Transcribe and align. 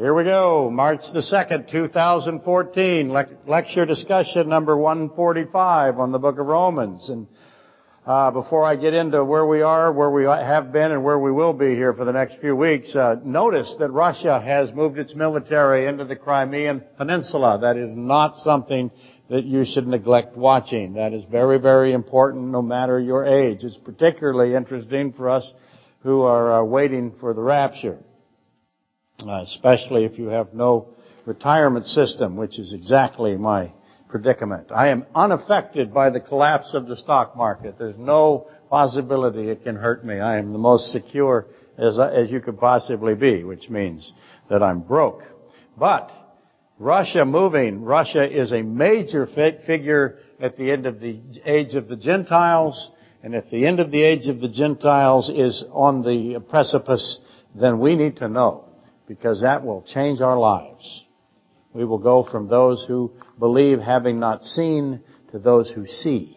Here 0.00 0.14
we 0.14 0.24
go, 0.24 0.70
March 0.72 1.02
the 1.12 1.20
2nd, 1.20 1.70
2014, 1.70 3.12
le- 3.12 3.26
lecture 3.46 3.84
discussion 3.84 4.48
number 4.48 4.74
145 4.74 5.98
on 5.98 6.10
the 6.10 6.18
book 6.18 6.38
of 6.38 6.46
Romans. 6.46 7.10
And 7.10 7.26
uh, 8.06 8.30
before 8.30 8.64
I 8.64 8.76
get 8.76 8.94
into 8.94 9.22
where 9.22 9.44
we 9.44 9.60
are, 9.60 9.92
where 9.92 10.08
we 10.08 10.24
have 10.24 10.72
been, 10.72 10.90
and 10.90 11.04
where 11.04 11.18
we 11.18 11.30
will 11.30 11.52
be 11.52 11.74
here 11.74 11.92
for 11.92 12.06
the 12.06 12.14
next 12.14 12.38
few 12.40 12.56
weeks, 12.56 12.96
uh, 12.96 13.16
notice 13.22 13.76
that 13.78 13.90
Russia 13.90 14.40
has 14.40 14.72
moved 14.72 14.96
its 14.96 15.14
military 15.14 15.86
into 15.86 16.06
the 16.06 16.16
Crimean 16.16 16.82
Peninsula. 16.96 17.58
That 17.60 17.76
is 17.76 17.94
not 17.94 18.38
something 18.38 18.90
that 19.28 19.44
you 19.44 19.66
should 19.66 19.86
neglect 19.86 20.34
watching. 20.34 20.94
That 20.94 21.12
is 21.12 21.24
very, 21.30 21.58
very 21.58 21.92
important 21.92 22.46
no 22.46 22.62
matter 22.62 22.98
your 22.98 23.26
age. 23.26 23.64
It's 23.64 23.76
particularly 23.76 24.54
interesting 24.54 25.12
for 25.12 25.28
us 25.28 25.46
who 26.04 26.22
are 26.22 26.62
uh, 26.62 26.64
waiting 26.64 27.12
for 27.20 27.34
the 27.34 27.42
rapture 27.42 27.98
Uh, 29.26 29.42
especially 29.42 30.04
if 30.04 30.18
you 30.18 30.28
have 30.28 30.54
no 30.54 30.88
retirement 31.26 31.86
system, 31.86 32.36
which 32.36 32.58
is 32.58 32.72
exactly 32.72 33.36
my 33.36 33.70
predicament. 34.08 34.68
I 34.74 34.88
am 34.88 35.04
unaffected 35.14 35.92
by 35.92 36.10
the 36.10 36.20
collapse 36.20 36.72
of 36.72 36.86
the 36.86 36.96
stock 36.96 37.36
market. 37.36 37.76
There's 37.78 37.98
no 37.98 38.48
possibility 38.70 39.48
it 39.48 39.62
can 39.62 39.76
hurt 39.76 40.04
me. 40.04 40.18
I 40.18 40.38
am 40.38 40.52
the 40.52 40.58
most 40.58 40.90
secure 40.90 41.46
as, 41.76 41.98
as 41.98 42.30
you 42.30 42.40
could 42.40 42.58
possibly 42.58 43.14
be, 43.14 43.44
which 43.44 43.68
means 43.68 44.10
that 44.48 44.62
I'm 44.62 44.80
broke. 44.80 45.22
But 45.76 46.10
Russia 46.78 47.26
moving, 47.26 47.82
Russia 47.82 48.28
is 48.28 48.52
a 48.52 48.62
major 48.62 49.26
figure 49.26 50.18
at 50.40 50.56
the 50.56 50.70
end 50.72 50.86
of 50.86 50.98
the 50.98 51.20
age 51.44 51.74
of 51.74 51.88
the 51.88 51.96
Gentiles, 51.96 52.90
and 53.22 53.34
if 53.34 53.50
the 53.50 53.66
end 53.66 53.80
of 53.80 53.90
the 53.90 54.02
age 54.02 54.28
of 54.28 54.40
the 54.40 54.48
Gentiles 54.48 55.28
is 55.28 55.62
on 55.72 56.02
the 56.02 56.40
precipice, 56.48 57.20
then 57.54 57.80
we 57.80 57.96
need 57.96 58.16
to 58.16 58.28
know 58.28 58.69
because 59.10 59.40
that 59.40 59.66
will 59.66 59.82
change 59.82 60.20
our 60.20 60.38
lives. 60.38 61.04
We 61.72 61.84
will 61.84 61.98
go 61.98 62.22
from 62.22 62.46
those 62.46 62.84
who 62.86 63.10
believe 63.40 63.80
having 63.80 64.20
not 64.20 64.44
seen 64.44 65.02
to 65.32 65.40
those 65.40 65.68
who 65.68 65.88
see. 65.88 66.36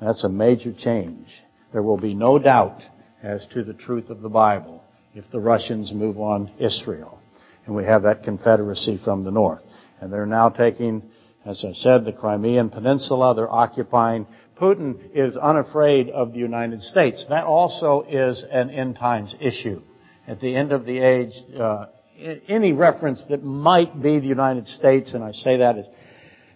That's 0.00 0.24
a 0.24 0.28
major 0.28 0.72
change. 0.72 1.28
There 1.72 1.82
will 1.84 1.96
be 1.96 2.14
no 2.14 2.40
doubt 2.40 2.82
as 3.22 3.46
to 3.52 3.62
the 3.62 3.72
truth 3.72 4.10
of 4.10 4.20
the 4.20 4.28
Bible 4.28 4.82
if 5.14 5.30
the 5.30 5.38
Russians 5.38 5.92
move 5.92 6.18
on 6.18 6.50
Israel. 6.58 7.20
And 7.66 7.76
we 7.76 7.84
have 7.84 8.02
that 8.02 8.24
confederacy 8.24 9.00
from 9.04 9.22
the 9.22 9.30
north. 9.30 9.62
And 10.00 10.12
they're 10.12 10.26
now 10.26 10.48
taking, 10.48 11.04
as 11.44 11.64
I 11.64 11.72
said, 11.72 12.04
the 12.04 12.12
Crimean 12.12 12.70
Peninsula. 12.70 13.36
They're 13.36 13.48
occupying. 13.48 14.26
Putin 14.60 14.98
is 15.14 15.36
unafraid 15.36 16.10
of 16.10 16.32
the 16.32 16.40
United 16.40 16.82
States. 16.82 17.26
That 17.28 17.44
also 17.44 18.02
is 18.08 18.44
an 18.50 18.70
end 18.70 18.96
times 18.96 19.36
issue. 19.38 19.82
At 20.26 20.40
the 20.40 20.56
end 20.56 20.72
of 20.72 20.84
the 20.84 20.98
age, 20.98 21.32
uh, 21.56 21.86
any 22.18 22.72
reference 22.72 23.24
that 23.28 23.44
might 23.44 24.00
be 24.00 24.18
the 24.18 24.26
United 24.26 24.66
States, 24.68 25.12
and 25.12 25.22
I 25.22 25.32
say 25.32 25.58
that 25.58 25.78
as, 25.78 25.86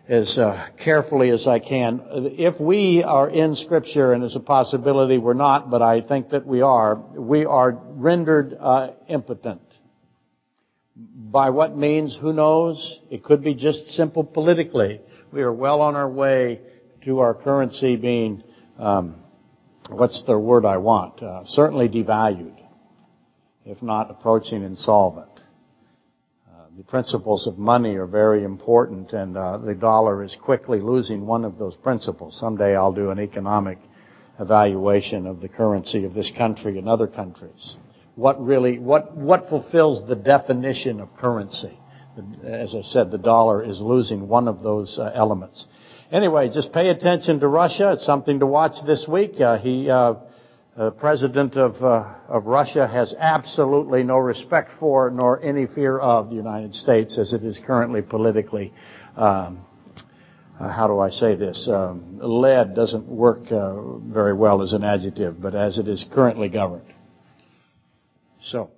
as 0.08 0.38
uh, 0.38 0.68
carefully 0.82 1.30
as 1.30 1.46
I 1.46 1.60
can. 1.60 2.02
If 2.10 2.60
we 2.60 3.02
are 3.04 3.28
in 3.28 3.54
Scripture, 3.54 4.12
and 4.12 4.22
there's 4.22 4.36
a 4.36 4.40
possibility 4.40 5.18
we're 5.18 5.34
not, 5.34 5.70
but 5.70 5.80
I 5.80 6.00
think 6.00 6.30
that 6.30 6.46
we 6.46 6.62
are, 6.62 6.96
we 6.96 7.44
are 7.44 7.70
rendered 7.70 8.56
uh, 8.58 8.90
impotent. 9.08 9.62
By 10.96 11.50
what 11.50 11.76
means? 11.76 12.18
Who 12.20 12.32
knows? 12.32 12.98
It 13.10 13.22
could 13.22 13.42
be 13.42 13.54
just 13.54 13.86
simple 13.92 14.24
politically. 14.24 15.00
We 15.32 15.42
are 15.42 15.52
well 15.52 15.80
on 15.80 15.96
our 15.96 16.08
way 16.10 16.60
to 17.04 17.20
our 17.20 17.34
currency 17.34 17.96
being, 17.96 18.42
um, 18.78 19.16
what's 19.88 20.22
the 20.26 20.38
word 20.38 20.66
I 20.66 20.76
want? 20.78 21.22
Uh, 21.22 21.44
certainly 21.46 21.88
devalued, 21.88 22.58
if 23.64 23.80
not 23.80 24.10
approaching 24.10 24.62
insolvent 24.64 25.31
the 26.76 26.84
principles 26.84 27.46
of 27.46 27.58
money 27.58 27.96
are 27.96 28.06
very 28.06 28.44
important, 28.44 29.12
and 29.12 29.36
uh, 29.36 29.58
the 29.58 29.74
dollar 29.74 30.22
is 30.22 30.36
quickly 30.40 30.80
losing 30.80 31.26
one 31.26 31.44
of 31.44 31.58
those 31.58 31.76
principles. 31.76 32.38
Someday 32.40 32.74
I'll 32.74 32.94
do 32.94 33.10
an 33.10 33.20
economic 33.20 33.78
evaluation 34.40 35.26
of 35.26 35.40
the 35.42 35.48
currency 35.48 36.04
of 36.04 36.14
this 36.14 36.32
country 36.36 36.78
and 36.78 36.88
other 36.88 37.06
countries. 37.06 37.76
What 38.14 38.42
really, 38.42 38.78
what, 38.78 39.14
what 39.14 39.50
fulfills 39.50 40.08
the 40.08 40.16
definition 40.16 41.00
of 41.00 41.14
currency? 41.16 41.78
As 42.42 42.74
I 42.74 42.82
said, 42.82 43.10
the 43.10 43.18
dollar 43.18 43.62
is 43.62 43.80
losing 43.80 44.26
one 44.26 44.48
of 44.48 44.62
those 44.62 44.98
uh, 44.98 45.12
elements. 45.14 45.66
Anyway, 46.10 46.50
just 46.52 46.72
pay 46.72 46.88
attention 46.88 47.40
to 47.40 47.48
Russia. 47.48 47.92
It's 47.92 48.06
something 48.06 48.40
to 48.40 48.46
watch 48.46 48.76
this 48.86 49.06
week. 49.06 49.40
Uh, 49.40 49.58
he, 49.58 49.90
uh, 49.90 50.14
the 50.76 50.90
president 50.90 51.56
of, 51.56 51.82
uh, 51.82 52.14
of 52.28 52.46
Russia 52.46 52.88
has 52.88 53.14
absolutely 53.18 54.02
no 54.02 54.16
respect 54.16 54.70
for 54.80 55.10
nor 55.10 55.42
any 55.42 55.66
fear 55.66 55.98
of 55.98 56.30
the 56.30 56.34
United 56.34 56.74
States 56.74 57.18
as 57.18 57.34
it 57.34 57.44
is 57.44 57.60
currently 57.66 58.00
politically, 58.00 58.72
um, 59.16 59.66
uh, 60.58 60.72
how 60.72 60.86
do 60.86 60.98
I 60.98 61.10
say 61.10 61.34
this? 61.36 61.68
Um, 61.70 62.18
led 62.22 62.74
doesn't 62.74 63.06
work 63.06 63.50
uh, 63.52 63.98
very 63.98 64.32
well 64.32 64.62
as 64.62 64.72
an 64.72 64.82
adjective, 64.82 65.40
but 65.40 65.54
as 65.54 65.78
it 65.78 65.88
is 65.88 66.06
currently 66.10 66.48
governed. 66.48 66.86
So, 68.40 68.70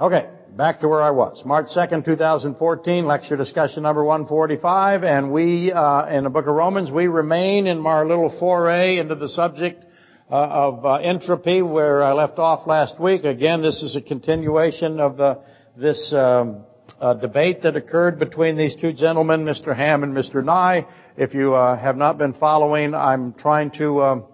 okay, 0.00 0.30
back 0.56 0.80
to 0.80 0.88
where 0.88 1.00
I 1.00 1.10
was. 1.10 1.44
March 1.44 1.68
2nd, 1.76 2.04
2014, 2.04 3.06
lecture 3.06 3.36
discussion 3.36 3.84
number 3.84 4.02
145, 4.02 5.04
and 5.04 5.30
we, 5.30 5.70
uh, 5.72 6.06
in 6.06 6.24
the 6.24 6.30
book 6.30 6.46
of 6.46 6.54
Romans, 6.54 6.90
we 6.90 7.06
remain 7.06 7.68
in 7.68 7.86
our 7.86 8.04
little 8.06 8.36
foray 8.38 8.98
into 8.98 9.14
the 9.14 9.28
subject 9.28 9.84
of 10.30 10.84
uh, 10.86 10.94
entropy 10.94 11.60
where 11.60 12.02
I 12.02 12.12
left 12.12 12.38
off 12.38 12.66
last 12.66 13.00
week. 13.00 13.24
Again, 13.24 13.62
this 13.62 13.82
is 13.82 13.96
a 13.96 14.00
continuation 14.00 15.00
of 15.00 15.18
uh, 15.18 15.38
this 15.76 16.12
um, 16.16 16.64
uh, 17.00 17.14
debate 17.14 17.62
that 17.62 17.74
occurred 17.74 18.20
between 18.20 18.56
these 18.56 18.76
two 18.76 18.92
gentlemen, 18.92 19.44
Mr. 19.44 19.76
Ham 19.76 20.04
and 20.04 20.14
Mr. 20.14 20.44
Nye. 20.44 20.86
If 21.16 21.34
you 21.34 21.54
uh, 21.54 21.76
have 21.76 21.96
not 21.96 22.16
been 22.16 22.32
following, 22.34 22.94
I'm 22.94 23.32
trying 23.32 23.72
to 23.72 24.02
um, 24.02 24.24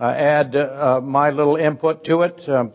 uh, 0.00 0.04
add 0.04 0.54
my 1.02 1.30
little 1.30 1.56
input 1.56 2.04
to 2.04 2.22
it. 2.22 2.48
Um, 2.48 2.72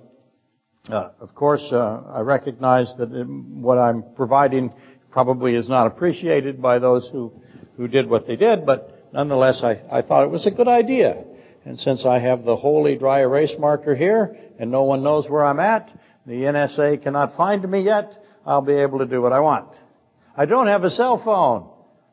of 0.89 1.33
course, 1.33 1.73
I 1.73 2.19
recognize 2.19 2.93
that 2.99 3.09
what 3.09 3.79
I'm 3.79 4.03
providing 4.15 4.71
probably 5.09 5.55
is 5.55 5.67
not 5.67 5.87
appreciated 5.87 6.61
by 6.61 6.77
those 6.77 7.09
who, 7.11 7.33
who 7.77 7.87
did 7.87 8.07
what 8.07 8.27
they 8.27 8.35
did, 8.35 8.65
but 8.65 9.09
nonetheless, 9.11 9.63
I 9.63 10.03
thought 10.03 10.23
it 10.23 10.29
was 10.29 10.45
a 10.45 10.51
good 10.51 10.67
idea. 10.67 11.23
And 11.65 11.79
since 11.79 12.05
I 12.05 12.19
have 12.19 12.43
the 12.43 12.57
holy 12.57 12.95
dry 12.97 13.21
erase 13.21 13.55
marker 13.57 13.95
here, 13.95 14.35
and 14.59 14.69
no 14.69 14.83
one 14.83 15.03
knows 15.03 15.29
where 15.29 15.45
I'm 15.45 15.59
at, 15.59 15.89
the 16.25 16.33
NSA 16.33 17.01
cannot 17.03 17.35
find 17.37 17.69
me 17.69 17.81
yet, 17.81 18.17
I'll 18.45 18.61
be 18.61 18.73
able 18.73 18.99
to 18.99 19.05
do 19.05 19.21
what 19.21 19.31
I 19.31 19.39
want. 19.39 19.69
I 20.35 20.45
don't 20.45 20.67
have 20.67 20.83
a 20.83 20.89
cell 20.89 21.21
phone, 21.23 21.69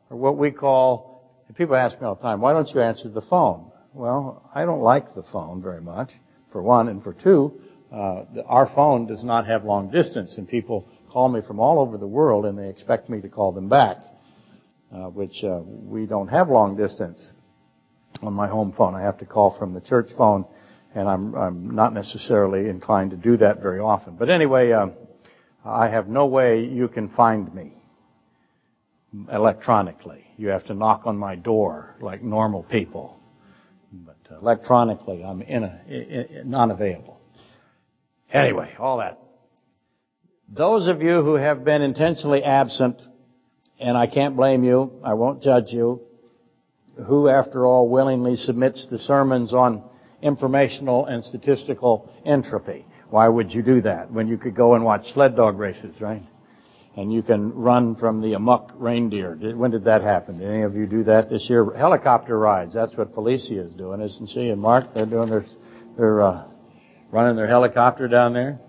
or 0.09 0.17
what 0.17 0.37
we 0.37 0.51
call, 0.51 1.29
people 1.55 1.75
ask 1.75 1.99
me 1.99 2.07
all 2.07 2.15
the 2.15 2.21
time, 2.21 2.39
why 2.39 2.53
don't 2.53 2.69
you 2.69 2.79
answer 2.79 3.09
the 3.09 3.21
phone? 3.21 3.71
Well, 3.93 4.49
I 4.55 4.63
don't 4.63 4.81
like 4.81 5.13
the 5.15 5.23
phone 5.23 5.61
very 5.61 5.81
much, 5.81 6.11
for 6.53 6.61
one, 6.61 6.87
and 6.87 7.03
for 7.03 7.13
two, 7.13 7.59
uh, 7.91 8.23
our 8.45 8.71
phone 8.73 9.05
does 9.05 9.23
not 9.23 9.47
have 9.47 9.65
long 9.65 9.91
distance, 9.91 10.37
and 10.37 10.47
people 10.47 10.87
call 11.11 11.27
me 11.27 11.41
from 11.45 11.59
all 11.59 11.79
over 11.79 11.97
the 11.97 12.07
world, 12.07 12.45
and 12.45 12.57
they 12.57 12.69
expect 12.69 13.09
me 13.09 13.19
to 13.19 13.27
call 13.27 13.51
them 13.51 13.67
back, 13.67 13.97
uh, 14.93 15.09
which 15.09 15.43
uh, 15.43 15.59
we 15.65 16.05
don't 16.05 16.29
have 16.29 16.47
long 16.47 16.77
distance 16.77 17.33
on 18.21 18.33
my 18.33 18.47
home 18.47 18.73
phone. 18.77 18.95
I 18.95 19.01
have 19.01 19.19
to 19.19 19.25
call 19.25 19.57
from 19.57 19.73
the 19.73 19.81
church 19.81 20.09
phone, 20.17 20.45
and 20.93 21.07
I'm, 21.07 21.35
I'm 21.35 21.75
not 21.75 21.93
necessarily 21.93 22.69
inclined 22.69 23.11
to 23.11 23.17
do 23.17 23.37
that 23.37 23.61
very 23.61 23.79
often. 23.79 24.15
But 24.15 24.29
anyway, 24.29 24.71
um, 24.71 24.93
I 25.63 25.87
have 25.87 26.07
no 26.07 26.25
way 26.25 26.65
you 26.65 26.87
can 26.87 27.09
find 27.09 27.53
me 27.53 27.73
electronically. 29.31 30.25
You 30.37 30.49
have 30.49 30.65
to 30.65 30.73
knock 30.73 31.03
on 31.05 31.17
my 31.17 31.35
door 31.35 31.95
like 32.01 32.23
normal 32.23 32.63
people. 32.63 33.19
But 33.93 34.17
electronically, 34.31 35.23
I'm 35.23 35.41
in 35.41 35.63
a, 35.63 35.81
in, 35.87 36.49
not 36.49 36.71
available. 36.71 37.19
Anyway, 38.31 38.73
all 38.79 38.97
that. 38.99 39.19
Those 40.47 40.87
of 40.87 41.01
you 41.01 41.21
who 41.21 41.35
have 41.35 41.63
been 41.65 41.81
intentionally 41.81 42.43
absent, 42.43 43.01
and 43.79 43.97
I 43.97 44.07
can't 44.07 44.35
blame 44.35 44.63
you, 44.63 45.01
I 45.03 45.13
won't 45.13 45.41
judge 45.41 45.71
you, 45.71 46.01
who, 47.07 47.29
after 47.29 47.65
all, 47.65 47.87
willingly 47.87 48.35
submits 48.35 48.85
to 48.87 48.99
sermons 48.99 49.53
on 49.53 49.83
informational 50.21 51.05
and 51.05 51.23
statistical 51.23 52.11
entropy? 52.25 52.85
Why 53.09 53.27
would 53.27 53.51
you 53.53 53.61
do 53.61 53.81
that 53.81 54.11
when 54.11 54.27
you 54.27 54.37
could 54.37 54.55
go 54.55 54.75
and 54.75 54.83
watch 54.83 55.11
sled 55.13 55.35
dog 55.35 55.59
races, 55.59 55.99
right? 55.99 56.23
And 56.95 57.11
you 57.11 57.21
can 57.21 57.53
run 57.53 57.95
from 57.95 58.21
the 58.21 58.33
amok 58.33 58.71
reindeer. 58.75 59.35
When 59.55 59.71
did 59.71 59.85
that 59.85 60.01
happen? 60.01 60.39
Did 60.39 60.49
any 60.49 60.63
of 60.63 60.75
you 60.75 60.85
do 60.85 61.03
that 61.05 61.29
this 61.29 61.49
year? 61.49 61.73
Helicopter 61.73 62.37
rides. 62.37 62.73
That's 62.73 62.95
what 62.97 63.13
Felicia 63.13 63.61
is 63.61 63.73
doing, 63.73 64.01
isn't 64.01 64.29
she? 64.29 64.49
And 64.49 64.61
Mark, 64.61 64.93
they're 64.93 65.05
doing 65.05 65.29
their, 65.29 65.45
they're 65.97 66.21
uh, 66.21 66.47
running 67.11 67.37
their 67.37 67.47
helicopter 67.47 68.07
down 68.07 68.33
there. 68.33 68.59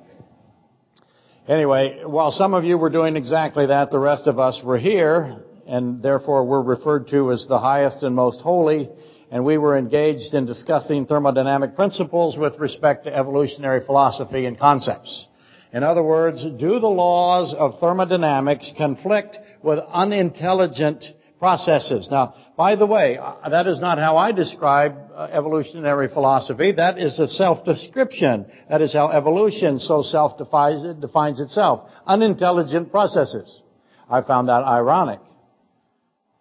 Anyway, 1.49 2.03
while 2.05 2.31
some 2.31 2.55
of 2.55 2.65
you 2.65 2.79
were 2.79 2.91
doing 2.91 3.17
exactly 3.17 3.67
that, 3.67 3.91
the 3.91 3.99
rest 3.99 4.29
of 4.29 4.39
us 4.39 4.61
were 4.63 4.79
here 4.79 5.43
and 5.73 6.03
therefore 6.03 6.45
we're 6.45 6.61
referred 6.61 7.09
to 7.09 7.33
as 7.33 7.47
the 7.49 7.59
highest 7.59 8.03
and 8.03 8.15
most 8.15 8.43
holy, 8.43 8.91
and 9.31 9.43
we 9.43 9.57
were 9.57 9.79
engaged 9.79 10.35
in 10.35 10.45
discussing 10.45 11.07
thermodynamic 11.07 11.75
principles 11.75 12.37
with 12.37 12.59
respect 12.59 13.05
to 13.05 13.17
evolutionary 13.17 13.83
philosophy 13.87 14.45
and 14.45 14.59
concepts. 14.59 15.27
In 15.73 15.83
other 15.83 16.03
words, 16.03 16.45
do 16.45 16.79
the 16.79 16.91
laws 16.91 17.55
of 17.59 17.81
thermodynamics 17.81 18.71
conflict 18.77 19.39
with 19.63 19.79
unintelligent 19.79 21.07
processes? 21.39 22.07
Now, 22.11 22.35
by 22.55 22.77
the 22.77 22.85
way, 22.85 23.17
uh, 23.17 23.49
that 23.49 23.67
is 23.67 23.81
not 23.81 23.97
how 23.97 24.19
I 24.19 24.33
describe 24.33 24.95
uh, 25.17 25.29
evolutionary 25.33 26.09
philosophy. 26.09 26.73
That 26.73 26.99
is 26.99 27.19
a 27.19 27.29
self-description. 27.29 28.45
That 28.69 28.83
is 28.83 28.93
how 28.93 29.09
evolution 29.09 29.79
so 29.79 30.03
self-defines 30.03 31.41
itself. 31.41 31.89
Unintelligent 32.07 32.91
processes. 32.91 33.63
I 34.11 34.21
found 34.21 34.51
that 34.51 34.65
ironic. 34.65 35.21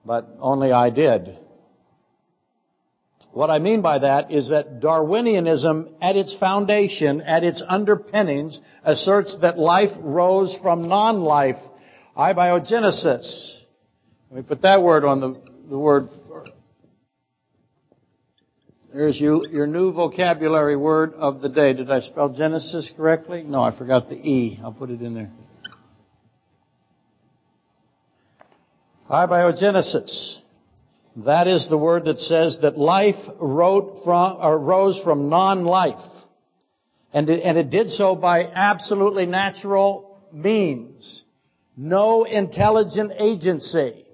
But 0.06 0.38
only 0.39 0.71
I 0.71 0.89
did. 0.89 1.38
What 3.33 3.50
I 3.50 3.59
mean 3.59 3.81
by 3.81 4.00
that 4.00 4.31
is 4.31 4.50
that 4.50 4.81
Darwinianism 4.81 5.94
at 6.01 6.18
its 6.18 6.36
foundation, 6.38 7.21
at 7.21 7.44
its 7.44 7.63
underpinnings, 7.65 8.59
asserts 8.83 9.38
that 9.42 9.57
life 9.57 9.92
rose 10.01 10.56
from 10.62 10.83
non-life. 10.83 11.59
Abiogenesis. 12.18 13.59
Let 14.30 14.38
me 14.38 14.44
put 14.44 14.63
that 14.63 14.81
word 14.81 15.06
on 15.06 15.21
the, 15.21 15.42
the 15.69 15.77
word. 15.77 16.09
There's 18.94 19.19
you, 19.19 19.45
your 19.50 19.68
new 19.68 19.94
vocabulary 19.94 20.75
word 20.75 21.13
of 21.13 21.39
the 21.39 21.48
day. 21.48 21.71
Did 21.71 21.89
I 21.89 22.01
spell 22.01 22.33
Genesis 22.33 22.92
correctly? 22.98 23.44
No, 23.44 23.62
I 23.62 23.77
forgot 23.77 24.09
the 24.09 24.15
E. 24.15 24.59
I'll 24.62 24.74
put 24.74 24.89
it 24.89 25.01
in 25.01 25.13
there. 25.13 25.31
Abiogenesis. 29.11 30.37
That 31.17 31.47
is 31.49 31.67
the 31.67 31.77
word 31.77 32.05
that 32.05 32.19
says 32.19 32.59
that 32.61 32.77
life 32.77 33.17
from, 33.37 34.07
uh, 34.07 34.37
arose 34.41 34.97
from 35.03 35.27
non-life. 35.27 35.99
And 37.11 37.29
it, 37.29 37.43
and 37.43 37.57
it 37.57 37.69
did 37.69 37.89
so 37.89 38.15
by 38.15 38.45
absolutely 38.45 39.25
natural 39.25 40.17
means. 40.31 41.23
No 41.75 42.23
intelligent 42.23 43.11
agency. 43.19 44.05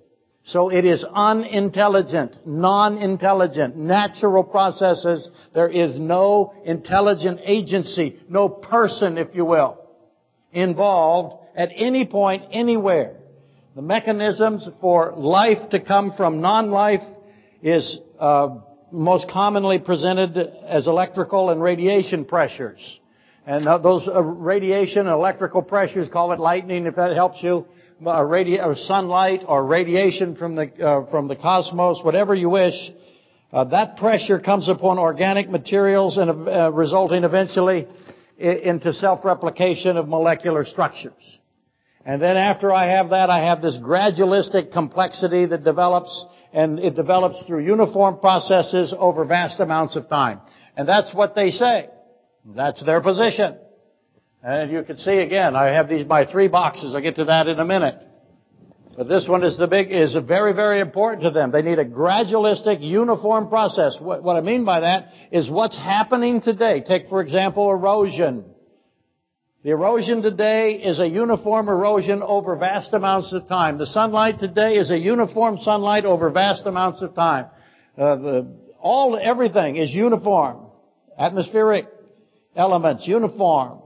So 0.46 0.70
it 0.70 0.84
is 0.84 1.04
unintelligent, 1.04 2.48
non-intelligent, 2.48 3.76
natural 3.76 4.44
processes. 4.44 5.30
There 5.54 5.70
is 5.70 6.00
no 6.00 6.54
intelligent 6.66 7.42
agency, 7.44 8.20
no 8.30 8.50
person, 8.50 9.20
if 9.20 9.36
you 9.36 9.46
will, 9.46 9.78
involved 10.54 11.46
at 11.56 11.70
any 11.76 12.08
point, 12.08 12.46
anywhere. 12.52 13.17
The 13.78 13.84
mechanisms 13.84 14.68
for 14.82 15.14
life 15.16 15.70
to 15.70 15.80
come 15.80 16.12
from 16.14 16.42
non-life 16.42 17.04
is 17.62 18.00
uh, 18.20 18.56
most 18.92 19.30
commonly 19.30 19.78
presented 19.78 20.36
as 20.36 20.88
electrical 20.88 21.52
and 21.52 21.62
radiation 21.62 22.26
pressures. 22.26 23.00
And 23.46 23.68
those 23.84 24.08
uh, 24.08 24.24
radiation 24.24 25.02
and 25.02 25.10
electrical 25.10 25.62
pressures, 25.62 26.10
call 26.10 26.32
it 26.32 26.40
lightning 26.40 26.88
if 26.88 26.96
that 26.96 27.14
helps 27.14 27.44
you, 27.44 27.68
uh, 28.04 28.22
radi- 28.22 28.66
or 28.66 28.74
sunlight 28.76 29.42
or 29.48 29.64
radiation 29.64 30.36
from 30.36 30.56
the, 30.56 30.74
uh, 30.84 31.06
from 31.12 31.28
the 31.28 31.36
cosmos, 31.36 32.00
whatever 32.02 32.34
you 32.34 32.50
wish, 32.50 32.74
uh, 33.54 33.64
that 33.66 33.98
pressure 33.98 34.40
comes 34.40 34.70
upon 34.70 34.98
organic 34.98 35.52
materials 35.52 36.18
and 36.18 36.50
uh, 36.50 36.72
resulting 36.74 37.24
eventually 37.24 37.88
into 38.40 38.92
self-replication 38.92 39.98
of 39.98 40.08
molecular 40.08 40.66
structures. 40.66 41.38
And 42.08 42.22
then 42.22 42.38
after 42.38 42.72
I 42.72 42.88
have 42.88 43.10
that, 43.10 43.30
I 43.30 43.48
have 43.48 43.62
this 43.62 43.78
gradualistic 43.78 44.72
complexity 44.72 45.46
that 45.46 45.66
develops, 45.66 46.26
and 46.54 46.80
it 46.80 46.96
develops 46.96 47.44
through 47.46 47.66
uniform 47.66 48.20
processes 48.20 48.96
over 48.98 49.26
vast 49.26 49.60
amounts 49.60 49.98
of 49.98 50.08
time. 50.08 50.40
And 50.78 50.88
that's 50.88 51.14
what 51.14 51.36
they 51.36 51.50
say. 51.50 51.90
That's 52.46 52.82
their 52.86 53.02
position. 53.02 53.58
And 54.42 54.72
you 54.72 54.84
can 54.84 54.96
see 54.96 55.18
again, 55.18 55.54
I 55.58 55.66
have 55.74 55.90
these, 55.90 56.08
my 56.08 56.26
three 56.26 56.48
boxes. 56.48 56.96
I'll 56.96 57.02
get 57.02 57.18
to 57.18 57.26
that 57.26 57.50
in 57.50 57.60
a 57.60 57.66
minute. 57.66 57.98
But 58.96 59.10
this 59.10 59.28
one 59.28 59.44
is 59.44 59.58
the 59.58 59.68
big, 59.68 59.92
is 59.92 60.16
very, 60.26 60.54
very 60.54 60.80
important 60.80 61.24
to 61.24 61.32
them. 61.32 61.52
They 61.52 61.62
need 61.62 61.78
a 61.78 61.86
gradualistic, 61.86 62.78
uniform 62.80 63.50
process. 63.50 63.98
What, 64.00 64.24
what 64.24 64.38
I 64.38 64.42
mean 64.42 64.64
by 64.64 64.80
that 64.80 65.10
is 65.34 65.50
what's 65.50 65.76
happening 65.76 66.40
today. 66.40 66.82
Take, 66.88 67.10
for 67.10 67.20
example, 67.20 67.70
erosion. 67.70 68.46
The 69.68 69.74
erosion 69.74 70.22
today 70.22 70.76
is 70.76 70.98
a 71.02 71.06
uniform 71.06 71.68
erosion 71.68 72.24
over 72.24 72.56
vast 72.56 72.94
amounts 72.94 73.34
of 73.34 73.50
time. 73.50 73.78
The 73.78 73.86
sunlight 73.86 74.40
today 74.40 74.76
is 74.76 74.90
a 74.92 74.98
uniform 74.98 75.58
sunlight 75.58 76.06
over 76.06 76.30
vast 76.30 76.66
amounts 76.66 77.02
of 77.02 77.14
time. 77.14 77.48
Uh, 77.98 78.16
the, 78.16 78.48
all, 78.80 79.20
everything 79.22 79.76
is 79.76 79.92
uniform. 79.92 80.68
Atmospheric 81.20 81.86
elements, 82.56 83.06
uniform. 83.06 83.82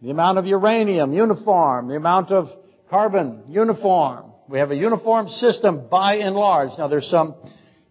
The 0.00 0.08
amount 0.08 0.38
of 0.38 0.46
uranium, 0.46 1.12
uniform. 1.12 1.88
The 1.88 1.96
amount 1.96 2.30
of 2.30 2.48
carbon, 2.88 3.42
uniform. 3.48 4.32
We 4.48 4.60
have 4.60 4.70
a 4.70 4.76
uniform 4.76 5.28
system 5.28 5.88
by 5.90 6.14
and 6.20 6.34
large. 6.34 6.70
Now 6.78 6.88
there's 6.88 7.10
some, 7.10 7.34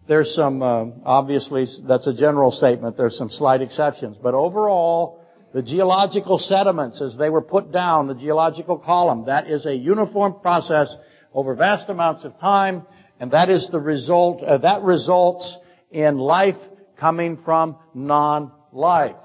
there's 0.08 0.34
some, 0.34 0.60
uh, 0.60 0.86
obviously 1.04 1.66
that's 1.86 2.08
a 2.08 2.14
general 2.14 2.50
statement. 2.50 2.96
There's 2.96 3.16
some 3.16 3.30
slight 3.30 3.62
exceptions. 3.62 4.18
But 4.20 4.34
overall, 4.34 5.22
the 5.56 5.62
geological 5.62 6.36
sediments 6.36 7.00
as 7.00 7.16
they 7.16 7.30
were 7.30 7.40
put 7.40 7.72
down, 7.72 8.08
the 8.08 8.14
geological 8.14 8.76
column, 8.76 9.24
that 9.24 9.48
is 9.48 9.64
a 9.64 9.74
uniform 9.74 10.34
process 10.42 10.94
over 11.32 11.54
vast 11.54 11.88
amounts 11.88 12.24
of 12.26 12.38
time, 12.38 12.82
and 13.18 13.30
that 13.30 13.48
is 13.48 13.66
the 13.72 13.80
result, 13.80 14.42
uh, 14.42 14.58
that 14.58 14.82
results 14.82 15.56
in 15.90 16.18
life 16.18 16.58
coming 17.00 17.38
from 17.42 17.78
non-life. 17.94 19.16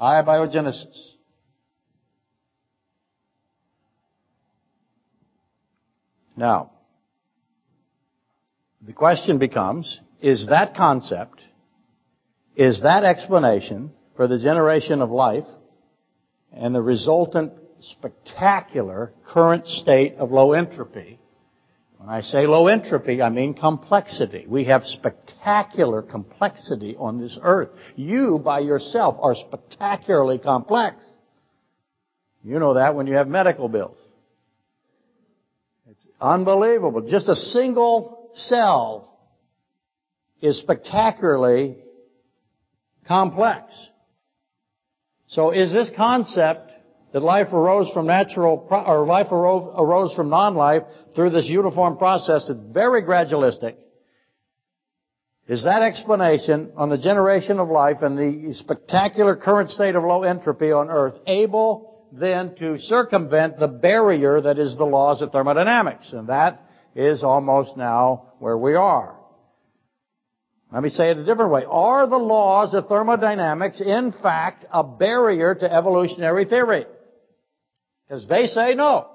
Abiogenesis. 0.00 1.12
Now, 6.36 6.72
the 8.82 8.92
question 8.92 9.38
becomes, 9.38 10.00
is 10.20 10.48
that 10.48 10.74
concept, 10.74 11.40
is 12.56 12.82
that 12.82 13.04
explanation 13.04 13.92
for 14.16 14.26
the 14.26 14.38
generation 14.38 15.02
of 15.02 15.10
life 15.10 15.46
and 16.52 16.74
the 16.74 16.82
resultant 16.82 17.52
spectacular 17.80 19.12
current 19.26 19.66
state 19.66 20.14
of 20.16 20.30
low 20.30 20.52
entropy. 20.52 21.20
When 21.98 22.08
I 22.08 22.22
say 22.22 22.46
low 22.46 22.66
entropy, 22.66 23.22
I 23.22 23.30
mean 23.30 23.54
complexity. 23.54 24.44
We 24.46 24.64
have 24.64 24.84
spectacular 24.84 26.02
complexity 26.02 26.96
on 26.98 27.18
this 27.18 27.38
earth. 27.42 27.70
You 27.94 28.38
by 28.38 28.60
yourself 28.60 29.16
are 29.20 29.34
spectacularly 29.34 30.38
complex. 30.38 31.06
You 32.42 32.58
know 32.58 32.74
that 32.74 32.94
when 32.94 33.06
you 33.06 33.14
have 33.14 33.28
medical 33.28 33.68
bills. 33.68 33.96
It's 35.90 36.06
unbelievable. 36.20 37.02
Just 37.02 37.28
a 37.28 37.34
single 37.34 38.30
cell 38.34 39.18
is 40.40 40.58
spectacularly 40.58 41.78
complex. 43.06 43.72
So 45.28 45.50
is 45.50 45.72
this 45.72 45.90
concept 45.96 46.72
that 47.12 47.20
life 47.20 47.52
arose 47.52 47.90
from 47.92 48.06
natural, 48.06 48.66
or 48.70 49.06
life 49.06 49.28
arose, 49.32 50.14
from 50.14 50.28
non-life 50.28 50.82
through 51.14 51.30
this 51.30 51.46
uniform 51.46 51.96
process 51.96 52.46
that's 52.48 52.60
very 52.72 53.02
gradualistic, 53.02 53.76
is 55.48 55.64
that 55.64 55.82
explanation 55.82 56.72
on 56.76 56.88
the 56.88 56.98
generation 56.98 57.60
of 57.60 57.68
life 57.68 58.02
and 58.02 58.18
the 58.18 58.54
spectacular 58.54 59.36
current 59.36 59.70
state 59.70 59.94
of 59.94 60.02
low 60.02 60.24
entropy 60.24 60.72
on 60.72 60.90
Earth 60.90 61.14
able 61.26 62.08
then 62.12 62.54
to 62.56 62.78
circumvent 62.78 63.58
the 63.58 63.68
barrier 63.68 64.40
that 64.40 64.58
is 64.58 64.76
the 64.76 64.84
laws 64.84 65.22
of 65.22 65.30
thermodynamics? 65.30 66.12
And 66.12 66.28
that 66.28 66.68
is 66.94 67.22
almost 67.22 67.76
now 67.76 68.32
where 68.38 68.58
we 68.58 68.74
are. 68.74 69.15
Let 70.72 70.82
me 70.82 70.88
say 70.88 71.10
it 71.10 71.18
a 71.18 71.24
different 71.24 71.52
way. 71.52 71.64
Are 71.68 72.08
the 72.08 72.18
laws 72.18 72.74
of 72.74 72.88
thermodynamics 72.88 73.80
in 73.80 74.12
fact 74.12 74.64
a 74.70 74.82
barrier 74.82 75.54
to 75.54 75.72
evolutionary 75.72 76.44
theory? 76.44 76.86
Because 78.08 78.26
they 78.28 78.46
say 78.46 78.74
no. 78.74 79.08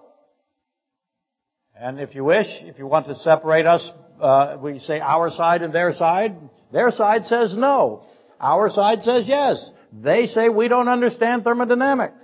And 1.76 2.00
if 2.00 2.16
you 2.16 2.24
wish, 2.24 2.48
if 2.62 2.78
you 2.78 2.88
want 2.88 3.08
to 3.08 3.16
separate 3.16 3.66
us, 3.66 3.90
uh, 4.22 4.58
we 4.62 4.80
say 4.80 5.00
our 5.00 5.32
side 5.32 5.62
and 5.62 5.74
their 5.74 5.94
side. 5.94 6.38
Their 6.72 6.92
side 6.92 7.26
says 7.26 7.54
no. 7.56 8.06
Our 8.40 8.70
side 8.70 9.02
says 9.02 9.26
yes. 9.28 9.70
They 9.92 10.28
say 10.28 10.48
we 10.48 10.68
don't 10.68 10.88
understand 10.88 11.44
thermodynamics. 11.44 12.24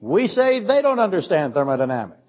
We 0.00 0.28
say 0.28 0.60
they 0.60 0.80
don't 0.80 0.98
understand 0.98 1.52
thermodynamics. 1.52 2.19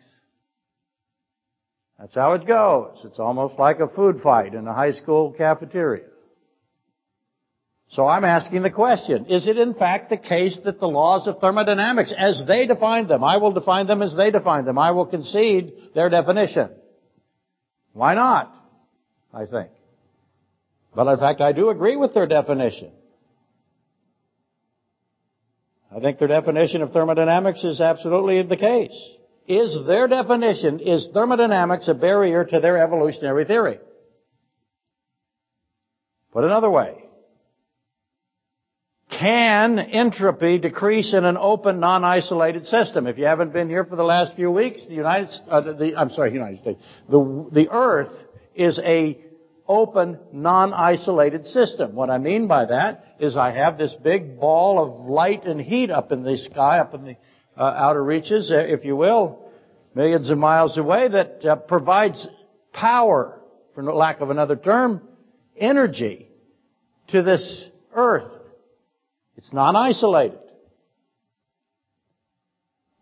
That's 2.01 2.15
how 2.15 2.33
it 2.33 2.47
goes. 2.47 2.99
It's 3.05 3.19
almost 3.19 3.59
like 3.59 3.79
a 3.79 3.87
food 3.87 4.21
fight 4.23 4.55
in 4.55 4.67
a 4.67 4.73
high 4.73 4.93
school 4.93 5.33
cafeteria. 5.33 6.05
So 7.89 8.07
I'm 8.07 8.23
asking 8.23 8.63
the 8.63 8.71
question, 8.71 9.27
is 9.27 9.45
it 9.47 9.57
in 9.57 9.75
fact 9.75 10.09
the 10.09 10.17
case 10.17 10.57
that 10.65 10.79
the 10.79 10.87
laws 10.87 11.27
of 11.27 11.39
thermodynamics, 11.39 12.11
as 12.17 12.43
they 12.47 12.65
define 12.65 13.07
them, 13.07 13.23
I 13.23 13.37
will 13.37 13.51
define 13.51 13.85
them 13.85 14.01
as 14.01 14.15
they 14.15 14.31
define 14.31 14.65
them, 14.65 14.79
I 14.79 14.91
will 14.91 15.05
concede 15.05 15.73
their 15.93 16.09
definition. 16.09 16.71
Why 17.93 18.15
not? 18.15 18.51
I 19.31 19.45
think. 19.45 19.69
But 20.95 21.07
in 21.07 21.19
fact, 21.19 21.39
I 21.39 21.51
do 21.51 21.69
agree 21.69 21.97
with 21.97 22.15
their 22.15 22.27
definition. 22.27 22.91
I 25.95 25.99
think 25.99 26.17
their 26.17 26.29
definition 26.29 26.81
of 26.81 26.93
thermodynamics 26.93 27.63
is 27.63 27.79
absolutely 27.79 28.41
the 28.41 28.57
case. 28.57 28.97
Is 29.47 29.77
their 29.87 30.07
definition, 30.07 30.79
is 30.79 31.09
thermodynamics 31.13 31.87
a 31.87 31.93
barrier 31.93 32.45
to 32.45 32.59
their 32.59 32.77
evolutionary 32.77 33.45
theory? 33.45 33.79
Put 36.31 36.43
another 36.43 36.69
way, 36.69 37.03
can 39.09 39.77
entropy 39.77 40.57
decrease 40.57 41.13
in 41.13 41.25
an 41.25 41.37
open, 41.37 41.79
non-isolated 41.79 42.65
system? 42.65 43.07
If 43.07 43.17
you 43.17 43.25
haven't 43.25 43.51
been 43.51 43.67
here 43.67 43.83
for 43.83 43.95
the 43.95 44.03
last 44.03 44.35
few 44.35 44.49
weeks, 44.49 44.85
the 44.87 44.93
United, 44.93 45.29
uh, 45.49 45.61
the, 45.61 45.95
I'm 45.97 46.09
sorry, 46.11 46.31
United 46.31 46.59
States, 46.59 46.79
the, 47.09 47.49
the 47.51 47.69
Earth 47.69 48.11
is 48.55 48.79
a 48.79 49.19
open, 49.67 50.19
non-isolated 50.31 51.45
system. 51.45 51.93
What 51.93 52.09
I 52.09 52.17
mean 52.17 52.47
by 52.47 52.65
that 52.65 53.15
is 53.19 53.35
I 53.37 53.51
have 53.51 53.77
this 53.77 53.95
big 54.01 54.39
ball 54.39 54.79
of 54.79 55.05
light 55.07 55.45
and 55.45 55.61
heat 55.61 55.91
up 55.91 56.11
in 56.11 56.23
the 56.23 56.37
sky, 56.37 56.79
up 56.79 56.93
in 56.93 57.05
the 57.05 57.15
uh, 57.57 57.73
outer 57.75 58.03
reaches, 58.03 58.51
uh, 58.51 58.57
if 58.57 58.85
you 58.85 58.95
will, 58.95 59.39
millions 59.93 60.29
of 60.29 60.37
miles 60.37 60.77
away, 60.77 61.07
that 61.07 61.45
uh, 61.45 61.55
provides 61.55 62.27
power, 62.73 63.39
for 63.75 63.83
lack 63.83 64.21
of 64.21 64.29
another 64.29 64.55
term, 64.55 65.01
energy 65.57 66.27
to 67.09 67.21
this 67.21 67.69
Earth. 67.93 68.31
It's 69.37 69.51
non-isolated. 69.51 70.39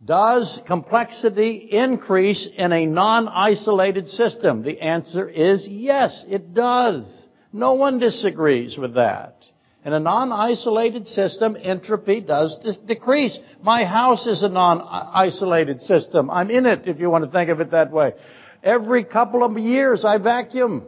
Does 0.04 0.62
complexity 0.66 1.68
increase 1.72 2.48
in 2.58 2.72
a 2.72 2.86
non-isolated 2.86 4.08
system? 4.08 4.64
The 4.64 4.80
answer 4.80 5.28
is 5.28 5.68
yes, 5.68 6.24
it 6.28 6.54
does. 6.54 7.28
No 7.52 7.74
one 7.74 8.00
disagrees 8.00 8.78
with 8.78 8.96
that. 8.96 9.39
In 9.90 9.94
a 9.94 10.00
non-isolated 10.00 11.08
system, 11.08 11.58
entropy 11.60 12.22
does 12.22 12.56
decrease. 12.86 13.40
My 13.64 13.86
house 13.86 14.28
is 14.28 14.44
a 14.44 14.48
non-isolated 14.48 15.82
system. 15.82 16.30
I'm 16.30 16.52
in 16.52 16.68
it, 16.68 16.84
if 16.86 17.00
you 17.00 17.10
want 17.10 17.26
to 17.26 17.32
think 17.32 17.50
of 17.50 17.60
it 17.60 17.72
that 17.72 17.90
way. 17.90 18.14
Every 18.64 19.04
couple 19.04 19.44
of 19.44 19.58
years, 19.58 20.06
I 20.06 20.20
vacuum. 20.20 20.86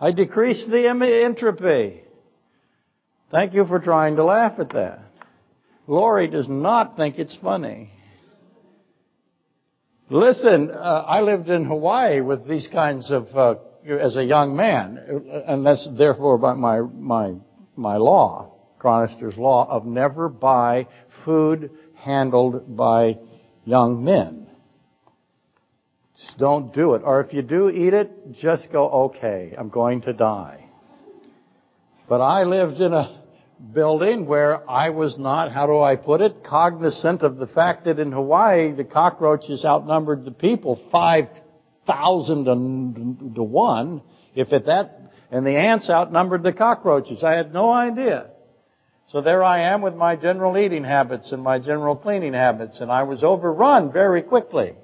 I 0.00 0.10
decrease 0.10 0.66
the 0.66 0.88
entropy. 1.24 2.02
Thank 3.30 3.54
you 3.54 3.64
for 3.64 3.78
trying 3.78 4.16
to 4.16 4.24
laugh 4.24 4.58
at 4.58 4.70
that. 4.70 4.98
Lori 5.86 6.26
does 6.26 6.48
not 6.48 6.96
think 6.96 7.20
it's 7.20 7.36
funny. 7.40 7.92
Listen, 10.10 10.68
uh, 10.68 11.04
I 11.06 11.20
lived 11.20 11.48
in 11.48 11.64
Hawaii 11.64 12.22
with 12.22 12.48
these 12.48 12.66
kinds 12.66 13.12
of, 13.12 13.28
uh, 13.36 13.54
as 13.88 14.16
a 14.16 14.24
young 14.24 14.56
man, 14.56 14.98
and 15.46 15.64
that's 15.64 15.88
therefore 15.96 16.38
my, 16.38 16.80
my, 16.80 17.34
my 17.76 17.96
law, 17.96 18.52
Chronister's 18.78 19.36
law 19.36 19.68
of 19.68 19.86
never 19.86 20.28
buy 20.28 20.86
food 21.24 21.70
handled 21.94 22.76
by 22.76 23.18
young 23.64 24.04
men. 24.04 24.46
Just 26.16 26.38
don't 26.38 26.72
do 26.72 26.94
it. 26.94 27.02
Or 27.04 27.20
if 27.20 27.32
you 27.32 27.42
do 27.42 27.68
eat 27.68 27.94
it, 27.94 28.34
just 28.34 28.70
go, 28.70 28.88
okay, 29.06 29.54
I'm 29.56 29.68
going 29.68 30.02
to 30.02 30.12
die. 30.12 30.64
But 32.08 32.20
I 32.20 32.44
lived 32.44 32.80
in 32.80 32.92
a 32.92 33.22
building 33.72 34.26
where 34.26 34.68
I 34.70 34.90
was 34.90 35.16
not, 35.18 35.50
how 35.50 35.66
do 35.66 35.80
I 35.80 35.96
put 35.96 36.20
it, 36.20 36.44
cognizant 36.44 37.22
of 37.22 37.38
the 37.38 37.46
fact 37.46 37.86
that 37.86 37.98
in 37.98 38.12
Hawaii 38.12 38.72
the 38.72 38.84
cockroaches 38.84 39.64
outnumbered 39.64 40.24
the 40.24 40.30
people 40.30 40.80
5,000 40.92 42.44
to 43.34 43.42
1, 43.42 44.02
if 44.34 44.52
at 44.52 44.66
that, 44.66 45.03
and 45.34 45.44
the 45.44 45.56
ants 45.56 45.90
outnumbered 45.90 46.44
the 46.44 46.52
cockroaches. 46.52 47.24
I 47.24 47.32
had 47.32 47.52
no 47.52 47.68
idea. 47.68 48.30
So 49.08 49.20
there 49.20 49.42
I 49.42 49.62
am 49.62 49.82
with 49.82 49.96
my 49.96 50.14
general 50.14 50.56
eating 50.56 50.84
habits 50.84 51.32
and 51.32 51.42
my 51.42 51.58
general 51.58 51.96
cleaning 51.96 52.34
habits, 52.34 52.80
and 52.80 52.88
I 52.88 53.02
was 53.02 53.24
overrun 53.24 53.90
very 53.90 54.22
quickly. 54.22 54.74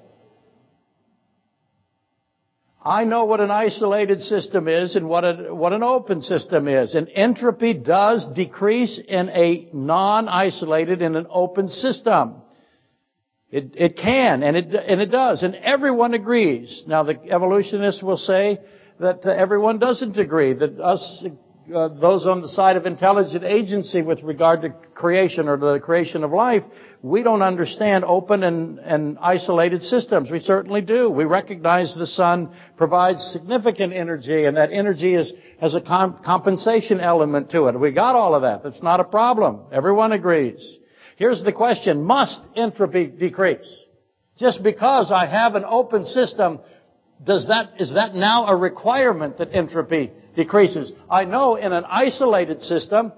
I 2.83 3.05
know 3.05 3.23
what 3.23 3.39
an 3.39 3.49
isolated 3.49 4.21
system 4.21 4.67
is 4.67 4.97
and 4.97 5.07
what, 5.07 5.23
a, 5.23 5.55
what 5.55 5.71
an 5.71 5.83
open 5.83 6.21
system 6.21 6.67
is. 6.67 6.95
And 6.95 7.07
entropy 7.15 7.73
does 7.73 8.27
decrease 8.35 8.99
in 8.99 9.29
a 9.29 9.69
non-isolated, 9.71 11.01
in 11.01 11.15
an 11.15 11.27
open 11.29 11.69
system. 11.69 12.41
It, 13.51 13.75
it 13.75 13.95
can, 13.95 14.43
and 14.43 14.57
it, 14.57 14.75
and 14.75 14.99
it 14.99 15.11
does, 15.11 15.43
and 15.43 15.55
everyone 15.55 16.13
agrees. 16.13 16.83
Now 16.87 17.03
the 17.03 17.17
evolutionists 17.29 18.03
will 18.03 18.17
say 18.17 18.59
that 19.01 19.25
uh, 19.25 19.31
everyone 19.31 19.79
doesn't 19.79 20.17
agree, 20.17 20.53
that 20.53 20.79
us 20.79 21.25
uh, 21.73 21.87
those 21.87 22.25
on 22.25 22.41
the 22.41 22.47
side 22.47 22.75
of 22.75 22.85
intelligent 22.85 23.43
agency 23.43 24.01
with 24.01 24.21
regard 24.21 24.61
to 24.61 24.69
creation 24.93 25.47
or 25.47 25.57
the 25.57 25.79
creation 25.79 26.23
of 26.23 26.31
life, 26.31 26.63
we 27.01 27.23
don't 27.23 27.41
understand 27.41 28.03
open 28.03 28.43
and, 28.43 28.77
and 28.79 29.17
isolated 29.19 29.81
systems. 29.81 30.29
We 30.29 30.39
certainly 30.39 30.81
do. 30.81 31.09
We 31.09 31.23
recognize 31.23 31.95
the 31.95 32.05
sun 32.05 32.55
provides 32.77 33.23
significant 33.31 33.93
energy 33.93 34.45
and 34.45 34.57
that 34.57 34.71
energy 34.71 35.15
is, 35.15 35.33
has 35.59 35.73
a 35.73 35.81
comp- 35.81 36.23
compensation 36.23 36.99
element 36.99 37.49
to 37.51 37.67
it. 37.67 37.79
We 37.79 37.91
got 37.91 38.15
all 38.15 38.35
of 38.35 38.43
that. 38.43 38.63
That's 38.63 38.83
not 38.83 38.99
a 38.99 39.05
problem. 39.05 39.61
Everyone 39.71 40.11
agrees. 40.11 40.77
Here's 41.15 41.43
the 41.43 41.53
question. 41.53 42.03
Must 42.03 42.39
entropy 42.55 43.07
decrease? 43.07 43.67
Just 44.37 44.63
because 44.63 45.11
I 45.11 45.25
have 45.25 45.55
an 45.55 45.65
open 45.65 46.05
system, 46.05 46.59
does 47.23 47.47
that, 47.47 47.73
is 47.79 47.93
that 47.93 48.15
now 48.15 48.47
a 48.47 48.55
requirement 48.55 49.37
that 49.37 49.49
entropy 49.53 50.11
decreases. 50.35 50.91
I 51.09 51.25
know 51.25 51.55
in 51.55 51.71
an 51.71 51.83
isolated 51.85 52.61
system, 52.61 53.13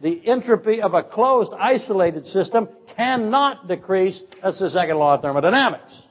the 0.00 0.26
entropy 0.26 0.82
of 0.82 0.94
a 0.94 1.02
closed, 1.02 1.52
isolated 1.56 2.26
system 2.26 2.68
cannot 2.96 3.68
decrease. 3.68 4.20
That's 4.42 4.58
the 4.58 4.70
second 4.70 4.96
law 4.96 5.14
of 5.14 5.22
thermodynamics. 5.22 6.02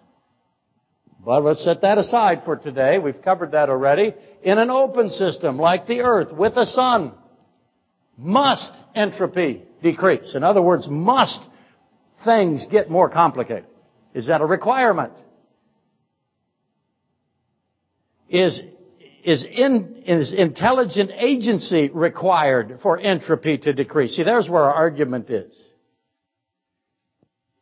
But 1.24 1.44
let's 1.44 1.64
set 1.64 1.82
that 1.82 1.98
aside 1.98 2.44
for 2.46 2.56
today. 2.56 2.98
We've 3.00 3.22
covered 3.22 3.52
that 3.52 3.70
already. 3.70 4.14
In 4.44 4.58
an 4.58 4.72
open 4.72 5.10
system 5.10 5.58
like 5.58 5.88
the 5.88 6.02
Earth 6.02 6.32
with 6.32 6.58
a 6.58 6.66
sun, 6.66 7.14
must 8.18 8.72
entropy 8.96 9.64
decrease? 9.84 10.36
In 10.36 10.44
other 10.44 10.62
words, 10.62 10.88
must 10.90 11.42
things 12.24 12.66
get 12.72 12.90
more 12.90 13.10
complicated? 13.10 13.66
Is 14.14 14.28
that 14.28 14.42
a 14.42 14.46
requirement? 14.46 15.14
Is 18.32 18.62
is, 19.24 19.44
in, 19.44 20.04
is 20.06 20.34
intelligent 20.34 21.12
agency 21.16 21.90
required 21.90 22.80
for 22.82 22.98
entropy 22.98 23.58
to 23.60 23.74
decrease? 23.74 24.16
See, 24.16 24.24
there's 24.24 24.50
where 24.50 24.64
our 24.64 24.74
argument 24.74 25.30
is. 25.30 25.52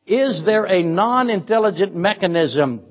Is 0.07 0.43
there 0.45 0.65
a 0.65 0.81
non-intelligent 0.81 1.95
mechanism 1.95 2.81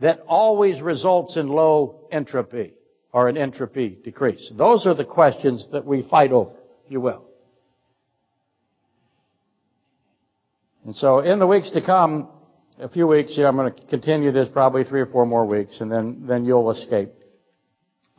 that 0.00 0.20
always 0.26 0.80
results 0.80 1.36
in 1.36 1.48
low 1.48 2.06
entropy 2.10 2.72
or 3.12 3.28
an 3.28 3.36
entropy 3.36 3.98
decrease? 4.02 4.50
Those 4.56 4.86
are 4.86 4.94
the 4.94 5.04
questions 5.04 5.66
that 5.72 5.84
we 5.84 6.02
fight 6.02 6.32
over, 6.32 6.52
if 6.86 6.92
you 6.92 7.00
will. 7.00 7.24
And 10.84 10.94
so 10.94 11.18
in 11.18 11.38
the 11.38 11.46
weeks 11.46 11.70
to 11.72 11.84
come, 11.84 12.28
a 12.80 12.88
few 12.88 13.06
weeks, 13.06 13.36
I'm 13.38 13.56
going 13.56 13.72
to 13.72 13.86
continue 13.86 14.30
this 14.30 14.48
probably 14.48 14.84
three 14.84 15.00
or 15.00 15.06
four 15.06 15.26
more 15.26 15.44
weeks, 15.44 15.80
and 15.80 15.90
then, 15.90 16.26
then 16.26 16.44
you'll 16.44 16.70
escape. 16.70 17.10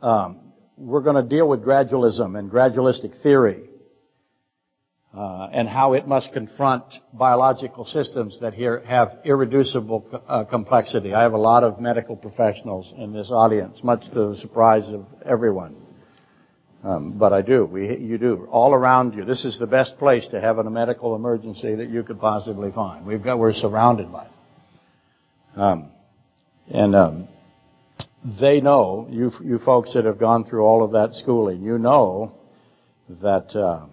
Um, 0.02 0.52
we're 0.76 1.00
going 1.02 1.16
to 1.16 1.28
deal 1.28 1.48
with 1.48 1.64
gradualism 1.64 2.38
and 2.38 2.50
gradualistic 2.50 3.22
theory 3.22 3.64
uh, 5.14 5.48
and 5.52 5.68
how 5.68 5.94
it 5.94 6.06
must 6.06 6.32
confront 6.32 6.84
biological 7.12 7.84
systems 7.84 8.38
that 8.40 8.54
here 8.54 8.82
have 8.86 9.18
irreducible 9.24 10.22
uh, 10.26 10.44
complexity. 10.44 11.12
I 11.14 11.22
have 11.22 11.32
a 11.32 11.38
lot 11.38 11.64
of 11.64 11.80
medical 11.80 12.16
professionals 12.16 12.92
in 12.96 13.12
this 13.12 13.30
audience, 13.30 13.82
much 13.82 14.04
to 14.12 14.30
the 14.30 14.36
surprise 14.36 14.84
of 14.88 15.06
everyone. 15.24 15.76
Um, 16.82 17.18
but 17.18 17.34
I 17.34 17.42
do. 17.42 17.66
We, 17.66 17.94
you 17.98 18.16
do. 18.16 18.48
All 18.50 18.72
around 18.72 19.14
you. 19.14 19.24
This 19.24 19.44
is 19.44 19.58
the 19.58 19.66
best 19.66 19.98
place 19.98 20.26
to 20.28 20.40
have 20.40 20.56
a 20.56 20.70
medical 20.70 21.14
emergency 21.14 21.74
that 21.74 21.90
you 21.90 22.02
could 22.02 22.18
possibly 22.18 22.72
find. 22.72 23.04
We've 23.04 23.22
got, 23.22 23.38
we're 23.38 23.52
surrounded 23.52 24.10
by 24.10 24.24
it. 24.24 24.30
Um, 25.56 25.90
and 26.68 26.94
um, 26.94 27.28
they 28.24 28.60
know, 28.60 29.08
you, 29.10 29.32
you 29.42 29.58
folks 29.58 29.94
that 29.94 30.04
have 30.04 30.18
gone 30.18 30.44
through 30.44 30.62
all 30.62 30.82
of 30.82 30.92
that 30.92 31.14
schooling, 31.14 31.62
you 31.62 31.78
know 31.78 32.32
that 33.08 33.54
uh, 33.56 33.86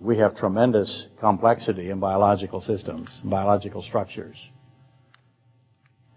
we 0.00 0.18
have 0.18 0.34
tremendous 0.34 1.08
complexity 1.20 1.90
in 1.90 2.00
biological 2.00 2.60
systems, 2.60 3.20
biological 3.24 3.82
structures. 3.82 4.36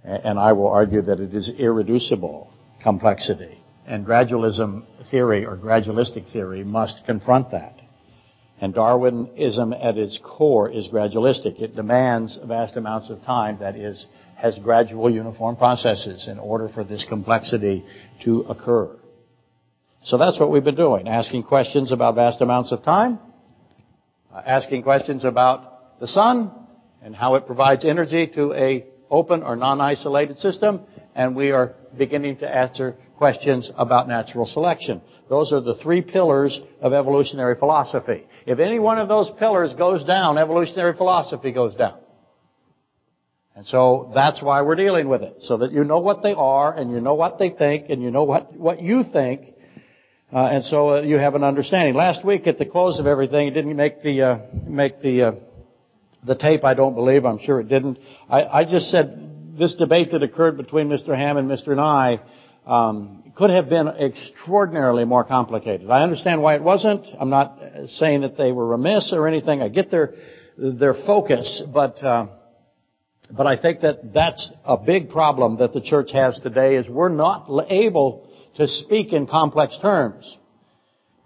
And 0.03 0.39
I 0.39 0.53
will 0.53 0.69
argue 0.69 1.01
that 1.03 1.19
it 1.19 1.35
is 1.35 1.49
irreducible 1.49 2.51
complexity. 2.81 3.61
And 3.85 4.05
gradualism 4.05 4.85
theory 5.11 5.45
or 5.45 5.57
gradualistic 5.57 6.31
theory 6.31 6.63
must 6.63 7.01
confront 7.05 7.51
that. 7.51 7.79
And 8.61 8.73
Darwinism 8.73 9.73
at 9.73 9.97
its 9.97 10.19
core 10.23 10.69
is 10.69 10.87
gradualistic. 10.89 11.61
It 11.61 11.75
demands 11.75 12.37
vast 12.43 12.75
amounts 12.75 13.09
of 13.09 13.23
time 13.23 13.59
that 13.59 13.75
is 13.75 14.05
has 14.39 14.57
gradual 14.59 15.09
uniform 15.09 15.57
processes 15.57 16.27
in 16.27 16.39
order 16.39 16.69
for 16.69 16.83
this 16.83 17.05
complexity 17.07 17.85
to 18.23 18.41
occur. 18.41 18.97
So 20.03 20.17
that's 20.17 20.39
what 20.39 20.49
we've 20.49 20.63
been 20.63 20.75
doing, 20.75 21.09
asking 21.09 21.43
questions 21.43 21.91
about 21.91 22.15
vast 22.15 22.39
amounts 22.39 22.71
of 22.71 22.83
time, 22.83 23.19
uh, 24.33 24.41
asking 24.45 24.83
questions 24.83 25.25
about 25.25 25.99
the 25.99 26.07
sun 26.07 26.51
and 27.01 27.13
how 27.13 27.35
it 27.35 27.45
provides 27.45 27.83
energy 27.83 28.27
to 28.27 28.53
a 28.53 28.85
open 29.11 29.43
or 29.43 29.57
non-isolated 29.57 30.37
system, 30.37 30.81
and 31.15 31.35
we 31.35 31.51
are 31.51 31.75
beginning 31.97 32.37
to 32.37 32.47
answer 32.47 32.95
questions 33.17 33.69
about 33.75 34.07
natural 34.07 34.45
selection. 34.45 35.01
Those 35.27 35.51
are 35.51 35.61
the 35.61 35.75
three 35.75 36.01
pillars 36.01 36.59
of 36.79 36.93
evolutionary 36.93 37.55
philosophy. 37.55 38.25
If 38.45 38.59
any 38.59 38.79
one 38.79 38.99
of 38.99 39.09
those 39.09 39.29
pillars 39.37 39.75
goes 39.75 40.05
down, 40.05 40.37
evolutionary 40.37 40.95
philosophy 40.95 41.51
goes 41.51 41.75
down. 41.75 41.99
And 43.59 43.67
so 43.67 44.09
that's 44.15 44.41
why 44.41 44.61
we're 44.61 44.75
dealing 44.75 45.09
with 45.09 45.21
it, 45.21 45.39
so 45.41 45.57
that 45.57 45.73
you 45.73 45.83
know 45.83 45.99
what 45.99 46.23
they 46.23 46.31
are, 46.31 46.73
and 46.73 46.93
you 46.93 47.01
know 47.01 47.15
what 47.15 47.39
they 47.39 47.49
think, 47.49 47.89
and 47.89 48.01
you 48.01 48.09
know 48.09 48.23
what, 48.23 48.55
what 48.55 48.81
you 48.81 49.03
think, 49.11 49.53
uh, 50.31 50.45
and 50.45 50.63
so 50.63 50.91
uh, 50.91 51.01
you 51.01 51.17
have 51.17 51.35
an 51.35 51.43
understanding. 51.43 51.93
Last 51.93 52.23
week 52.23 52.47
at 52.47 52.57
the 52.57 52.65
close 52.65 52.99
of 52.99 53.05
everything, 53.05 53.49
it 53.49 53.51
didn't 53.51 53.75
make 53.75 54.01
the, 54.01 54.21
uh, 54.21 54.39
make 54.65 55.01
the, 55.01 55.23
uh, 55.23 55.31
the 56.25 56.35
tape, 56.35 56.63
I 56.63 56.73
don't 56.73 56.95
believe. 56.95 57.25
I'm 57.25 57.37
sure 57.37 57.59
it 57.59 57.67
didn't. 57.67 57.99
I, 58.29 58.45
I 58.45 58.63
just 58.63 58.91
said 58.91 59.57
this 59.59 59.75
debate 59.75 60.11
that 60.13 60.23
occurred 60.23 60.55
between 60.55 60.87
Mr. 60.87 61.13
Ham 61.13 61.35
and 61.35 61.51
Mr. 61.51 61.75
Nye 61.75 62.21
um, 62.65 63.33
could 63.35 63.49
have 63.49 63.67
been 63.67 63.89
extraordinarily 63.89 65.03
more 65.03 65.25
complicated. 65.25 65.89
I 65.89 66.03
understand 66.03 66.41
why 66.41 66.55
it 66.55 66.63
wasn't. 66.63 67.05
I'm 67.19 67.29
not 67.29 67.59
saying 67.87 68.21
that 68.21 68.37
they 68.37 68.53
were 68.53 68.67
remiss 68.67 69.11
or 69.11 69.27
anything. 69.27 69.61
I 69.61 69.67
get 69.67 69.91
their 69.91 70.13
their 70.57 70.93
focus, 70.93 71.61
but 71.73 72.01
uh, 72.01 72.27
but 73.31 73.45
I 73.47 73.57
think 73.57 73.81
that 73.81 74.13
that's 74.13 74.51
a 74.65 74.77
big 74.77 75.09
problem 75.09 75.57
that 75.57 75.73
the 75.73 75.81
church 75.81 76.11
has 76.11 76.39
today. 76.39 76.75
Is 76.75 76.89
we're 76.89 77.09
not 77.09 77.47
able 77.69 78.27
to 78.55 78.67
speak 78.67 79.13
in 79.13 79.27
complex 79.27 79.77
terms. 79.81 80.37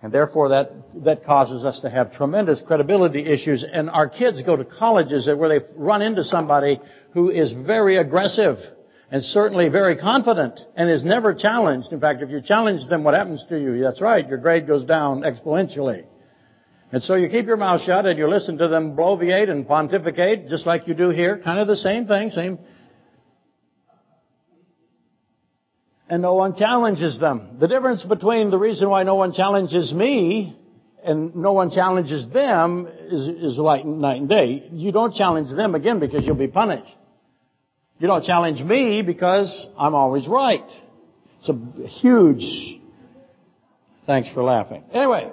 And 0.01 0.11
therefore 0.11 0.49
that, 0.49 0.71
that 1.05 1.23
causes 1.23 1.63
us 1.63 1.79
to 1.79 1.89
have 1.89 2.11
tremendous 2.13 2.61
credibility 2.61 3.25
issues. 3.25 3.63
And 3.63 3.89
our 3.89 4.09
kids 4.09 4.43
go 4.43 4.57
to 4.57 4.65
colleges 4.65 5.29
where 5.33 5.47
they 5.47 5.65
run 5.77 6.01
into 6.01 6.25
somebody 6.25 6.81
who 7.13 7.29
is 7.29 7.53
very 7.53 7.95
aggressive 7.95 8.57
and 9.09 9.23
certainly 9.23 9.69
very 9.69 9.95
confident 9.95 10.59
and 10.75 10.89
is 10.89 11.05
never 11.05 11.33
challenged. 11.33 11.93
In 11.93 12.01
fact, 12.01 12.21
if 12.21 12.29
you 12.29 12.41
challenge 12.41 12.87
them, 12.89 13.05
what 13.05 13.13
happens 13.13 13.45
to 13.47 13.57
you? 13.57 13.81
That's 13.81 14.01
right, 14.01 14.27
your 14.27 14.39
grade 14.39 14.67
goes 14.67 14.83
down 14.83 15.21
exponentially. 15.21 16.05
And 16.93 17.01
so 17.01 17.15
you 17.15 17.27
keep 17.27 17.47
your 17.47 17.57
mouth 17.57 17.81
shut 17.81 18.05
and 18.05 18.19
you 18.19 18.29
listen 18.29 18.59
to 18.59 18.67
them 18.67 18.95
bloviate 18.95 19.49
and 19.49 19.67
pontificate 19.67 20.47
just 20.47 20.67
like 20.67 20.87
you 20.87 20.93
do 20.93 21.09
here. 21.09 21.39
Kind 21.43 21.57
of 21.57 21.67
the 21.67 21.75
same 21.75 22.05
thing, 22.05 22.29
same 22.29 22.59
and 26.07 26.21
no 26.21 26.35
one 26.35 26.55
challenges 26.55 27.19
them. 27.19 27.57
The 27.59 27.67
difference 27.67 28.03
between 28.03 28.51
the 28.51 28.59
reason 28.59 28.87
why 28.91 29.01
no 29.01 29.15
one 29.15 29.33
challenges 29.33 29.91
me 29.91 30.55
and 31.03 31.35
no 31.35 31.53
one 31.53 31.71
challenges 31.71 32.29
them 32.29 32.87
is, 33.09 33.27
is 33.27 33.57
like 33.57 33.83
night 33.83 34.17
and 34.17 34.29
day. 34.29 34.69
You 34.71 34.91
don't 34.91 35.15
challenge 35.15 35.49
them 35.51 35.73
again 35.73 35.99
because 35.99 36.23
you'll 36.27 36.35
be 36.35 36.47
punished. 36.47 36.93
You 37.97 38.05
don't 38.05 38.23
challenge 38.23 38.61
me 38.61 39.01
because 39.01 39.65
I'm 39.75 39.95
always 39.95 40.27
right. 40.27 40.69
It's 41.39 41.49
a 41.49 41.87
huge, 41.87 42.79
thanks 44.05 44.31
for 44.31 44.43
laughing. 44.43 44.83
Anyway, 44.93 45.31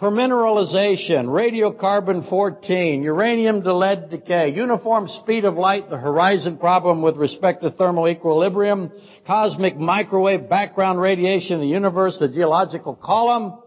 permineralization, 0.00 1.26
radiocarbon 1.26 2.28
14, 2.28 3.02
uranium 3.02 3.62
to 3.62 3.74
lead 3.74 4.10
decay, 4.10 4.50
uniform 4.50 5.08
speed 5.08 5.44
of 5.44 5.54
light, 5.54 5.90
the 5.90 5.96
horizon 5.96 6.56
problem 6.56 7.02
with 7.02 7.16
respect 7.16 7.62
to 7.62 7.70
thermal 7.72 8.06
equilibrium, 8.06 8.92
cosmic 9.26 9.76
microwave 9.76 10.48
background 10.48 11.00
radiation 11.00 11.54
in 11.54 11.60
the 11.60 11.66
universe, 11.66 12.16
the 12.18 12.28
geological 12.28 12.94
column, 12.94 13.60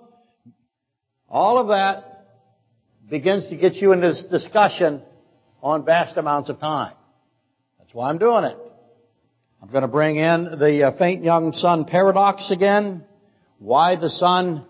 all 1.27 1.57
of 1.57 1.67
that 1.67 2.27
begins 3.09 3.49
to 3.49 3.57
get 3.57 3.75
you 3.75 3.91
into 3.91 4.07
this 4.07 4.23
discussion 4.31 5.01
on 5.61 5.83
vast 5.83 6.15
amounts 6.15 6.49
of 6.49 6.59
time. 6.59 6.93
That's 7.77 7.93
why 7.93 8.09
I'm 8.09 8.17
doing 8.17 8.45
it. 8.45 8.57
I'm 9.61 9.69
going 9.69 9.81
to 9.81 9.89
bring 9.89 10.15
in 10.15 10.59
the 10.59 10.87
uh, 10.87 10.97
faint 10.97 11.25
young 11.25 11.51
sun 11.51 11.85
paradox 11.85 12.51
again, 12.51 13.03
why 13.59 13.97
the 13.97 14.09
sun 14.09 14.65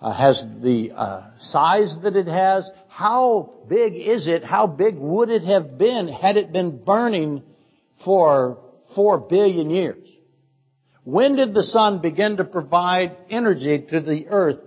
uh, 0.00 0.12
has 0.12 0.44
the 0.62 0.92
uh, 0.94 1.30
size 1.38 1.96
that 2.02 2.16
it 2.16 2.26
has. 2.26 2.70
How 2.88 3.64
big 3.68 3.94
is 3.94 4.28
it? 4.28 4.44
How 4.44 4.66
big 4.66 4.96
would 4.96 5.30
it 5.30 5.44
have 5.44 5.78
been 5.78 6.08
had 6.08 6.36
it 6.36 6.52
been 6.52 6.84
burning 6.84 7.42
for 8.04 8.58
four 8.94 9.18
billion 9.18 9.70
years? 9.70 10.04
When 11.04 11.36
did 11.36 11.54
the 11.54 11.62
sun 11.62 12.00
begin 12.00 12.36
to 12.36 12.44
provide 12.44 13.16
energy 13.30 13.86
to 13.90 14.00
the 14.00 14.28
earth? 14.28 14.58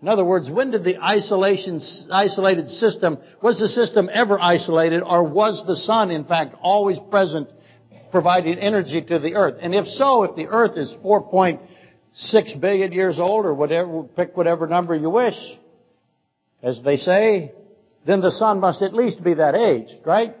In 0.00 0.08
other 0.08 0.24
words, 0.24 0.50
when 0.50 0.72
did 0.72 0.82
the 0.82 0.98
isolation, 0.98 1.80
isolated 2.10 2.68
system, 2.70 3.18
was 3.40 3.60
the 3.60 3.68
system 3.68 4.08
ever 4.12 4.40
isolated 4.40 5.02
or 5.02 5.22
was 5.22 5.62
the 5.66 5.76
sun 5.76 6.10
in 6.10 6.24
fact 6.24 6.56
always 6.60 6.98
present 7.10 7.48
providing 8.10 8.58
energy 8.58 9.00
to 9.02 9.18
the 9.20 9.34
earth? 9.36 9.56
And 9.60 9.74
if 9.74 9.86
so, 9.86 10.24
if 10.24 10.34
the 10.34 10.46
earth 10.46 10.76
is 10.76 10.92
4.0 11.04 11.60
six 12.14 12.52
billion 12.54 12.92
years 12.92 13.18
old 13.18 13.46
or 13.46 13.54
whatever, 13.54 14.02
pick 14.02 14.36
whatever 14.36 14.66
number 14.66 14.94
you 14.94 15.10
wish, 15.10 15.36
as 16.62 16.80
they 16.82 16.96
say, 16.96 17.52
then 18.06 18.20
the 18.20 18.30
sun 18.30 18.60
must 18.60 18.82
at 18.82 18.92
least 18.92 19.22
be 19.22 19.34
that 19.34 19.54
age, 19.54 19.88
right? 20.04 20.34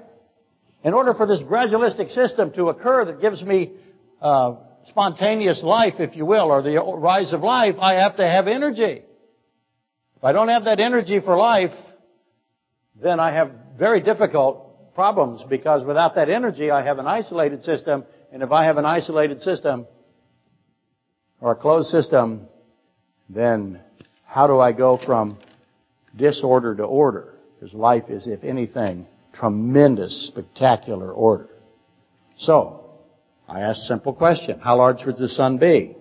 In 0.84 0.94
order 0.94 1.14
for 1.14 1.26
this 1.26 1.42
gradualistic 1.42 2.10
system 2.10 2.52
to 2.52 2.68
occur 2.68 3.04
that 3.06 3.20
gives 3.20 3.42
me 3.42 3.72
uh, 4.20 4.56
spontaneous 4.86 5.62
life, 5.62 5.94
if 5.98 6.16
you 6.16 6.26
will, 6.26 6.50
or 6.50 6.62
the 6.62 6.80
rise 6.96 7.32
of 7.32 7.40
life, 7.42 7.76
I 7.80 7.94
have 7.94 8.16
to 8.16 8.26
have 8.26 8.48
energy. 8.48 9.02
If 10.16 10.24
I 10.24 10.32
don't 10.32 10.48
have 10.48 10.64
that 10.64 10.80
energy 10.80 11.20
for 11.20 11.36
life, 11.36 11.72
then 13.00 13.20
I 13.20 13.32
have 13.32 13.50
very 13.78 14.00
difficult 14.00 14.94
problems 14.94 15.42
because 15.48 15.84
without 15.84 16.16
that 16.16 16.28
energy, 16.28 16.70
I 16.70 16.84
have 16.84 16.98
an 16.98 17.06
isolated 17.06 17.64
system, 17.64 18.04
and 18.32 18.42
if 18.42 18.52
I 18.52 18.64
have 18.64 18.76
an 18.76 18.84
isolated 18.84 19.40
system, 19.42 19.86
or 21.42 21.52
a 21.52 21.56
closed 21.56 21.88
system, 21.88 22.46
then 23.28 23.80
how 24.24 24.46
do 24.46 24.60
I 24.60 24.70
go 24.70 24.96
from 24.96 25.38
disorder 26.16 26.76
to 26.76 26.84
order? 26.84 27.34
Because 27.58 27.74
life 27.74 28.04
is, 28.08 28.28
if 28.28 28.44
anything, 28.44 29.08
tremendous, 29.34 30.28
spectacular 30.28 31.12
order. 31.12 31.48
So, 32.36 33.00
I 33.48 33.62
ask 33.62 33.80
a 33.80 33.86
simple 33.86 34.14
question. 34.14 34.60
How 34.60 34.78
large 34.78 35.04
would 35.04 35.16
the 35.16 35.28
sun 35.28 35.58
be? 35.58 35.96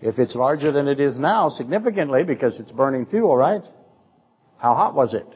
If 0.00 0.20
it's 0.20 0.36
larger 0.36 0.70
than 0.70 0.86
it 0.86 1.00
is 1.00 1.18
now, 1.18 1.48
significantly, 1.48 2.22
because 2.22 2.60
it's 2.60 2.70
burning 2.70 3.06
fuel, 3.06 3.36
right? 3.36 3.62
How 4.58 4.74
hot 4.74 4.94
was 4.94 5.12
it? 5.12 5.26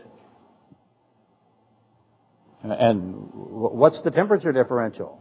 And 2.63 3.29
what's 3.33 4.03
the 4.03 4.13
temperature 4.13 4.53
differential? 4.53 5.21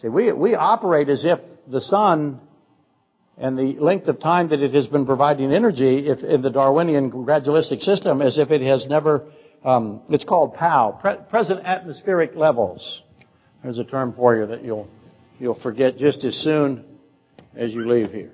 See, 0.00 0.06
we, 0.06 0.30
we 0.30 0.54
operate 0.54 1.08
as 1.08 1.24
if 1.24 1.40
the 1.66 1.80
sun 1.80 2.40
and 3.38 3.58
the 3.58 3.78
length 3.80 4.08
of 4.08 4.20
time 4.20 4.48
that 4.50 4.60
it 4.60 4.74
has 4.74 4.86
been 4.86 5.06
providing 5.06 5.52
energy 5.52 6.06
if, 6.08 6.20
in 6.20 6.42
the 6.42 6.50
Darwinian 6.50 7.10
gradualistic 7.10 7.80
system 7.80 8.20
as 8.20 8.38
if 8.38 8.50
it 8.50 8.60
has 8.62 8.86
never, 8.86 9.24
um, 9.64 10.02
it's 10.10 10.24
called 10.24 10.54
PAL, 10.54 10.98
pre- 11.00 11.16
present 11.30 11.60
atmospheric 11.64 12.34
levels. 12.36 13.02
There's 13.62 13.78
a 13.78 13.84
term 13.84 14.12
for 14.12 14.36
you 14.36 14.46
that 14.46 14.64
you'll, 14.64 14.88
you'll 15.38 15.60
forget 15.60 15.96
just 15.96 16.24
as 16.24 16.34
soon 16.36 16.84
as 17.56 17.72
you 17.72 17.88
leave 17.88 18.10
here. 18.10 18.32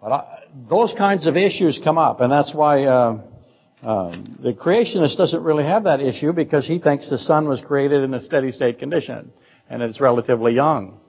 But 0.00 0.12
I, 0.12 0.38
those 0.68 0.94
kinds 0.96 1.26
of 1.26 1.36
issues 1.36 1.80
come 1.82 1.98
up, 1.98 2.20
and 2.20 2.30
that's 2.30 2.54
why 2.54 2.84
uh, 2.84 3.20
um, 3.82 4.38
the 4.42 4.52
creationist 4.52 5.16
doesn't 5.16 5.42
really 5.42 5.64
have 5.64 5.84
that 5.84 6.00
issue 6.00 6.32
because 6.32 6.66
he 6.66 6.78
thinks 6.78 7.10
the 7.10 7.18
sun 7.18 7.48
was 7.48 7.60
created 7.60 8.02
in 8.02 8.14
a 8.14 8.20
steady 8.20 8.52
state 8.52 8.78
condition, 8.78 9.32
and 9.68 9.82
it's 9.82 10.00
relatively 10.00 10.54
young. 10.54 11.00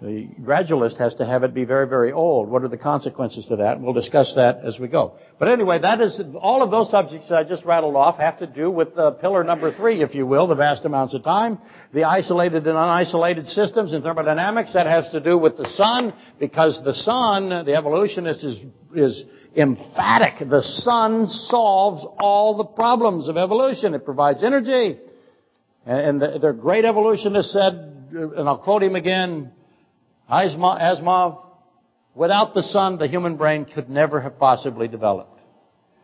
The 0.00 0.28
gradualist 0.42 0.98
has 0.98 1.14
to 1.14 1.24
have 1.24 1.42
it 1.42 1.54
be 1.54 1.64
very, 1.64 1.88
very 1.88 2.12
old. 2.12 2.50
What 2.50 2.62
are 2.62 2.68
the 2.68 2.76
consequences 2.76 3.46
to 3.46 3.56
that? 3.56 3.80
We'll 3.80 3.94
discuss 3.94 4.34
that 4.36 4.58
as 4.62 4.78
we 4.78 4.88
go. 4.88 5.16
But 5.38 5.48
anyway, 5.48 5.78
that 5.78 6.02
is, 6.02 6.20
all 6.38 6.62
of 6.62 6.70
those 6.70 6.90
subjects 6.90 7.30
that 7.30 7.38
I 7.38 7.44
just 7.44 7.64
rattled 7.64 7.96
off 7.96 8.18
have 8.18 8.38
to 8.40 8.46
do 8.46 8.70
with 8.70 8.96
uh, 8.98 9.12
pillar 9.12 9.42
number 9.42 9.74
three, 9.74 10.02
if 10.02 10.14
you 10.14 10.26
will, 10.26 10.48
the 10.48 10.54
vast 10.54 10.84
amounts 10.84 11.14
of 11.14 11.24
time. 11.24 11.58
The 11.94 12.04
isolated 12.04 12.66
and 12.66 12.76
unisolated 12.76 13.46
systems 13.46 13.94
in 13.94 14.02
thermodynamics, 14.02 14.74
that 14.74 14.86
has 14.86 15.08
to 15.12 15.20
do 15.20 15.38
with 15.38 15.56
the 15.56 15.66
sun, 15.66 16.12
because 16.38 16.82
the 16.84 16.92
sun, 16.92 17.48
the 17.64 17.74
evolutionist 17.74 18.44
is, 18.44 18.62
is 18.94 19.24
emphatic. 19.56 20.46
The 20.46 20.60
sun 20.60 21.26
solves 21.26 22.06
all 22.18 22.58
the 22.58 22.66
problems 22.66 23.28
of 23.28 23.38
evolution. 23.38 23.94
It 23.94 24.04
provides 24.04 24.44
energy. 24.44 24.98
And 25.86 26.20
the, 26.20 26.38
the 26.38 26.52
great 26.52 26.84
evolutionist 26.84 27.50
said, 27.50 27.72
and 28.12 28.46
I'll 28.46 28.58
quote 28.58 28.82
him 28.82 28.94
again, 28.94 29.52
Asimov, 30.30 31.42
without 32.14 32.54
the 32.54 32.62
sun, 32.62 32.98
the 32.98 33.06
human 33.06 33.36
brain 33.36 33.64
could 33.64 33.88
never 33.88 34.20
have 34.20 34.38
possibly 34.38 34.88
developed. 34.88 35.40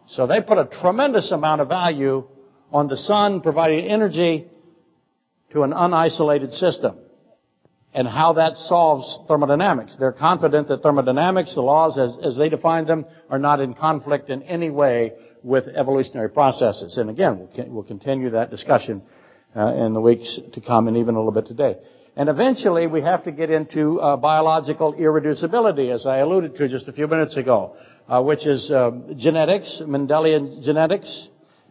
So 0.08 0.26
they 0.26 0.40
put 0.40 0.58
a 0.58 0.64
tremendous 0.64 1.32
amount 1.32 1.60
of 1.60 1.68
value 1.68 2.24
on 2.72 2.88
the 2.88 2.96
sun 2.96 3.40
providing 3.40 3.86
energy 3.86 4.46
to 5.52 5.62
an 5.62 5.72
unisolated 5.72 6.52
system 6.52 6.98
and 7.94 8.08
how 8.08 8.34
that 8.34 8.56
solves 8.56 9.18
thermodynamics. 9.28 9.96
They're 9.98 10.12
confident 10.12 10.68
that 10.68 10.82
thermodynamics, 10.82 11.54
the 11.54 11.60
laws 11.60 11.98
as, 11.98 12.16
as 12.22 12.36
they 12.36 12.48
define 12.48 12.86
them, 12.86 13.04
are 13.28 13.38
not 13.38 13.60
in 13.60 13.74
conflict 13.74 14.30
in 14.30 14.42
any 14.42 14.70
way 14.70 15.12
with 15.42 15.68
evolutionary 15.68 16.30
processes. 16.30 16.96
And 16.96 17.10
again, 17.10 17.38
we'll, 17.38 17.68
we'll 17.68 17.82
continue 17.82 18.30
that 18.30 18.50
discussion 18.50 19.02
uh, 19.54 19.74
in 19.74 19.92
the 19.92 20.00
weeks 20.00 20.40
to 20.54 20.60
come 20.60 20.88
and 20.88 20.96
even 20.96 21.14
a 21.14 21.18
little 21.18 21.32
bit 21.32 21.46
today. 21.46 21.76
And 22.14 22.28
eventually 22.28 22.86
we 22.86 23.00
have 23.00 23.24
to 23.24 23.32
get 23.32 23.50
into 23.50 23.98
uh, 23.98 24.16
biological 24.16 24.92
irreducibility, 24.92 25.94
as 25.94 26.04
I 26.04 26.18
alluded 26.18 26.56
to 26.56 26.68
just 26.68 26.86
a 26.88 26.92
few 26.92 27.06
minutes 27.06 27.38
ago, 27.38 27.76
uh, 28.06 28.22
which 28.22 28.46
is 28.46 28.70
uh, 28.70 28.90
genetics, 29.16 29.80
Mendelian 29.82 30.62
genetics, 30.62 31.30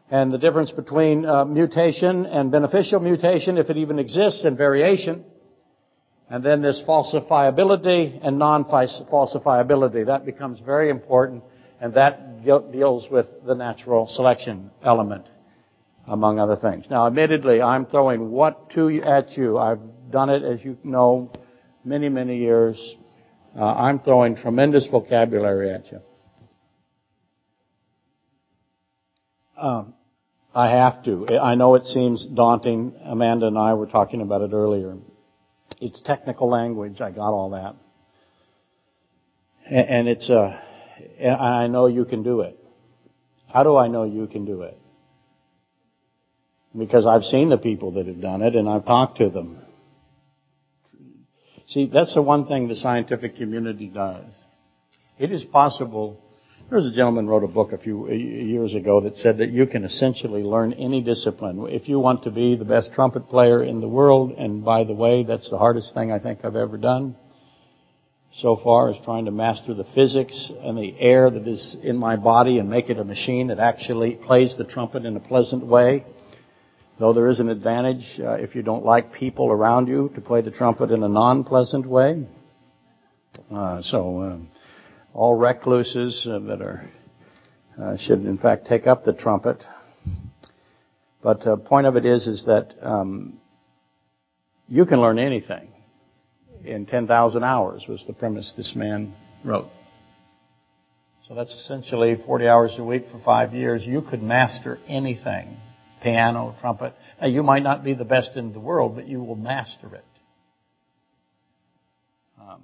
and 0.10 0.32
the 0.32 0.40
difference 0.40 0.72
between 0.72 1.26
uh, 1.26 1.46
mutation 1.46 2.26
and 2.26 2.52
beneficial 2.52 3.00
mutation, 3.00 3.58
if 3.58 3.70
it 3.70 3.78
even 3.78 4.00
exists, 4.00 4.44
and 4.44 4.58
variation. 4.58 5.24
And 6.28 6.44
then 6.44 6.62
this 6.62 6.82
falsifiability 6.88 8.20
and 8.24 8.40
non-falsifiability. 8.40 10.08
That 10.08 10.26
becomes 10.26 10.60
very 10.60 10.90
important, 10.90 11.44
and 11.80 11.94
that 11.94 12.44
deals 12.44 13.08
with 13.12 13.28
the 13.46 13.54
natural 13.54 14.08
selection 14.08 14.72
element, 14.84 15.26
among 16.08 16.40
other 16.40 16.56
things. 16.56 16.86
Now, 16.90 17.06
admittedly, 17.06 17.62
I'm 17.62 17.86
throwing 17.86 18.32
what 18.32 18.72
to 18.72 18.90
at 19.04 19.38
you. 19.38 19.60
I've 19.60 19.80
done 20.12 20.30
it, 20.30 20.44
as 20.44 20.64
you 20.64 20.78
know, 20.84 21.32
many, 21.84 22.10
many 22.10 22.38
years. 22.38 22.78
Uh, 23.58 23.66
I'm 23.66 24.00
throwing 24.00 24.36
tremendous 24.36 24.88
vocabulary 24.88 25.72
at 25.72 25.92
you. 25.92 26.00
Um, 29.58 29.94
I 30.54 30.70
have 30.72 31.04
to. 31.06 31.28
I 31.40 31.56
know 31.56 31.76
it 31.76 31.86
seems 31.86 32.26
daunting. 32.26 32.94
Amanda 33.04 33.48
and 33.48 33.58
I 33.58 33.74
were 33.74 33.86
talking 33.86 34.22
about 34.22 34.42
it 34.42 34.52
earlier. 34.54 34.98
It's 35.80 36.02
technical 36.02 36.50
language. 36.50 37.00
I 37.00 37.12
got 37.12 37.32
all 37.32 37.52
that. 37.52 37.76
And 39.70 40.08
it's 40.08 40.30
uh, 40.30 40.60
I 41.26 41.68
know 41.68 41.88
you 41.88 42.06
can 42.06 42.24
do 42.24 42.42
it. 42.42 42.58
How 43.48 43.64
do 43.64 43.78
I 43.78 43.88
know 43.88 44.04
you 44.04 44.28
can 44.28 44.46
do 44.46 44.62
it? 44.62 44.78
Because 46.78 47.06
I've 47.06 47.24
seen 47.24 47.50
the 47.50 47.58
people 47.58 47.92
that 47.94 48.08
have 48.08 48.22
done 48.22 48.42
it 48.42 48.56
and 48.56 48.68
I've 48.68 48.86
talked 48.86 49.18
to 49.18 49.30
them. 49.30 49.62
See, 51.72 51.90
that's 51.92 52.14
the 52.14 52.22
one 52.22 52.48
thing 52.48 52.68
the 52.68 52.76
scientific 52.76 53.38
community 53.38 53.88
does. 53.88 54.26
It 55.18 55.32
is 55.32 55.44
possible. 55.46 56.22
There 56.70 56.78
was 56.78 56.86
a 56.86 56.94
gentleman 56.94 57.28
wrote 57.28 57.44
a 57.44 57.48
book 57.48 57.72
a 57.72 57.78
few 57.78 58.12
years 58.12 58.76
ago 58.76 59.02
that 59.02 59.16
said 59.18 59.38
that 59.38 59.52
you 59.52 59.66
can 59.66 59.86
essentially 59.86 60.44
learn 60.44 60.74
any 60.74 61.02
discipline. 61.02 61.66
If 61.70 61.88
you 61.88 62.00
want 62.00 62.24
to 62.24 62.32
be 62.32 62.56
the 62.56 62.66
best 62.66 62.92
trumpet 62.94 63.30
player 63.30 63.64
in 63.64 63.80
the 63.80 63.88
world, 63.88 64.32
and 64.38 64.66
by 64.66 64.84
the 64.84 64.94
way, 64.94 65.24
that's 65.24 65.50
the 65.50 65.58
hardest 65.58 65.94
thing 65.94 66.12
I 66.12 66.20
think 66.20 66.44
I've 66.44 66.56
ever 66.56 66.78
done 66.78 67.16
so 68.34 68.56
far 68.56 68.92
is 68.92 68.98
trying 69.04 69.26
to 69.26 69.32
master 69.32 69.74
the 69.74 69.84
physics 69.96 70.52
and 70.62 70.78
the 70.78 70.96
air 71.00 71.30
that 71.30 71.48
is 71.48 71.76
in 71.84 71.98
my 71.98 72.16
body 72.16 72.60
and 72.60 72.70
make 72.70 72.90
it 72.90 72.98
a 72.98 73.04
machine 73.04 73.48
that 73.48 73.60
actually 73.60 74.16
plays 74.16 74.56
the 74.58 74.64
trumpet 74.64 75.06
in 75.06 75.18
a 75.18 75.20
pleasant 75.20 75.66
way. 75.66 76.06
Though 77.02 77.14
there 77.14 77.30
is 77.30 77.40
an 77.40 77.50
advantage 77.50 78.20
uh, 78.20 78.34
if 78.34 78.54
you 78.54 78.62
don't 78.62 78.86
like 78.86 79.12
people 79.12 79.52
around 79.52 79.88
you 79.88 80.12
to 80.14 80.22
play 80.22 80.42
the 80.42 80.52
trumpet 80.52 80.92
in 80.92 81.02
a 81.02 81.10
non-pleasant 81.10 81.88
way. 81.88 82.28
Uh, 83.52 83.82
so 83.82 84.22
um, 84.22 84.50
all 85.12 85.34
recluses 85.34 86.28
uh, 86.30 86.38
that 86.38 86.62
are 86.62 86.88
uh, 87.82 87.98
should 87.98 88.24
in 88.24 88.38
fact 88.38 88.68
take 88.68 88.86
up 88.86 89.04
the 89.04 89.14
trumpet. 89.14 89.64
But 91.24 91.48
uh, 91.48 91.56
point 91.56 91.88
of 91.88 91.96
it 91.96 92.06
is 92.06 92.28
is 92.28 92.46
that 92.46 92.76
um, 92.84 93.40
you 94.68 94.86
can 94.86 95.02
learn 95.02 95.18
anything 95.18 95.70
in 96.64 96.86
10,000 96.86 97.44
hours 97.44 97.84
was 97.90 98.06
the 98.06 98.14
premise 98.14 98.54
this 98.56 98.76
man 98.76 99.16
wrote. 99.44 99.72
So 101.28 101.34
that's 101.34 101.56
essentially 101.56 102.22
40 102.28 102.48
hours 102.48 102.76
a 102.78 102.84
week 102.84 103.06
for 103.12 103.20
five 103.26 103.56
years. 103.56 103.84
You 103.84 104.04
could 104.04 104.22
master 104.22 104.78
anything 104.88 105.58
piano, 106.02 106.56
trumpet. 106.60 106.94
Now, 107.22 107.28
you 107.28 107.44
might 107.44 107.64
not 107.64 107.84
be 107.84 107.94
the 107.94 108.06
best 108.06 108.36
in 108.36 108.54
the 108.54 108.60
world, 108.60 108.96
but 108.96 109.08
you 109.08 109.24
will 109.24 109.36
master 109.36 109.96
it. 109.96 110.06
Um, 112.40 112.64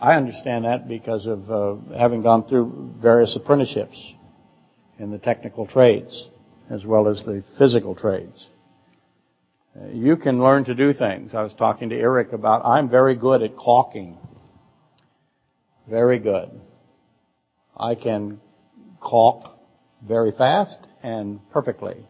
I 0.00 0.14
understand 0.14 0.64
that 0.64 0.86
because 0.86 1.26
of 1.26 1.50
uh, 1.50 1.76
having 1.96 2.22
gone 2.22 2.46
through 2.48 2.94
various 3.00 3.34
apprenticeships 3.34 3.98
in 4.98 5.10
the 5.10 5.18
technical 5.18 5.66
trades 5.66 6.28
as 6.68 6.84
well 6.84 7.08
as 7.08 7.22
the 7.24 7.42
physical 7.58 7.94
trades. 7.94 8.48
Uh, 9.74 9.88
you 9.88 10.16
can 10.16 10.42
learn 10.42 10.64
to 10.64 10.74
do 10.74 10.92
things. 10.92 11.34
I 11.34 11.42
was 11.42 11.54
talking 11.54 11.90
to 11.90 11.96
Eric 11.96 12.32
about 12.32 12.64
I'm 12.64 12.88
very 12.88 13.16
good 13.16 13.42
at 13.42 13.56
caulking. 13.56 14.18
Very 15.88 16.18
good. 16.18 16.50
I 17.76 17.94
can 17.94 18.40
caulk 19.00 19.44
very 20.06 20.32
fast 20.32 20.78
and 21.02 21.40
perfectly 21.50 22.06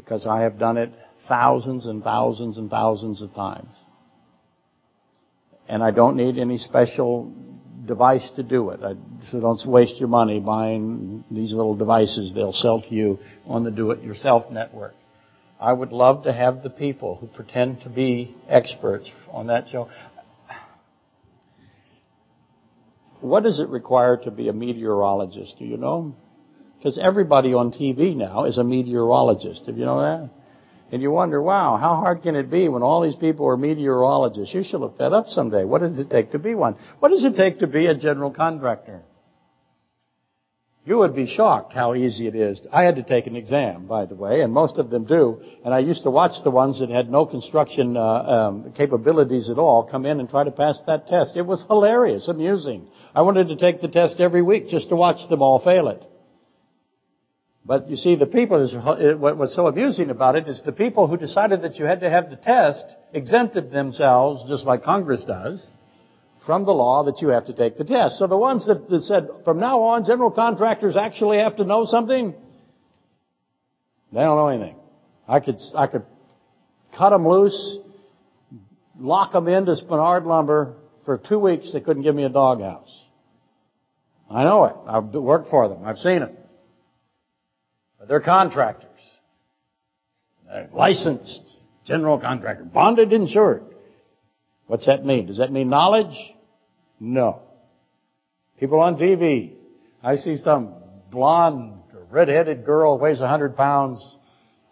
because 0.00 0.26
I 0.26 0.42
have 0.42 0.58
done 0.58 0.76
it 0.76 0.90
thousands 1.28 1.86
and 1.86 2.02
thousands 2.02 2.58
and 2.58 2.70
thousands 2.70 3.22
of 3.22 3.34
times. 3.34 3.76
And 5.68 5.82
I 5.82 5.90
don't 5.90 6.16
need 6.16 6.38
any 6.38 6.58
special 6.58 7.32
device 7.86 8.28
to 8.36 8.42
do 8.42 8.70
it. 8.70 8.80
I, 8.82 8.94
so 9.30 9.40
don't 9.40 9.60
waste 9.66 9.98
your 9.98 10.08
money 10.08 10.40
buying 10.40 11.24
these 11.30 11.52
little 11.52 11.76
devices 11.76 12.32
they'll 12.34 12.52
sell 12.52 12.82
to 12.82 12.94
you 12.94 13.18
on 13.46 13.62
the 13.62 13.70
do-it-yourself 13.70 14.50
network. 14.50 14.94
I 15.60 15.72
would 15.72 15.92
love 15.92 16.24
to 16.24 16.32
have 16.32 16.62
the 16.62 16.70
people 16.70 17.16
who 17.16 17.26
pretend 17.26 17.82
to 17.82 17.90
be 17.90 18.34
experts 18.48 19.10
on 19.30 19.48
that 19.48 19.68
show. 19.68 19.90
What 23.20 23.42
does 23.42 23.60
it 23.60 23.68
require 23.68 24.16
to 24.24 24.30
be 24.30 24.48
a 24.48 24.52
meteorologist? 24.54 25.58
Do 25.58 25.66
you 25.66 25.76
know? 25.76 26.14
Because 26.80 26.98
everybody 26.98 27.52
on 27.52 27.72
TV 27.72 28.16
now 28.16 28.44
is 28.44 28.56
a 28.56 28.64
meteorologist. 28.64 29.66
Have 29.66 29.76
you 29.76 29.84
know 29.84 30.00
that? 30.00 30.30
And 30.90 31.02
you 31.02 31.10
wonder, 31.10 31.40
wow, 31.40 31.76
how 31.76 31.96
hard 31.96 32.22
can 32.22 32.34
it 32.34 32.50
be 32.50 32.70
when 32.70 32.82
all 32.82 33.02
these 33.02 33.16
people 33.16 33.46
are 33.48 33.56
meteorologists? 33.58 34.54
You 34.54 34.64
should 34.64 34.80
look 34.80 34.96
that 34.96 35.12
up 35.12 35.26
someday. 35.28 35.64
What 35.64 35.82
does 35.82 35.98
it 35.98 36.08
take 36.08 36.32
to 36.32 36.38
be 36.38 36.54
one? 36.54 36.76
What 36.98 37.10
does 37.10 37.22
it 37.22 37.36
take 37.36 37.58
to 37.58 37.66
be 37.66 37.84
a 37.84 37.94
general 37.94 38.30
contractor? 38.30 39.02
You 40.86 40.96
would 40.96 41.14
be 41.14 41.26
shocked 41.26 41.74
how 41.74 41.94
easy 41.94 42.26
it 42.26 42.34
is. 42.34 42.62
I 42.72 42.84
had 42.84 42.96
to 42.96 43.02
take 43.02 43.26
an 43.26 43.36
exam, 43.36 43.86
by 43.86 44.06
the 44.06 44.14
way, 44.14 44.40
and 44.40 44.50
most 44.50 44.78
of 44.78 44.88
them 44.88 45.04
do. 45.04 45.42
And 45.62 45.74
I 45.74 45.80
used 45.80 46.04
to 46.04 46.10
watch 46.10 46.42
the 46.42 46.50
ones 46.50 46.80
that 46.80 46.88
had 46.88 47.10
no 47.10 47.26
construction 47.26 47.98
uh, 47.98 48.02
um, 48.02 48.72
capabilities 48.72 49.50
at 49.50 49.58
all 49.58 49.84
come 49.84 50.06
in 50.06 50.18
and 50.18 50.30
try 50.30 50.44
to 50.44 50.50
pass 50.50 50.80
that 50.86 51.08
test. 51.08 51.36
It 51.36 51.46
was 51.46 51.62
hilarious, 51.68 52.26
amusing. 52.26 52.88
I 53.14 53.20
wanted 53.20 53.48
to 53.48 53.56
take 53.56 53.82
the 53.82 53.88
test 53.88 54.18
every 54.18 54.40
week 54.40 54.68
just 54.68 54.88
to 54.88 54.96
watch 54.96 55.28
them 55.28 55.42
all 55.42 55.60
fail 55.60 55.88
it. 55.88 56.02
But 57.64 57.90
you 57.90 57.96
see, 57.96 58.16
the 58.16 58.26
people, 58.26 58.66
what 59.18 59.36
was 59.36 59.54
so 59.54 59.66
amusing 59.66 60.10
about 60.10 60.34
it 60.34 60.48
is 60.48 60.62
the 60.64 60.72
people 60.72 61.06
who 61.06 61.16
decided 61.16 61.62
that 61.62 61.76
you 61.76 61.84
had 61.84 62.00
to 62.00 62.10
have 62.10 62.30
the 62.30 62.36
test 62.36 62.84
exempted 63.12 63.70
themselves, 63.70 64.44
just 64.48 64.64
like 64.64 64.82
Congress 64.82 65.24
does, 65.24 65.64
from 66.46 66.64
the 66.64 66.72
law 66.72 67.04
that 67.04 67.20
you 67.20 67.28
have 67.28 67.46
to 67.46 67.52
take 67.52 67.76
the 67.76 67.84
test. 67.84 68.18
So 68.18 68.26
the 68.26 68.36
ones 68.36 68.66
that, 68.66 68.88
that 68.88 69.02
said, 69.02 69.28
from 69.44 69.60
now 69.60 69.82
on, 69.82 70.06
general 70.06 70.30
contractors 70.30 70.96
actually 70.96 71.38
have 71.38 71.56
to 71.56 71.64
know 71.64 71.84
something, 71.84 72.34
they 74.12 74.20
don't 74.20 74.36
know 74.36 74.48
anything. 74.48 74.76
I 75.28 75.40
could, 75.40 75.60
I 75.76 75.86
could 75.86 76.04
cut 76.96 77.10
them 77.10 77.28
loose, 77.28 77.76
lock 78.98 79.32
them 79.32 79.48
into 79.48 79.72
Spenard 79.72 80.24
lumber 80.24 80.76
for 81.04 81.18
two 81.18 81.38
weeks. 81.38 81.72
They 81.72 81.80
couldn't 81.80 82.02
give 82.02 82.14
me 82.14 82.24
a 82.24 82.30
doghouse. 82.30 82.90
I 84.30 84.44
know 84.44 84.64
it. 84.64 84.76
I've 84.88 85.04
worked 85.04 85.50
for 85.50 85.68
them. 85.68 85.84
I've 85.84 85.98
seen 85.98 86.22
it. 86.22 86.39
They're 88.08 88.20
contractors. 88.20 88.88
They're 90.46 90.68
licensed 90.72 91.42
general 91.84 92.18
contractor. 92.18 92.64
Bonded, 92.64 93.12
insured. 93.12 93.62
What's 94.66 94.86
that 94.86 95.04
mean? 95.04 95.26
Does 95.26 95.38
that 95.38 95.52
mean 95.52 95.68
knowledge? 95.68 96.16
No. 96.98 97.42
People 98.58 98.80
on 98.80 98.96
TV. 98.96 99.54
I 100.02 100.16
see 100.16 100.36
some 100.36 100.74
blonde, 101.10 101.74
red-headed 102.10 102.64
girl 102.64 102.98
weighs 102.98 103.20
100 103.20 103.56
pounds 103.56 104.18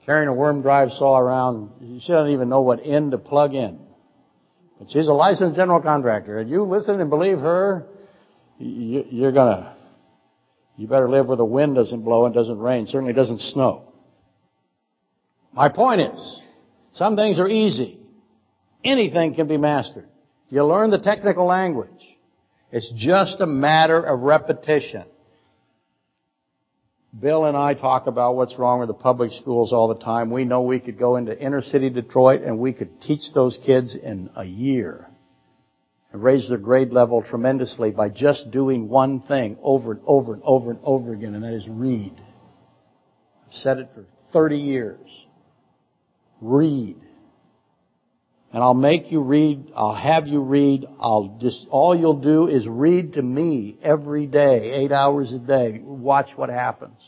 carrying 0.04 0.28
a 0.28 0.32
worm 0.32 0.62
drive 0.62 0.90
saw 0.92 1.18
around. 1.18 2.00
She 2.00 2.12
doesn't 2.12 2.32
even 2.32 2.48
know 2.48 2.62
what 2.62 2.80
end 2.84 3.12
to 3.12 3.18
plug 3.18 3.54
in. 3.54 3.78
But 4.78 4.90
she's 4.90 5.06
a 5.06 5.12
licensed 5.12 5.56
general 5.56 5.80
contractor. 5.80 6.38
And 6.38 6.48
you 6.48 6.62
listen 6.62 7.00
and 7.00 7.10
believe 7.10 7.40
her, 7.40 7.86
you're 8.58 9.32
gonna 9.32 9.76
you 10.78 10.86
better 10.86 11.10
live 11.10 11.26
where 11.26 11.36
the 11.36 11.44
wind 11.44 11.74
doesn't 11.74 12.02
blow 12.02 12.24
and 12.24 12.32
doesn't 12.32 12.58
rain. 12.58 12.86
Certainly 12.86 13.12
doesn't 13.12 13.40
snow. 13.40 13.92
My 15.52 15.68
point 15.68 16.00
is, 16.00 16.42
some 16.92 17.16
things 17.16 17.40
are 17.40 17.48
easy. 17.48 17.98
Anything 18.84 19.34
can 19.34 19.48
be 19.48 19.56
mastered. 19.56 20.06
You 20.50 20.64
learn 20.64 20.90
the 20.90 21.00
technical 21.00 21.46
language. 21.46 21.90
It's 22.70 22.90
just 22.96 23.40
a 23.40 23.46
matter 23.46 24.00
of 24.00 24.20
repetition. 24.20 25.04
Bill 27.18 27.44
and 27.46 27.56
I 27.56 27.74
talk 27.74 28.06
about 28.06 28.36
what's 28.36 28.56
wrong 28.56 28.78
with 28.78 28.88
the 28.88 28.94
public 28.94 29.32
schools 29.32 29.72
all 29.72 29.88
the 29.88 29.98
time. 29.98 30.30
We 30.30 30.44
know 30.44 30.62
we 30.62 30.78
could 30.78 30.98
go 30.98 31.16
into 31.16 31.36
inner 31.36 31.62
city 31.62 31.90
Detroit 31.90 32.42
and 32.42 32.60
we 32.60 32.72
could 32.72 33.02
teach 33.02 33.32
those 33.34 33.58
kids 33.64 33.96
in 33.96 34.30
a 34.36 34.44
year 34.44 35.08
raise 36.22 36.48
their 36.48 36.58
grade 36.58 36.92
level 36.92 37.22
tremendously 37.22 37.90
by 37.90 38.08
just 38.08 38.50
doing 38.50 38.88
one 38.88 39.20
thing 39.20 39.56
over 39.62 39.92
and 39.92 40.00
over 40.06 40.34
and 40.34 40.42
over 40.44 40.70
and 40.70 40.80
over 40.82 41.12
again, 41.12 41.34
and 41.34 41.44
that 41.44 41.52
is 41.52 41.66
read. 41.68 42.14
I've 43.46 43.54
said 43.54 43.78
it 43.78 43.90
for 43.94 44.04
30 44.32 44.58
years. 44.58 45.26
Read. 46.40 46.96
And 48.52 48.62
I'll 48.62 48.74
make 48.74 49.12
you 49.12 49.20
read, 49.20 49.72
I'll 49.76 49.94
have 49.94 50.26
you 50.26 50.40
read, 50.40 50.86
I'll 50.98 51.36
just, 51.40 51.66
all 51.70 51.94
you'll 51.94 52.20
do 52.20 52.48
is 52.48 52.66
read 52.66 53.14
to 53.14 53.22
me 53.22 53.76
every 53.82 54.26
day, 54.26 54.72
eight 54.72 54.92
hours 54.92 55.32
a 55.34 55.38
day. 55.38 55.80
Watch 55.82 56.30
what 56.34 56.48
happens. 56.48 56.98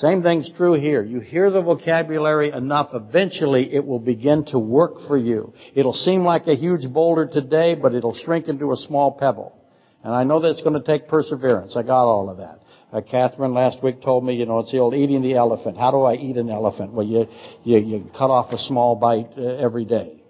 Same 0.00 0.22
thing's 0.22 0.50
true 0.56 0.72
here. 0.72 1.02
You 1.02 1.20
hear 1.20 1.50
the 1.50 1.60
vocabulary 1.60 2.52
enough, 2.52 2.88
eventually 2.94 3.74
it 3.74 3.84
will 3.84 3.98
begin 3.98 4.46
to 4.46 4.58
work 4.58 5.06
for 5.06 5.18
you. 5.18 5.52
It'll 5.74 5.92
seem 5.92 6.24
like 6.24 6.46
a 6.46 6.54
huge 6.54 6.90
boulder 6.90 7.26
today, 7.26 7.74
but 7.74 7.94
it'll 7.94 8.14
shrink 8.14 8.48
into 8.48 8.72
a 8.72 8.76
small 8.76 9.12
pebble. 9.12 9.54
And 10.02 10.14
I 10.14 10.24
know 10.24 10.40
that's 10.40 10.62
going 10.62 10.80
to 10.80 10.82
take 10.82 11.06
perseverance. 11.06 11.76
I 11.76 11.82
got 11.82 12.06
all 12.06 12.30
of 12.30 12.38
that. 12.38 12.60
Uh, 12.90 13.02
Catherine 13.02 13.52
last 13.52 13.82
week 13.82 14.00
told 14.00 14.24
me, 14.24 14.36
you 14.36 14.46
know, 14.46 14.60
it's 14.60 14.72
the 14.72 14.78
old 14.78 14.94
eating 14.94 15.20
the 15.20 15.34
elephant. 15.34 15.76
How 15.76 15.90
do 15.90 16.00
I 16.00 16.14
eat 16.14 16.38
an 16.38 16.48
elephant? 16.48 16.94
Well, 16.94 17.06
you, 17.06 17.26
you, 17.62 17.78
you 17.78 18.10
cut 18.16 18.30
off 18.30 18.54
a 18.54 18.58
small 18.58 18.96
bite 18.96 19.28
uh, 19.36 19.42
every 19.42 19.84
day. 19.84 20.22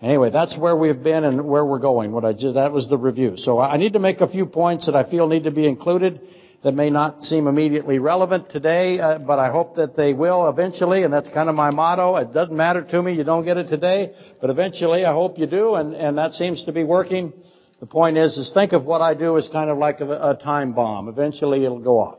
Anyway, 0.00 0.30
that's 0.30 0.56
where 0.56 0.76
we've 0.76 1.02
been 1.02 1.24
and 1.24 1.48
where 1.48 1.66
we're 1.66 1.80
going. 1.80 2.12
What 2.12 2.24
I 2.24 2.34
just, 2.34 2.54
that 2.54 2.70
was 2.70 2.88
the 2.88 2.98
review. 2.98 3.32
So 3.36 3.58
I 3.58 3.78
need 3.78 3.94
to 3.94 3.98
make 3.98 4.20
a 4.20 4.28
few 4.28 4.46
points 4.46 4.86
that 4.86 4.94
I 4.94 5.10
feel 5.10 5.26
need 5.26 5.44
to 5.44 5.50
be 5.50 5.66
included 5.66 6.20
that 6.62 6.74
may 6.74 6.90
not 6.90 7.24
seem 7.24 7.48
immediately 7.48 7.98
relevant 7.98 8.50
today, 8.50 9.00
uh, 9.00 9.18
but 9.18 9.38
I 9.38 9.50
hope 9.50 9.76
that 9.76 9.96
they 9.96 10.12
will 10.12 10.48
eventually, 10.48 11.02
and 11.02 11.12
that's 11.12 11.28
kind 11.28 11.48
of 11.48 11.56
my 11.56 11.70
motto. 11.70 12.16
It 12.16 12.32
doesn't 12.32 12.56
matter 12.56 12.82
to 12.82 13.02
me, 13.02 13.14
you 13.14 13.24
don't 13.24 13.44
get 13.44 13.56
it 13.56 13.68
today, 13.68 14.14
but 14.40 14.48
eventually 14.48 15.04
I 15.04 15.12
hope 15.12 15.38
you 15.38 15.46
do, 15.46 15.74
and, 15.74 15.94
and 15.94 16.18
that 16.18 16.32
seems 16.32 16.64
to 16.64 16.72
be 16.72 16.84
working. 16.84 17.32
The 17.80 17.86
point 17.86 18.16
is, 18.16 18.36
is 18.36 18.52
think 18.54 18.72
of 18.72 18.84
what 18.84 19.00
I 19.00 19.14
do 19.14 19.36
as 19.38 19.48
kind 19.48 19.70
of 19.70 19.78
like 19.78 20.00
a, 20.00 20.08
a 20.08 20.38
time 20.40 20.72
bomb. 20.72 21.08
Eventually 21.08 21.64
it'll 21.64 21.80
go 21.80 21.98
off. 21.98 22.18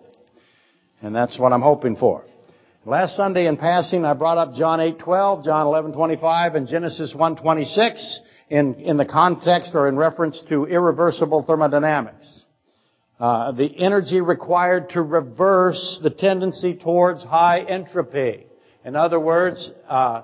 And 1.02 1.16
that's 1.16 1.40
what 1.40 1.54
I'm 1.54 1.62
hoping 1.62 1.96
for. 1.96 2.26
Last 2.86 3.16
Sunday 3.16 3.48
in 3.48 3.56
passing, 3.56 4.04
I 4.04 4.14
brought 4.14 4.38
up 4.38 4.56
John 4.56 4.80
8:12, 4.80 5.46
John 5.46 5.68
11:25, 5.68 6.56
and 6.56 6.68
Genesis 6.68 7.14
1:26 7.14 8.18
in 8.50 8.74
in 8.76 8.98
the 8.98 9.06
context 9.06 9.72
or 9.74 9.88
in 9.88 9.96
reference 9.96 10.44
to 10.50 10.66
irreversible 10.66 11.44
thermodynamics. 11.44 12.43
Uh, 13.24 13.54
the 13.54 13.74
energy 13.80 14.20
required 14.20 14.90
to 14.90 15.02
reverse 15.02 15.98
the 16.04 16.10
tendency 16.10 16.74
towards 16.74 17.24
high 17.24 17.62
entropy. 17.62 18.46
In 18.84 18.98
other 18.98 19.18
words, 19.18 19.72
uh, 19.88 20.24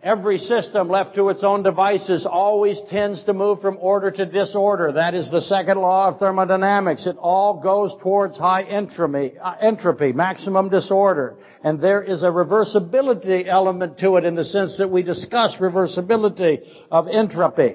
Every 0.00 0.38
system 0.38 0.88
left 0.88 1.16
to 1.16 1.30
its 1.30 1.42
own 1.42 1.64
devices 1.64 2.28
always 2.30 2.80
tends 2.90 3.24
to 3.24 3.32
move 3.32 3.60
from 3.60 3.78
order 3.80 4.12
to 4.12 4.26
disorder. 4.26 4.92
That 4.92 5.14
is 5.14 5.32
the 5.32 5.40
second 5.40 5.78
law 5.78 6.08
of 6.08 6.20
thermodynamics. 6.20 7.06
It 7.06 7.16
all 7.16 7.60
goes 7.60 7.92
towards 8.00 8.38
high 8.38 8.62
entropy, 8.62 9.36
uh, 9.36 9.54
entropy, 9.60 10.12
maximum 10.12 10.68
disorder. 10.68 11.36
And 11.64 11.80
there 11.80 12.02
is 12.02 12.22
a 12.22 12.26
reversibility 12.26 13.48
element 13.48 13.98
to 13.98 14.16
it 14.16 14.24
in 14.24 14.36
the 14.36 14.44
sense 14.44 14.78
that 14.78 14.92
we 14.92 15.02
discuss 15.02 15.56
reversibility 15.56 16.60
of 16.88 17.08
entropy. 17.08 17.74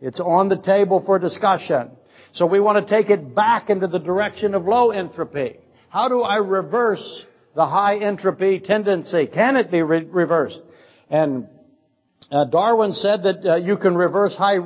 It's 0.00 0.20
on 0.20 0.48
the 0.48 0.58
table 0.58 1.02
for 1.04 1.18
discussion. 1.18 1.90
So 2.36 2.44
we 2.44 2.60
want 2.60 2.86
to 2.86 2.94
take 2.94 3.08
it 3.08 3.34
back 3.34 3.70
into 3.70 3.86
the 3.86 3.98
direction 3.98 4.54
of 4.54 4.66
low 4.66 4.90
entropy. 4.90 5.56
How 5.88 6.10
do 6.10 6.20
I 6.20 6.36
reverse 6.36 7.24
the 7.54 7.64
high 7.64 7.96
entropy 7.96 8.60
tendency? 8.60 9.26
Can 9.26 9.56
it 9.56 9.70
be 9.70 9.80
re- 9.80 10.04
reversed? 10.04 10.60
And 11.08 11.48
uh, 12.30 12.44
Darwin 12.44 12.92
said 12.92 13.22
that 13.22 13.46
uh, 13.46 13.56
you 13.56 13.78
can 13.78 13.94
reverse 13.96 14.36
high 14.36 14.58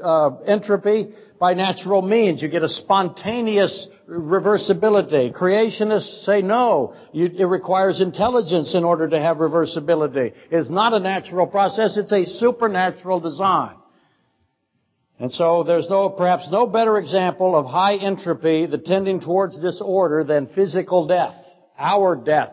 uh, 0.00 0.36
entropy 0.46 1.14
by 1.40 1.54
natural 1.54 2.00
means. 2.00 2.42
You 2.42 2.48
get 2.48 2.62
a 2.62 2.68
spontaneous 2.68 3.88
reversibility. 4.08 5.34
Creationists 5.34 6.24
say 6.24 6.42
no. 6.42 6.94
You, 7.12 7.26
it 7.26 7.46
requires 7.46 8.00
intelligence 8.00 8.72
in 8.72 8.84
order 8.84 9.08
to 9.08 9.20
have 9.20 9.38
reversibility. 9.38 10.32
It's 10.52 10.70
not 10.70 10.92
a 10.92 11.00
natural 11.00 11.48
process. 11.48 11.96
It's 11.96 12.12
a 12.12 12.24
supernatural 12.24 13.18
design. 13.18 13.74
And 15.18 15.32
so 15.32 15.62
there's 15.62 15.88
no, 15.88 16.10
perhaps 16.10 16.48
no 16.50 16.66
better 16.66 16.98
example 16.98 17.56
of 17.56 17.66
high 17.66 17.96
entropy, 17.96 18.66
the 18.66 18.78
tending 18.78 19.20
towards 19.20 19.58
disorder 19.58 20.24
than 20.24 20.48
physical 20.48 21.06
death. 21.06 21.34
Our 21.78 22.16
death. 22.16 22.52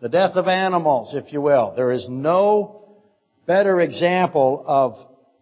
The 0.00 0.08
death 0.08 0.36
of 0.36 0.48
animals, 0.48 1.14
if 1.14 1.32
you 1.32 1.40
will. 1.40 1.72
There 1.74 1.90
is 1.90 2.08
no 2.08 2.98
better 3.46 3.80
example 3.80 4.62
of 4.66 4.98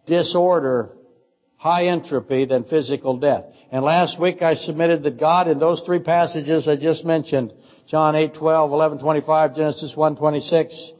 disorder, 0.07 0.93
high 1.57 1.87
entropy 1.87 2.45
than 2.45 2.63
physical 2.63 3.17
death. 3.17 3.45
And 3.69 3.83
last 3.83 4.19
week 4.19 4.41
I 4.41 4.53
submitted 4.53 5.03
that 5.03 5.19
God 5.19 5.49
in 5.49 5.59
those 5.59 5.83
three 5.85 5.99
passages 5.99 6.67
I 6.67 6.77
just 6.77 7.03
mentioned, 7.03 7.51
John 7.89 8.15
8, 8.15 8.35
12, 8.35 8.71
11, 8.71 8.99
25, 8.99 9.55
Genesis 9.55 9.93
1, 9.95 10.15
26, 10.15 10.91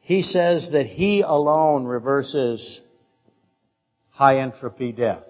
He 0.00 0.22
says 0.22 0.70
that 0.72 0.86
He 0.86 1.20
alone 1.20 1.84
reverses 1.84 2.80
high 4.12 4.38
entropy 4.38 4.92
death. 4.92 5.24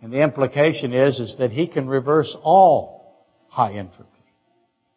And 0.00 0.12
the 0.12 0.22
implication 0.22 0.92
is, 0.92 1.18
is 1.18 1.36
that 1.38 1.50
He 1.50 1.66
can 1.66 1.88
reverse 1.88 2.36
all 2.42 3.26
high 3.48 3.72
entropy. 3.72 4.08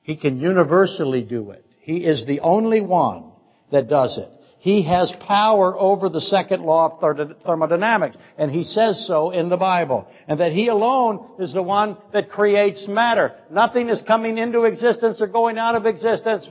He 0.01 0.15
can 0.15 0.39
universally 0.39 1.21
do 1.23 1.51
it. 1.51 1.65
He 1.81 2.05
is 2.05 2.25
the 2.25 2.41
only 2.41 2.81
one 2.81 3.31
that 3.71 3.89
does 3.89 4.17
it. 4.17 4.29
He 4.61 4.83
has 4.83 5.11
power 5.27 5.75
over 5.75 6.07
the 6.07 6.21
second 6.21 6.61
law 6.61 6.99
of 7.01 7.39
thermodynamics. 7.43 8.15
And 8.37 8.51
he 8.51 8.63
says 8.63 9.07
so 9.07 9.31
in 9.31 9.49
the 9.49 9.57
Bible. 9.57 10.07
And 10.27 10.39
that 10.39 10.51
he 10.51 10.67
alone 10.67 11.31
is 11.39 11.51
the 11.51 11.63
one 11.63 11.97
that 12.13 12.29
creates 12.29 12.87
matter. 12.87 13.33
Nothing 13.49 13.89
is 13.89 14.03
coming 14.03 14.37
into 14.37 14.65
existence 14.65 15.19
or 15.19 15.25
going 15.25 15.57
out 15.57 15.73
of 15.73 15.87
existence. 15.87 16.47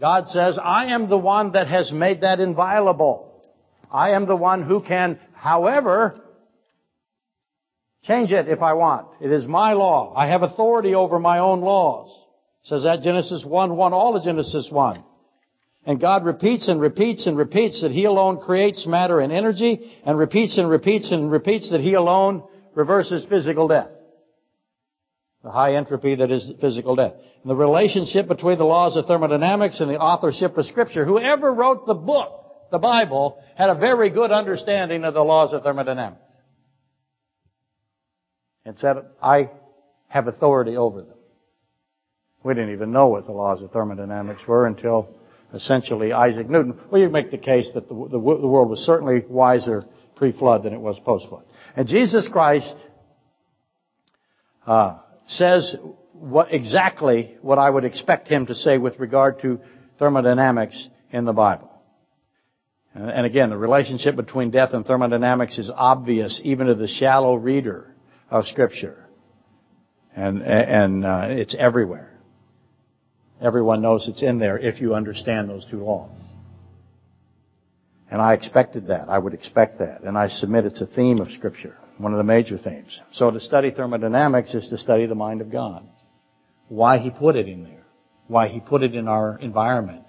God 0.00 0.28
says, 0.28 0.58
I 0.62 0.94
am 0.94 1.10
the 1.10 1.18
one 1.18 1.52
that 1.52 1.66
has 1.66 1.92
made 1.92 2.22
that 2.22 2.40
inviolable. 2.40 3.27
I 3.90 4.10
am 4.10 4.26
the 4.26 4.36
one 4.36 4.62
who 4.62 4.82
can, 4.82 5.18
however, 5.32 6.20
change 8.02 8.32
it 8.32 8.48
if 8.48 8.62
I 8.62 8.74
want. 8.74 9.08
It 9.20 9.30
is 9.30 9.46
my 9.46 9.72
law. 9.72 10.14
I 10.16 10.28
have 10.28 10.42
authority 10.42 10.94
over 10.94 11.18
my 11.18 11.38
own 11.38 11.60
laws. 11.60 12.14
Says 12.64 12.82
that 12.82 13.02
Genesis 13.02 13.44
1, 13.46 13.76
1, 13.76 13.92
all 13.92 14.16
of 14.16 14.24
Genesis 14.24 14.68
1. 14.70 15.04
And 15.86 16.00
God 16.00 16.24
repeats 16.24 16.68
and 16.68 16.80
repeats 16.80 17.26
and 17.26 17.36
repeats 17.36 17.80
that 17.80 17.92
He 17.92 18.04
alone 18.04 18.40
creates 18.40 18.86
matter 18.86 19.20
and 19.20 19.32
energy, 19.32 19.90
and 20.04 20.18
repeats 20.18 20.58
and 20.58 20.68
repeats 20.68 21.10
and 21.10 21.30
repeats 21.30 21.70
that 21.70 21.80
He 21.80 21.94
alone 21.94 22.42
reverses 22.74 23.24
physical 23.24 23.68
death. 23.68 23.90
The 25.42 25.50
high 25.50 25.76
entropy 25.76 26.16
that 26.16 26.30
is 26.30 26.52
physical 26.60 26.94
death. 26.96 27.14
And 27.42 27.50
the 27.50 27.56
relationship 27.56 28.28
between 28.28 28.58
the 28.58 28.64
laws 28.64 28.96
of 28.96 29.06
thermodynamics 29.06 29.80
and 29.80 29.88
the 29.88 29.98
authorship 29.98 30.58
of 30.58 30.66
Scripture. 30.66 31.06
Whoever 31.06 31.54
wrote 31.54 31.86
the 31.86 31.94
book, 31.94 32.37
the 32.70 32.78
Bible, 32.78 33.42
had 33.56 33.70
a 33.70 33.74
very 33.74 34.10
good 34.10 34.30
understanding 34.30 35.04
of 35.04 35.14
the 35.14 35.24
laws 35.24 35.52
of 35.52 35.62
thermodynamics. 35.62 36.22
And 38.64 38.78
said, 38.78 38.96
I 39.22 39.50
have 40.08 40.26
authority 40.26 40.76
over 40.76 41.02
them. 41.02 41.16
We 42.44 42.54
didn't 42.54 42.72
even 42.72 42.92
know 42.92 43.08
what 43.08 43.26
the 43.26 43.32
laws 43.32 43.62
of 43.62 43.72
thermodynamics 43.72 44.42
were 44.46 44.66
until 44.66 45.08
essentially 45.54 46.12
Isaac 46.12 46.48
Newton. 46.48 46.78
Well, 46.90 47.00
you 47.00 47.08
make 47.08 47.30
the 47.30 47.38
case 47.38 47.70
that 47.74 47.88
the, 47.88 47.94
the, 47.94 48.18
the 48.18 48.18
world 48.18 48.68
was 48.68 48.80
certainly 48.80 49.24
wiser 49.28 49.84
pre-flood 50.16 50.62
than 50.62 50.72
it 50.72 50.80
was 50.80 50.98
post-flood. 51.00 51.44
And 51.76 51.88
Jesus 51.88 52.28
Christ 52.28 52.74
uh, 54.66 54.98
says 55.26 55.76
what 56.12 56.52
exactly 56.52 57.36
what 57.40 57.58
I 57.58 57.70
would 57.70 57.84
expect 57.84 58.28
him 58.28 58.46
to 58.46 58.54
say 58.54 58.76
with 58.78 58.98
regard 58.98 59.40
to 59.42 59.60
thermodynamics 59.98 60.88
in 61.10 61.24
the 61.24 61.32
Bible. 61.32 61.70
And 62.94 63.26
again, 63.26 63.50
the 63.50 63.58
relationship 63.58 64.16
between 64.16 64.50
death 64.50 64.70
and 64.72 64.84
thermodynamics 64.84 65.58
is 65.58 65.70
obvious 65.72 66.40
even 66.42 66.66
to 66.66 66.74
the 66.74 66.88
shallow 66.88 67.34
reader 67.34 67.94
of 68.30 68.46
Scripture. 68.46 69.04
And, 70.16 70.42
and 70.42 71.04
uh, 71.04 71.26
it's 71.28 71.54
everywhere. 71.56 72.18
Everyone 73.40 73.82
knows 73.82 74.08
it's 74.08 74.22
in 74.22 74.38
there 74.38 74.58
if 74.58 74.80
you 74.80 74.94
understand 74.94 75.48
those 75.48 75.64
two 75.70 75.84
laws. 75.84 76.18
And 78.10 78.20
I 78.20 78.34
expected 78.34 78.88
that. 78.88 79.08
I 79.08 79.18
would 79.18 79.34
expect 79.34 79.78
that. 79.78 80.02
And 80.02 80.16
I 80.16 80.28
submit 80.28 80.64
it's 80.64 80.80
a 80.80 80.86
theme 80.86 81.20
of 81.20 81.30
Scripture, 81.30 81.76
one 81.98 82.12
of 82.12 82.18
the 82.18 82.24
major 82.24 82.58
themes. 82.58 82.98
So 83.12 83.30
to 83.30 83.38
study 83.38 83.70
thermodynamics 83.70 84.54
is 84.54 84.68
to 84.70 84.78
study 84.78 85.06
the 85.06 85.14
mind 85.14 85.40
of 85.40 85.52
God. 85.52 85.86
Why 86.68 86.98
He 86.98 87.10
put 87.10 87.36
it 87.36 87.48
in 87.48 87.64
there. 87.64 87.84
Why 88.26 88.48
He 88.48 88.60
put 88.60 88.82
it 88.82 88.94
in 88.94 89.08
our 89.08 89.38
environment. 89.38 90.04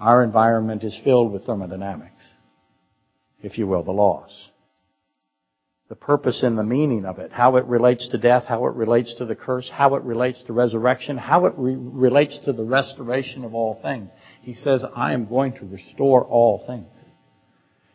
Our 0.00 0.22
environment 0.22 0.84
is 0.84 1.00
filled 1.02 1.32
with 1.32 1.44
thermodynamics, 1.44 2.24
if 3.42 3.58
you 3.58 3.66
will, 3.66 3.82
the 3.82 3.92
laws 3.92 4.48
the 5.88 5.96
purpose 5.96 6.42
and 6.42 6.58
the 6.58 6.64
meaning 6.64 7.06
of 7.06 7.18
it, 7.18 7.32
how 7.32 7.56
it 7.56 7.64
relates 7.64 8.08
to 8.10 8.18
death, 8.18 8.44
how 8.46 8.66
it 8.66 8.74
relates 8.74 9.14
to 9.14 9.24
the 9.24 9.34
curse, 9.34 9.70
how 9.72 9.94
it 9.94 10.02
relates 10.02 10.42
to 10.42 10.52
resurrection, 10.52 11.16
how 11.16 11.46
it 11.46 11.54
re- 11.56 11.76
relates 11.76 12.38
to 12.44 12.52
the 12.52 12.64
restoration 12.64 13.42
of 13.42 13.54
all 13.54 13.80
things. 13.82 14.10
He 14.42 14.52
says, 14.52 14.84
I 14.94 15.14
am 15.14 15.26
going 15.26 15.54
to 15.54 15.64
restore 15.64 16.24
all 16.24 16.64
things. 16.66 16.88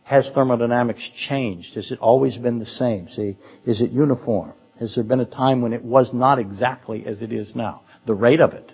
Has 0.05 0.29
thermodynamics 0.33 1.07
changed? 1.29 1.75
Has 1.75 1.91
it 1.91 1.99
always 1.99 2.35
been 2.35 2.59
the 2.59 2.65
same? 2.65 3.07
See, 3.09 3.37
is 3.65 3.81
it 3.81 3.91
uniform? 3.91 4.53
Has 4.79 4.95
there 4.95 5.03
been 5.03 5.19
a 5.19 5.25
time 5.25 5.61
when 5.61 5.71
it 5.71 5.83
was 5.83 6.13
not 6.13 6.39
exactly 6.39 7.05
as 7.05 7.21
it 7.21 7.31
is 7.31 7.55
now? 7.55 7.83
The 8.07 8.15
rate 8.15 8.41
of 8.41 8.53
it, 8.53 8.71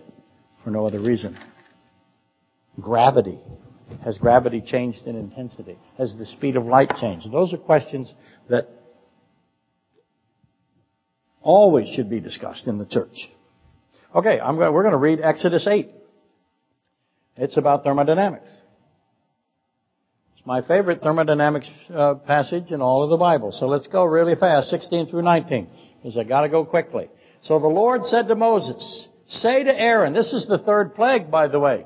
for 0.64 0.72
no 0.72 0.88
other 0.88 1.00
reason. 1.00 1.38
Gravity. 2.80 3.40
Has 4.04 4.18
gravity 4.18 4.62
changed 4.62 5.08
in 5.08 5.16
intensity? 5.16 5.78
Has 5.98 6.16
the 6.16 6.26
speed 6.26 6.56
of 6.56 6.66
light 6.66 6.96
changed? 7.00 7.32
Those 7.32 7.54
are 7.54 7.58
questions 7.58 8.14
that 8.50 8.70
always 11.42 11.88
should 11.90 12.10
be 12.10 12.20
discussed 12.20 12.68
in 12.68 12.78
the 12.78 12.86
church. 12.86 13.30
Okay, 14.14 14.38
going, 14.38 14.74
we're 14.74 14.84
going 14.84 14.94
to 14.94 14.98
read 14.98 15.20
Exodus 15.22 15.68
8. 15.68 15.90
It's 17.38 17.58
about 17.58 17.84
thermodynamics. 17.84 18.50
It's 20.36 20.46
my 20.46 20.62
favorite 20.62 21.02
thermodynamics 21.02 21.70
uh, 21.94 22.16
passage 22.16 22.72
in 22.72 22.82
all 22.82 23.04
of 23.04 23.10
the 23.10 23.18
Bible. 23.18 23.52
So 23.52 23.68
let's 23.68 23.88
go 23.88 24.04
really 24.06 24.36
fast, 24.36 24.70
16 24.70 25.08
through 25.08 25.24
19, 25.24 25.68
because 25.98 26.18
I 26.18 26.24
got 26.24 26.42
to 26.42 26.50
go 26.50 26.66
quickly. 26.66 27.10
So 27.42 27.60
the 27.60 27.68
Lord 27.68 28.06
said 28.06 28.28
to 28.28 28.36
Moses, 28.36 29.08
Say 29.28 29.64
to 29.64 29.80
Aaron, 29.80 30.14
this 30.14 30.34
is 30.34 30.48
the 30.48 30.58
third 30.58 30.96
plague, 30.96 31.30
by 31.30 31.48
the 31.48 31.60
way. 31.60 31.86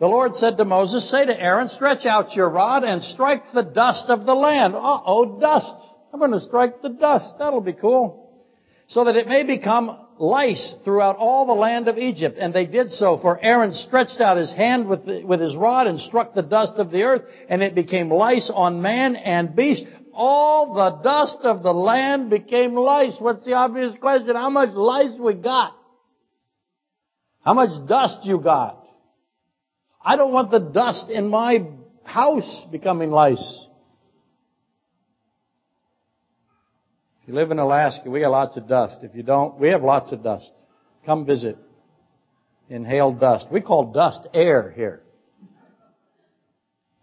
The 0.00 0.06
Lord 0.06 0.34
said 0.36 0.56
to 0.56 0.64
Moses, 0.64 1.10
Say 1.10 1.26
to 1.26 1.40
Aaron, 1.40 1.68
stretch 1.68 2.06
out 2.06 2.34
your 2.34 2.48
rod 2.48 2.84
and 2.84 3.04
strike 3.04 3.52
the 3.52 3.62
dust 3.62 4.06
of 4.08 4.24
the 4.24 4.34
land. 4.34 4.74
Uh-oh, 4.74 5.38
dust. 5.38 5.74
I'm 6.12 6.18
going 6.18 6.32
to 6.32 6.40
strike 6.40 6.80
the 6.80 6.88
dust. 6.88 7.34
That'll 7.38 7.60
be 7.60 7.74
cool. 7.74 8.46
So 8.86 9.04
that 9.04 9.16
it 9.16 9.28
may 9.28 9.44
become 9.44 10.06
lice 10.18 10.74
throughout 10.84 11.16
all 11.16 11.46
the 11.46 11.52
land 11.52 11.86
of 11.86 11.98
Egypt. 11.98 12.38
And 12.40 12.54
they 12.54 12.64
did 12.64 12.90
so, 12.92 13.18
for 13.18 13.38
Aaron 13.44 13.74
stretched 13.74 14.22
out 14.22 14.38
his 14.38 14.52
hand 14.54 14.88
with, 14.88 15.04
the, 15.04 15.22
with 15.22 15.38
his 15.38 15.54
rod 15.54 15.86
and 15.86 16.00
struck 16.00 16.32
the 16.32 16.42
dust 16.42 16.78
of 16.78 16.90
the 16.90 17.02
earth, 17.02 17.22
and 17.50 17.62
it 17.62 17.74
became 17.74 18.10
lice 18.10 18.50
on 18.52 18.80
man 18.80 19.16
and 19.16 19.54
beast. 19.54 19.84
All 20.14 20.74
the 20.74 21.02
dust 21.02 21.38
of 21.42 21.62
the 21.62 21.74
land 21.74 22.30
became 22.30 22.74
lice. 22.74 23.16
What's 23.18 23.44
the 23.44 23.52
obvious 23.52 23.94
question? 24.00 24.34
How 24.34 24.48
much 24.48 24.70
lice 24.70 25.18
we 25.20 25.34
got? 25.34 25.76
How 27.44 27.52
much 27.52 27.86
dust 27.86 28.24
you 28.24 28.40
got? 28.40 28.79
I 30.02 30.16
don't 30.16 30.32
want 30.32 30.50
the 30.50 30.58
dust 30.58 31.10
in 31.10 31.28
my 31.28 31.66
house 32.04 32.66
becoming 32.70 33.10
lice. 33.10 33.66
If 37.22 37.28
you 37.28 37.34
live 37.34 37.50
in 37.50 37.58
Alaska, 37.58 38.08
we 38.08 38.20
got 38.20 38.30
lots 38.30 38.56
of 38.56 38.66
dust. 38.66 38.98
If 39.02 39.14
you 39.14 39.22
don't, 39.22 39.58
we 39.58 39.68
have 39.68 39.82
lots 39.82 40.12
of 40.12 40.22
dust. 40.22 40.50
Come 41.04 41.26
visit. 41.26 41.58
Inhale 42.68 43.12
dust. 43.12 43.46
We 43.50 43.60
call 43.60 43.92
dust 43.92 44.26
air 44.32 44.72
here. 44.74 45.02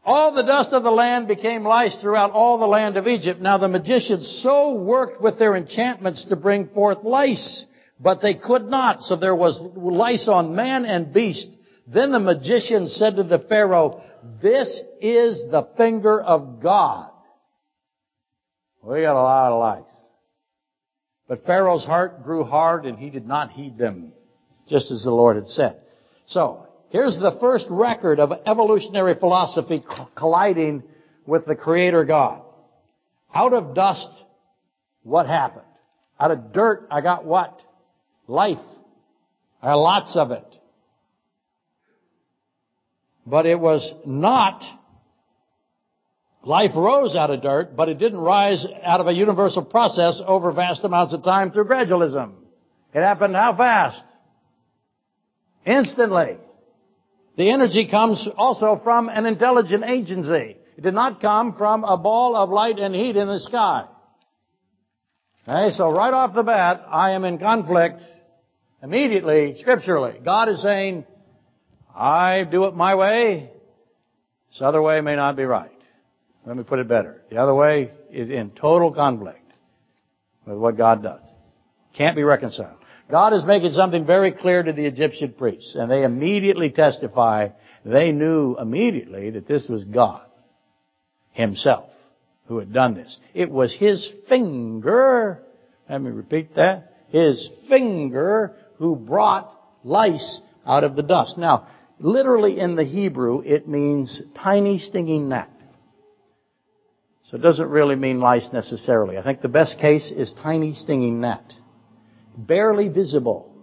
All 0.04 0.34
the 0.34 0.44
dust 0.44 0.72
of 0.72 0.84
the 0.84 0.92
land 0.92 1.28
became 1.28 1.66
lice 1.66 1.96
throughout 2.00 2.32
all 2.32 2.58
the 2.58 2.66
land 2.66 2.96
of 2.96 3.08
Egypt. 3.08 3.42
Now 3.42 3.58
the 3.58 3.68
magicians 3.68 4.40
so 4.42 4.74
worked 4.74 5.22
with 5.22 5.38
their 5.38 5.54
enchantments 5.56 6.24
to 6.30 6.38
bring 6.38 6.70
forth 6.70 7.00
lice, 7.04 7.66
but 8.00 8.22
they 8.22 8.34
could 8.34 8.70
not. 8.70 9.02
So 9.02 9.18
there 9.18 9.36
was 9.36 9.62
lice 9.76 10.30
on 10.30 10.56
man 10.56 10.86
and 10.86 11.14
beast. 11.14 11.50
Then 11.88 12.12
the 12.12 12.19
magician 12.19 12.88
said 12.88 13.15
to 13.15 13.23
the 13.23 13.39
Pharaoh, 13.39 14.04
this 14.41 14.82
is 15.00 15.50
the 15.50 15.69
finger 15.78 16.21
of 16.21 16.62
God. 16.62 17.12
We 18.84 19.02
got 19.02 19.15
a 19.15 19.21
lot 19.21 19.52
of 19.52 19.60
lice. 19.60 20.04
But 21.28 21.45
Pharaoh's 21.45 21.86
heart 21.86 22.23
grew 22.23 22.43
hard 22.43 22.86
and 22.86 22.97
he 22.97 23.10
did 23.10 23.28
not 23.28 23.52
heed 23.52 23.78
them, 23.78 24.13
just 24.69 24.91
as 24.91 25.04
the 25.04 25.12
Lord 25.12 25.36
had 25.36 25.47
said. 25.47 25.82
So, 26.28 26.67
here's 26.89 27.17
the 27.17 27.38
first 27.39 27.67
record 27.69 28.19
of 28.19 28.32
evolutionary 28.45 29.15
philosophy 29.15 29.84
colliding 30.15 30.84
with 31.26 31.45
the 31.45 31.56
Creator 31.56 32.06
God. 32.06 32.43
Out 33.34 33.54
of 33.54 33.76
dust, 33.76 34.10
what 35.04 35.28
happened? 35.28 35.65
Out 36.19 36.32
of 36.32 36.54
dirt, 36.54 36.88
I 36.89 37.02
got 37.02 37.26
what? 37.26 37.62
Life. 38.28 38.58
I 39.62 39.67
got 39.67 39.76
lots 39.76 40.15
of 40.15 40.32
it. 40.32 40.57
But 43.28 43.46
it 43.46 43.60
was 43.60 43.94
not 44.06 44.63
Life 46.48 46.72
rose 46.76 47.13
out 47.13 47.30
of 47.30 47.42
dirt, 47.42 47.76
but 47.76 47.90
it 47.90 48.00
didn't 48.00 48.20
rise 48.20 48.66
out 48.82 49.02
of 49.02 49.08
a 49.08 49.12
universal 49.12 49.66
process 49.66 50.22
over 50.26 50.54
vast 50.54 50.82
amounts 50.86 51.13
of 51.13 51.22
time 51.22 51.52
through 51.52 51.66
gradualism. 51.66 52.36
It 52.94 53.02
happened 53.02 53.36
how 53.36 53.54
fast? 53.58 54.02
Instantly. 55.66 56.38
The 57.36 57.50
energy 57.50 57.90
comes 57.90 58.26
also 58.38 58.80
from 58.82 59.10
an 59.10 59.26
intelligent 59.26 59.84
agency. 59.84 60.56
It 60.78 60.82
did 60.84 60.94
not 60.94 61.20
come 61.20 61.54
from 61.58 61.84
a 61.84 61.98
ball 61.98 62.38
of 62.38 62.50
light 62.50 62.80
and 62.80 62.96
heat 62.96 63.18
in 63.18 63.28
the 63.28 63.42
sky. 63.42 63.86
Okay, 65.46 65.76
so 65.76 65.92
right 65.92 66.13
off 66.13 66.34
the 66.34 66.44
bat, 66.44 66.86
I 66.90 67.12
am 67.12 67.26
in 67.26 67.40
conflict 67.40 68.02
immediately, 68.82 69.58
scripturally. 69.60 70.18
God 70.24 70.48
is 70.48 70.62
saying, 70.62 71.06
I 71.98 72.44
do 72.44 72.66
it 72.66 72.76
my 72.76 72.94
way. 72.96 73.50
This 74.52 74.62
other 74.62 74.82
way 74.82 75.02
may 75.02 75.16
not 75.16 75.36
be 75.36 75.46
right. 75.46 75.72
Let 76.46 76.56
me 76.56 76.64
put 76.64 76.80
it 76.80 76.88
better. 76.88 77.24
The 77.30 77.38
other 77.38 77.56
way 77.56 77.92
is 78.12 78.30
in 78.30 78.52
total 78.52 78.94
conflict 78.94 79.52
with 80.46 80.58
what 80.58 80.78
God 80.78 81.02
does. 81.02 81.26
Can't 81.94 82.16
be 82.16 82.24
reconciled. 82.24 82.78
God 83.10 83.34
is 83.34 83.44
making 83.46 83.72
something 83.72 84.06
very 84.06 84.32
clear 84.32 84.62
to 84.62 84.74
the 84.74 84.86
Egyptian 84.86 85.34
priests, 85.34 85.76
and 85.76 85.90
they 85.90 86.04
immediately 86.04 86.70
testify, 86.70 87.50
they 87.84 88.12
knew 88.12 88.56
immediately 88.60 89.32
that 89.32 89.48
this 89.48 89.68
was 89.68 89.84
God 89.84 90.22
Himself 91.32 91.90
who 92.48 92.60
had 92.60 92.72
done 92.72 92.94
this. 92.94 93.18
It 93.34 93.50
was 93.50 93.74
His 93.74 94.10
finger, 94.30 95.42
let 95.90 96.02
me 96.02 96.12
repeat 96.12 96.56
that, 96.56 96.94
His 97.10 97.50
finger 97.68 98.56
who 98.78 98.96
brought 98.96 99.54
lice 99.84 100.42
out 100.66 100.84
of 100.84 100.96
the 100.96 101.04
dust. 101.04 101.38
Now, 101.38 101.68
literally 102.00 102.60
in 102.60 102.76
the 102.76 102.84
Hebrew, 102.84 103.42
it 103.42 103.68
means 103.68 104.22
tiny 104.36 104.80
stinging 104.80 105.30
gnat. 105.30 105.52
So 107.26 107.36
it 107.36 107.42
doesn't 107.42 107.70
really 107.70 107.96
mean 107.96 108.20
lice 108.20 108.48
necessarily. 108.54 109.18
I 109.18 109.24
think 109.24 109.42
the 109.42 109.50
best 109.50 109.80
case 109.80 110.12
is 110.16 110.34
tiny 110.42 110.74
stinging 110.74 111.20
gnat. 111.20 111.54
Barely 112.38 112.88
visible. 112.88 113.54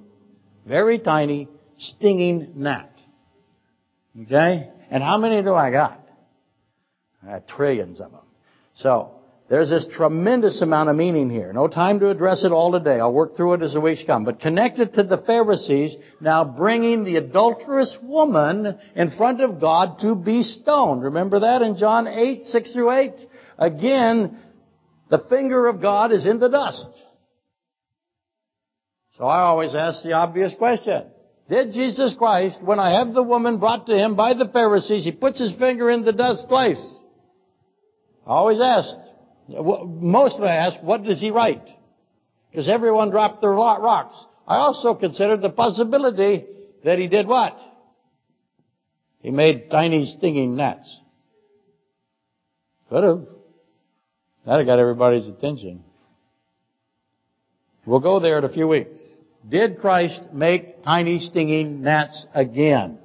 Very 0.66 0.99
tiny 0.99 1.49
stinging 1.79 2.53
gnat. 2.57 2.90
Okay? 4.23 4.70
And 4.90 5.03
how 5.03 5.16
many 5.16 5.42
do 5.42 5.55
I 5.55 5.70
got? 5.70 6.01
I 7.23 7.33
got 7.33 7.49
trillions 7.49 8.01
of 8.01 8.11
them. 8.11 8.20
So, 8.77 9.12
there's 9.48 9.68
this 9.68 9.87
tremendous 9.94 10.62
amount 10.62 10.88
of 10.88 10.96
meaning 10.96 11.28
here. 11.28 11.52
No 11.52 11.68
time 11.68 12.00
to 12.00 12.09
address 12.09 12.44
it 12.44 12.52
all 12.52 12.72
today. 12.72 12.98
I'll 12.98 13.12
work 13.12 13.37
through 13.37 13.54
it 13.54 13.62
as 13.62 13.74
the 13.74 13.80
weeks 13.80 14.02
come. 14.07 14.24
But 14.24 14.40
connected 14.40 14.94
to 14.94 15.02
the 15.02 15.18
Pharisees, 15.18 15.96
now 16.20 16.44
bringing 16.44 17.04
the 17.04 17.16
adulterous 17.16 17.94
woman 18.02 18.78
in 18.96 19.11
front 19.11 19.42
of 19.42 19.61
God 19.61 19.98
to 19.98 20.14
be 20.14 20.42
stoned. 20.42 21.02
Remember 21.02 21.40
that 21.40 21.61
in 21.61 21.76
John 21.76 22.07
8, 22.09 22.46
6 22.46 22.72
through 22.72 22.90
8? 22.90 23.12
Again, 23.59 24.38
the 25.11 25.18
finger 25.28 25.66
of 25.66 25.83
God 25.83 26.11
is 26.11 26.24
in 26.24 26.38
the 26.38 26.48
dust. 26.48 26.88
So 29.18 29.24
I 29.24 29.40
always 29.40 29.74
ask 29.74 30.02
the 30.02 30.12
obvious 30.12 30.54
question. 30.54 31.04
Did 31.50 31.74
Jesus 31.74 32.14
Christ, 32.16 32.62
when 32.62 32.80
I 32.80 32.98
have 32.98 33.12
the 33.12 33.22
woman 33.22 33.59
brought 33.59 33.87
to 33.88 33.94
him 33.94 34.16
by 34.16 34.33
the 34.33 34.48
Pharisees, 34.48 35.04
he 35.04 35.12
puts 35.12 35.38
his 35.38 35.52
finger 35.52 35.90
in 35.90 36.02
the 36.02 36.12
dust 36.12 36.48
twice? 36.48 36.83
I 38.26 38.30
always 38.30 38.59
ask. 38.59 38.88
Mostly 39.48 40.48
I 40.48 40.57
ask, 40.57 40.83
what 40.83 41.04
does 41.04 41.20
he 41.20 41.30
write? 41.30 41.68
Because 42.50 42.68
everyone 42.68 43.11
dropped 43.11 43.40
their 43.40 43.50
rocks. 43.50 44.14
I 44.46 44.57
also 44.57 44.94
considered 44.94 45.42
the 45.42 45.50
possibility 45.50 46.46
that 46.85 46.98
he 46.98 47.09
did 47.09 47.26
what? 47.26 47.59
He 49.20 49.30
made 49.30 49.70
tiny 49.70 50.14
stinging 50.18 50.57
gnats. 50.57 51.00
Could 52.90 53.04
have. 53.04 53.27
That 54.46 54.64
got 54.64 54.79
everybody's 54.79 55.27
attention. 55.27 55.83
We'll 57.87 58.00
go 58.00 58.21
there 58.21 58.38
in 58.38 58.44
a 58.44 58.50
few 58.50 58.69
weeks. 58.69 59.00
Did 59.48 59.81
Christ 59.81 60.23
make 60.33 60.83
tiny 60.85 61.21
stinging 61.21 61.83
gnats 61.83 62.27
again? 62.35 62.98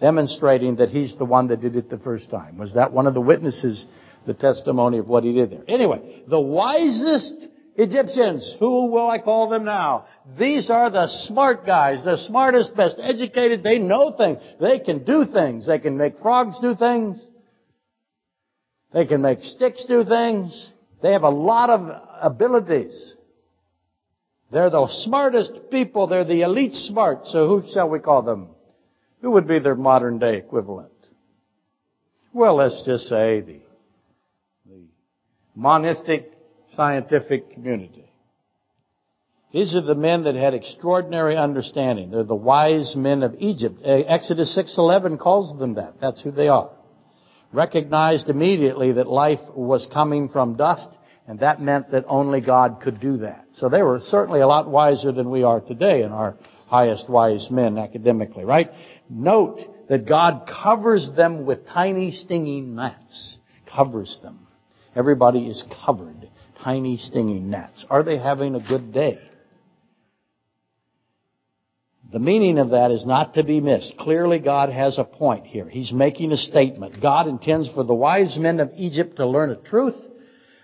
Demonstrating 0.00 0.76
that 0.76 0.90
He's 0.90 1.16
the 1.16 1.24
one 1.24 1.48
that 1.48 1.60
did 1.60 1.76
it 1.76 1.88
the 1.88 1.98
first 1.98 2.30
time. 2.30 2.58
Was 2.58 2.74
that 2.74 2.92
one 2.92 3.06
of 3.06 3.14
the 3.14 3.20
witnesses, 3.20 3.82
the 4.26 4.34
testimony 4.34 4.98
of 4.98 5.08
what 5.08 5.24
He 5.24 5.32
did 5.32 5.50
there? 5.50 5.64
Anyway, 5.68 6.22
the 6.26 6.40
wisest 6.40 7.48
Egyptians, 7.76 8.56
who 8.58 8.86
will 8.86 9.08
I 9.08 9.18
call 9.18 9.50
them 9.50 9.64
now? 9.64 10.06
These 10.38 10.70
are 10.70 10.90
the 10.90 11.08
smart 11.08 11.66
guys, 11.66 12.02
the 12.04 12.16
smartest, 12.16 12.74
best 12.74 12.96
educated. 13.00 13.62
They 13.62 13.78
know 13.78 14.14
things. 14.16 14.40
They 14.60 14.78
can 14.78 15.04
do 15.04 15.26
things. 15.26 15.66
They 15.66 15.78
can 15.78 15.96
make 15.98 16.20
frogs 16.20 16.58
do 16.60 16.74
things. 16.74 17.22
They 18.92 19.04
can 19.04 19.20
make 19.20 19.42
sticks 19.42 19.84
do 19.84 20.04
things. 20.04 20.72
They 21.02 21.12
have 21.12 21.22
a 21.22 21.30
lot 21.30 21.68
of 21.68 22.02
abilities. 22.22 23.14
They're 24.50 24.70
the 24.70 24.88
smartest 24.88 25.70
people. 25.70 26.06
They're 26.06 26.24
the 26.24 26.42
elite 26.42 26.72
smart. 26.72 27.26
So 27.26 27.46
who 27.46 27.70
shall 27.72 27.90
we 27.90 27.98
call 27.98 28.22
them? 28.22 28.48
Who 29.20 29.32
would 29.32 29.46
be 29.46 29.58
their 29.58 29.74
modern 29.74 30.18
day 30.18 30.36
equivalent? 30.38 30.92
Well, 32.32 32.56
let's 32.56 32.84
just 32.86 33.04
say 33.04 33.40
the, 33.40 33.60
monistic 35.56 36.30
scientific 36.74 37.50
community. 37.50 38.12
These 39.52 39.74
are 39.74 39.80
the 39.80 39.94
men 39.94 40.24
that 40.24 40.34
had 40.34 40.52
extraordinary 40.52 41.36
understanding. 41.36 42.10
They're 42.10 42.24
the 42.24 42.34
wise 42.34 42.94
men 42.94 43.22
of 43.22 43.36
Egypt. 43.38 43.80
Uh, 43.82 44.02
Exodus 44.06 44.54
6:11 44.54 45.18
calls 45.18 45.58
them 45.58 45.74
that. 45.74 45.98
That's 45.98 46.20
who 46.20 46.30
they 46.30 46.48
are. 46.48 46.70
Recognized 47.52 48.28
immediately 48.28 48.92
that 48.92 49.06
life 49.06 49.40
was 49.54 49.86
coming 49.86 50.28
from 50.28 50.56
dust, 50.56 50.90
and 51.26 51.40
that 51.40 51.62
meant 51.62 51.90
that 51.92 52.04
only 52.06 52.40
God 52.42 52.80
could 52.82 53.00
do 53.00 53.18
that. 53.18 53.46
So 53.54 53.68
they 53.68 53.82
were 53.82 54.00
certainly 54.00 54.40
a 54.40 54.46
lot 54.46 54.68
wiser 54.68 55.12
than 55.12 55.30
we 55.30 55.42
are 55.42 55.60
today 55.60 56.02
in 56.02 56.12
our 56.12 56.36
highest 56.66 57.08
wise 57.08 57.50
men 57.50 57.78
academically, 57.78 58.44
right? 58.44 58.70
Note 59.08 59.60
that 59.88 60.04
God 60.06 60.50
covers 60.62 61.08
them 61.16 61.46
with 61.46 61.66
tiny 61.68 62.10
stinging 62.10 62.74
gnats. 62.74 63.38
Covers 63.64 64.18
them. 64.22 64.45
Everybody 64.96 65.46
is 65.46 65.62
covered. 65.84 66.30
Tiny 66.62 66.96
stinging 66.96 67.50
gnats. 67.50 67.84
Are 67.90 68.02
they 68.02 68.18
having 68.18 68.54
a 68.54 68.60
good 68.60 68.92
day? 68.92 69.20
The 72.12 72.18
meaning 72.18 72.58
of 72.58 72.70
that 72.70 72.90
is 72.92 73.04
not 73.04 73.34
to 73.34 73.44
be 73.44 73.60
missed. 73.60 73.96
Clearly 73.98 74.38
God 74.38 74.70
has 74.70 74.98
a 74.98 75.04
point 75.04 75.46
here. 75.46 75.68
He's 75.68 75.92
making 75.92 76.32
a 76.32 76.36
statement. 76.36 77.02
God 77.02 77.26
intends 77.26 77.68
for 77.68 77.82
the 77.82 77.94
wise 77.94 78.38
men 78.38 78.60
of 78.60 78.72
Egypt 78.76 79.16
to 79.16 79.26
learn 79.26 79.50
a 79.50 79.56
truth. 79.56 79.96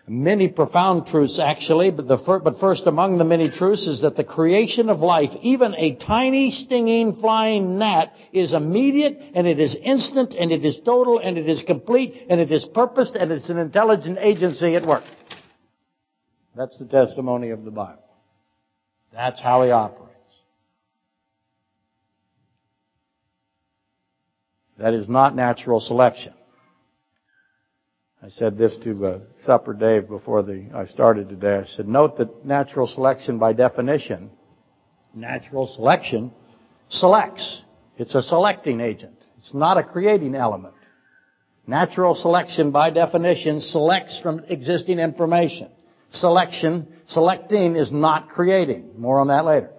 Many 0.08 0.48
profound 0.48 1.06
truths 1.06 1.38
actually, 1.38 1.92
but, 1.92 2.08
the, 2.08 2.16
but 2.16 2.58
first 2.58 2.88
among 2.88 3.18
the 3.18 3.24
many 3.24 3.48
truths 3.50 3.86
is 3.86 4.02
that 4.02 4.16
the 4.16 4.24
creation 4.24 4.90
of 4.90 4.98
life, 4.98 5.30
even 5.42 5.76
a 5.76 5.94
tiny 5.94 6.50
stinging 6.50 7.16
flying 7.20 7.78
gnat, 7.78 8.12
is 8.32 8.52
immediate 8.52 9.16
and 9.34 9.46
it 9.46 9.60
is 9.60 9.76
instant 9.80 10.34
and 10.34 10.50
it 10.50 10.64
is 10.64 10.80
total 10.84 11.20
and 11.20 11.38
it 11.38 11.48
is 11.48 11.62
complete 11.62 12.26
and 12.28 12.40
it 12.40 12.50
is 12.50 12.64
purposed 12.74 13.14
and 13.14 13.30
it's 13.30 13.48
an 13.48 13.58
intelligent 13.58 14.18
agency 14.20 14.74
at 14.74 14.84
work. 14.84 15.04
That's 16.56 16.76
the 16.78 16.86
testimony 16.86 17.50
of 17.50 17.64
the 17.64 17.70
Bible. 17.70 18.02
That's 19.12 19.40
how 19.40 19.62
he 19.62 19.70
operates. 19.70 20.10
That 24.78 24.94
is 24.94 25.08
not 25.08 25.36
natural 25.36 25.78
selection. 25.78 26.34
I 28.24 28.28
said 28.28 28.56
this 28.56 28.76
to 28.84 29.04
uh, 29.04 29.18
Supper 29.44 29.74
Dave 29.74 30.08
before 30.08 30.44
the, 30.44 30.66
I 30.72 30.86
started 30.86 31.28
today. 31.28 31.56
I 31.56 31.66
said, 31.66 31.88
note 31.88 32.18
that 32.18 32.44
natural 32.46 32.86
selection 32.86 33.38
by 33.38 33.52
definition, 33.52 34.30
natural 35.12 35.66
selection 35.66 36.30
selects. 36.88 37.62
It's 37.96 38.14
a 38.14 38.22
selecting 38.22 38.80
agent. 38.80 39.16
It's 39.38 39.52
not 39.52 39.76
a 39.76 39.82
creating 39.82 40.36
element. 40.36 40.74
Natural 41.66 42.14
selection 42.14 42.70
by 42.70 42.90
definition 42.90 43.58
selects 43.58 44.20
from 44.22 44.44
existing 44.48 45.00
information. 45.00 45.68
Selection, 46.12 46.86
selecting 47.08 47.74
is 47.74 47.90
not 47.90 48.28
creating. 48.28 48.90
More 48.96 49.18
on 49.18 49.28
that 49.28 49.44
later. 49.44 49.70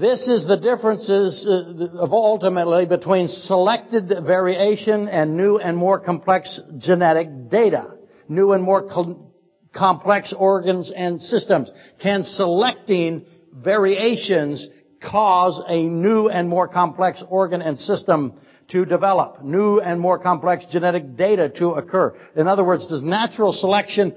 This 0.00 0.28
is 0.28 0.46
the 0.46 0.58
differences 0.58 1.46
uh, 1.48 2.00
of 2.00 2.12
ultimately 2.12 2.84
between 2.84 3.28
selected 3.28 4.08
variation 4.26 5.08
and 5.08 5.38
new 5.38 5.56
and 5.56 5.74
more 5.74 5.98
complex 5.98 6.60
genetic 6.76 7.48
data. 7.48 7.94
New 8.28 8.52
and 8.52 8.62
more 8.62 8.86
co- 8.90 9.32
complex 9.74 10.34
organs 10.36 10.92
and 10.94 11.18
systems. 11.18 11.70
Can 12.02 12.24
selecting 12.24 13.24
variations 13.54 14.68
cause 15.00 15.62
a 15.66 15.88
new 15.88 16.28
and 16.28 16.46
more 16.46 16.68
complex 16.68 17.24
organ 17.30 17.62
and 17.62 17.78
system 17.78 18.34
to 18.68 18.84
develop, 18.84 19.42
new 19.42 19.78
and 19.80 19.98
more 19.98 20.18
complex 20.18 20.66
genetic 20.70 21.16
data 21.16 21.48
to 21.48 21.70
occur. 21.70 22.14
In 22.34 22.48
other 22.48 22.64
words, 22.64 22.86
does 22.86 23.02
natural 23.02 23.54
selection 23.54 24.14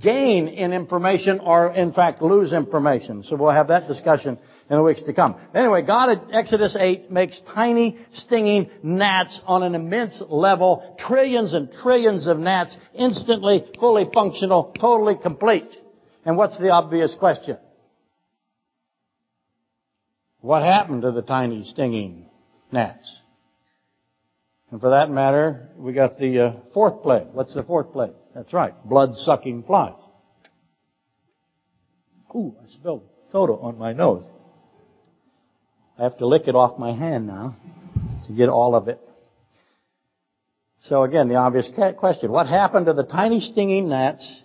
gain 0.00 0.48
in 0.48 0.72
information 0.72 1.38
or 1.38 1.72
in 1.72 1.92
fact 1.92 2.20
lose 2.20 2.52
information? 2.52 3.22
So 3.22 3.36
we'll 3.36 3.50
have 3.50 3.68
that 3.68 3.86
discussion 3.86 4.38
in 4.70 4.76
the 4.76 4.82
weeks 4.84 5.02
to 5.02 5.12
come. 5.12 5.34
Anyway, 5.52 5.82
God 5.82 6.10
at 6.10 6.22
Exodus 6.32 6.76
8 6.78 7.10
makes 7.10 7.40
tiny 7.52 7.98
stinging 8.12 8.70
gnats 8.84 9.40
on 9.44 9.64
an 9.64 9.74
immense 9.74 10.22
level, 10.28 10.96
trillions 10.96 11.54
and 11.54 11.72
trillions 11.72 12.28
of 12.28 12.38
gnats, 12.38 12.76
instantly, 12.94 13.64
fully 13.80 14.06
functional, 14.14 14.72
totally 14.78 15.16
complete. 15.20 15.68
And 16.24 16.36
what's 16.36 16.56
the 16.56 16.70
obvious 16.70 17.16
question? 17.16 17.58
What 20.40 20.62
happened 20.62 21.02
to 21.02 21.10
the 21.10 21.22
tiny 21.22 21.64
stinging 21.64 22.26
gnats? 22.70 23.20
And 24.70 24.80
for 24.80 24.90
that 24.90 25.10
matter, 25.10 25.68
we 25.76 25.92
got 25.92 26.16
the 26.16 26.38
uh, 26.38 26.52
fourth 26.72 27.02
plague. 27.02 27.26
What's 27.32 27.54
the 27.54 27.64
fourth 27.64 27.92
plague? 27.92 28.14
That's 28.36 28.52
right, 28.52 28.72
blood-sucking 28.84 29.64
flies. 29.64 30.00
Ooh, 32.36 32.54
I 32.62 32.68
spilled 32.68 33.02
soda 33.32 33.54
on 33.54 33.76
my 33.76 33.92
nose. 33.92 34.24
I 36.00 36.04
have 36.04 36.16
to 36.16 36.26
lick 36.26 36.48
it 36.48 36.54
off 36.54 36.78
my 36.78 36.94
hand 36.94 37.26
now 37.26 37.56
to 38.26 38.32
get 38.32 38.48
all 38.48 38.74
of 38.74 38.88
it. 38.88 38.98
So 40.84 41.02
again, 41.02 41.28
the 41.28 41.34
obvious 41.34 41.68
question, 41.98 42.32
what 42.32 42.46
happened 42.46 42.86
to 42.86 42.94
the 42.94 43.04
tiny 43.04 43.40
stinging 43.40 43.90
gnats 43.90 44.42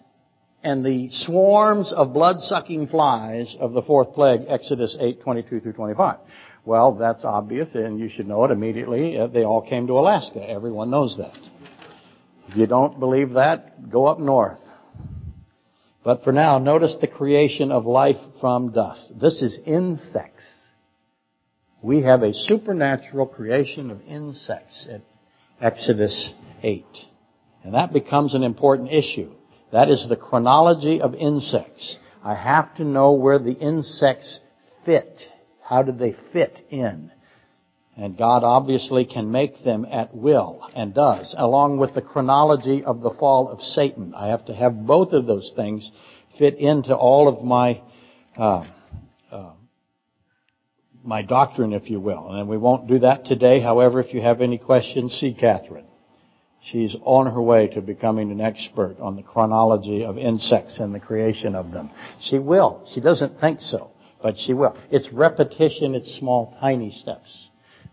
and 0.64 0.86
the 0.86 1.10
swarms 1.12 1.93
of 1.93 2.12
blood-sucking 2.12 2.88
flies 2.88 3.56
of 3.58 3.72
the 3.72 3.82
fourth 3.82 4.14
plague, 4.14 4.41
Exodus 4.49 4.97
8, 4.99 5.22
22 5.22 5.62
through 5.62 5.72
25? 5.72 6.18
Well, 6.66 6.95
that's 6.95 7.24
obvious 7.24 7.74
and 7.74 8.01
you 8.01 8.10
should 8.10 8.28
know 8.28 8.43
it 8.43 8.51
immediately. 8.51 9.18
Uh, 9.18 9.28
they 9.28 9.45
all 9.45 9.62
came 9.62 9.88
to 9.88 9.93
Alaska. 9.93 10.45
Everyone 10.45 10.89
knows 10.89 11.16
that. 11.20 11.38
If 12.49 12.58
you 12.58 12.68
don't 12.68 12.99
believe 12.99 13.32
that, 13.34 13.89
go 13.89 14.08
up 14.08 14.20
north. 14.20 14.60
But 16.03 16.26
for 16.26 16.34
now, 16.34 16.60
notice 16.60 16.97
the 16.99 17.08
creation 17.08 17.72
of 17.72 17.86
life 17.86 18.20
from 18.41 18.74
dust. 18.74 19.14
This 19.18 19.41
is 19.41 19.58
insects 19.66 20.43
we 21.86 22.01
have 22.01 22.23
a 22.23 22.33
supernatural 22.33 23.27
creation 23.27 23.91
of 23.91 24.01
insects 24.07 24.88
at 24.91 25.01
Exodus 25.61 26.33
8. 26.63 26.83
And 27.63 27.75
that 27.75 27.93
becomes 27.93 28.33
an 28.33 28.41
important 28.41 28.91
issue. 28.91 29.31
That 29.71 29.89
is 29.89 30.07
the 30.09 30.15
chronology 30.15 30.99
of 30.99 31.13
insects. 31.13 31.99
I 32.23 32.33
have 32.33 32.73
to 32.77 32.83
know 32.83 33.13
where 33.13 33.38
the 33.38 33.53
insects 33.53 34.39
fit. 34.83 35.25
How 35.61 35.83
do 35.83 35.91
they 35.91 36.15
fit 36.33 36.65
in? 36.71 37.11
And 37.95 38.17
God 38.17 38.43
obviously 38.43 39.05
can 39.05 39.31
make 39.31 39.63
them 39.63 39.86
at 39.89 40.15
will, 40.15 40.67
and 40.75 40.91
does, 40.91 41.36
along 41.38 41.77
with 41.77 41.93
the 41.93 42.01
chronology 42.01 42.83
of 42.83 43.01
the 43.01 43.11
fall 43.11 43.47
of 43.47 43.61
Satan. 43.61 44.15
I 44.15 44.29
have 44.29 44.45
to 44.45 44.55
have 44.55 44.88
both 44.88 45.13
of 45.13 45.27
those 45.27 45.51
things 45.55 45.91
fit 46.39 46.55
into 46.55 46.95
all 46.95 47.27
of 47.27 47.45
my 47.45 47.83
uh, 48.36 48.65
my 51.06 51.22
doctrine, 51.22 51.74
if 51.74 51.89
you 51.89 51.99
will. 51.99 52.32
And 52.32 52.49
we 52.49 52.58
won't 52.58 52.88
do 52.88 52.99
that 52.99 53.26
today. 53.26 53.60
However, 53.60 53.99
if 53.99 54.14
you 54.14 54.22
have 54.22 54.41
any 54.41 54.58
questions, 54.58 55.14
see 55.14 55.34
Catherine. 55.34 55.86
She's 56.62 56.95
on 57.03 57.32
her 57.32 57.41
way 57.41 57.68
to 57.70 57.82
becoming 57.82 58.32
an 58.32 58.41
expert 58.41 58.99
on 58.99 59.16
the 59.16 59.22
chronology 59.22 60.03
of 60.03 60.18
insects 60.18 60.80
and 60.80 60.95
the 60.95 60.99
creation 60.99 61.53
of 61.53 61.72
them. 61.72 61.91
She 62.22 62.39
will. 62.39 62.88
She 62.91 63.01
doesn't 63.01 63.39
think 63.39 63.62
so, 63.62 63.91
but 64.22 64.36
she 64.39 64.53
will. 64.53 64.76
It's 64.89 65.14
repetition, 65.14 65.93
it's 65.93 66.18
small, 66.18 66.58
tiny 66.60 66.91
steps. 66.91 67.49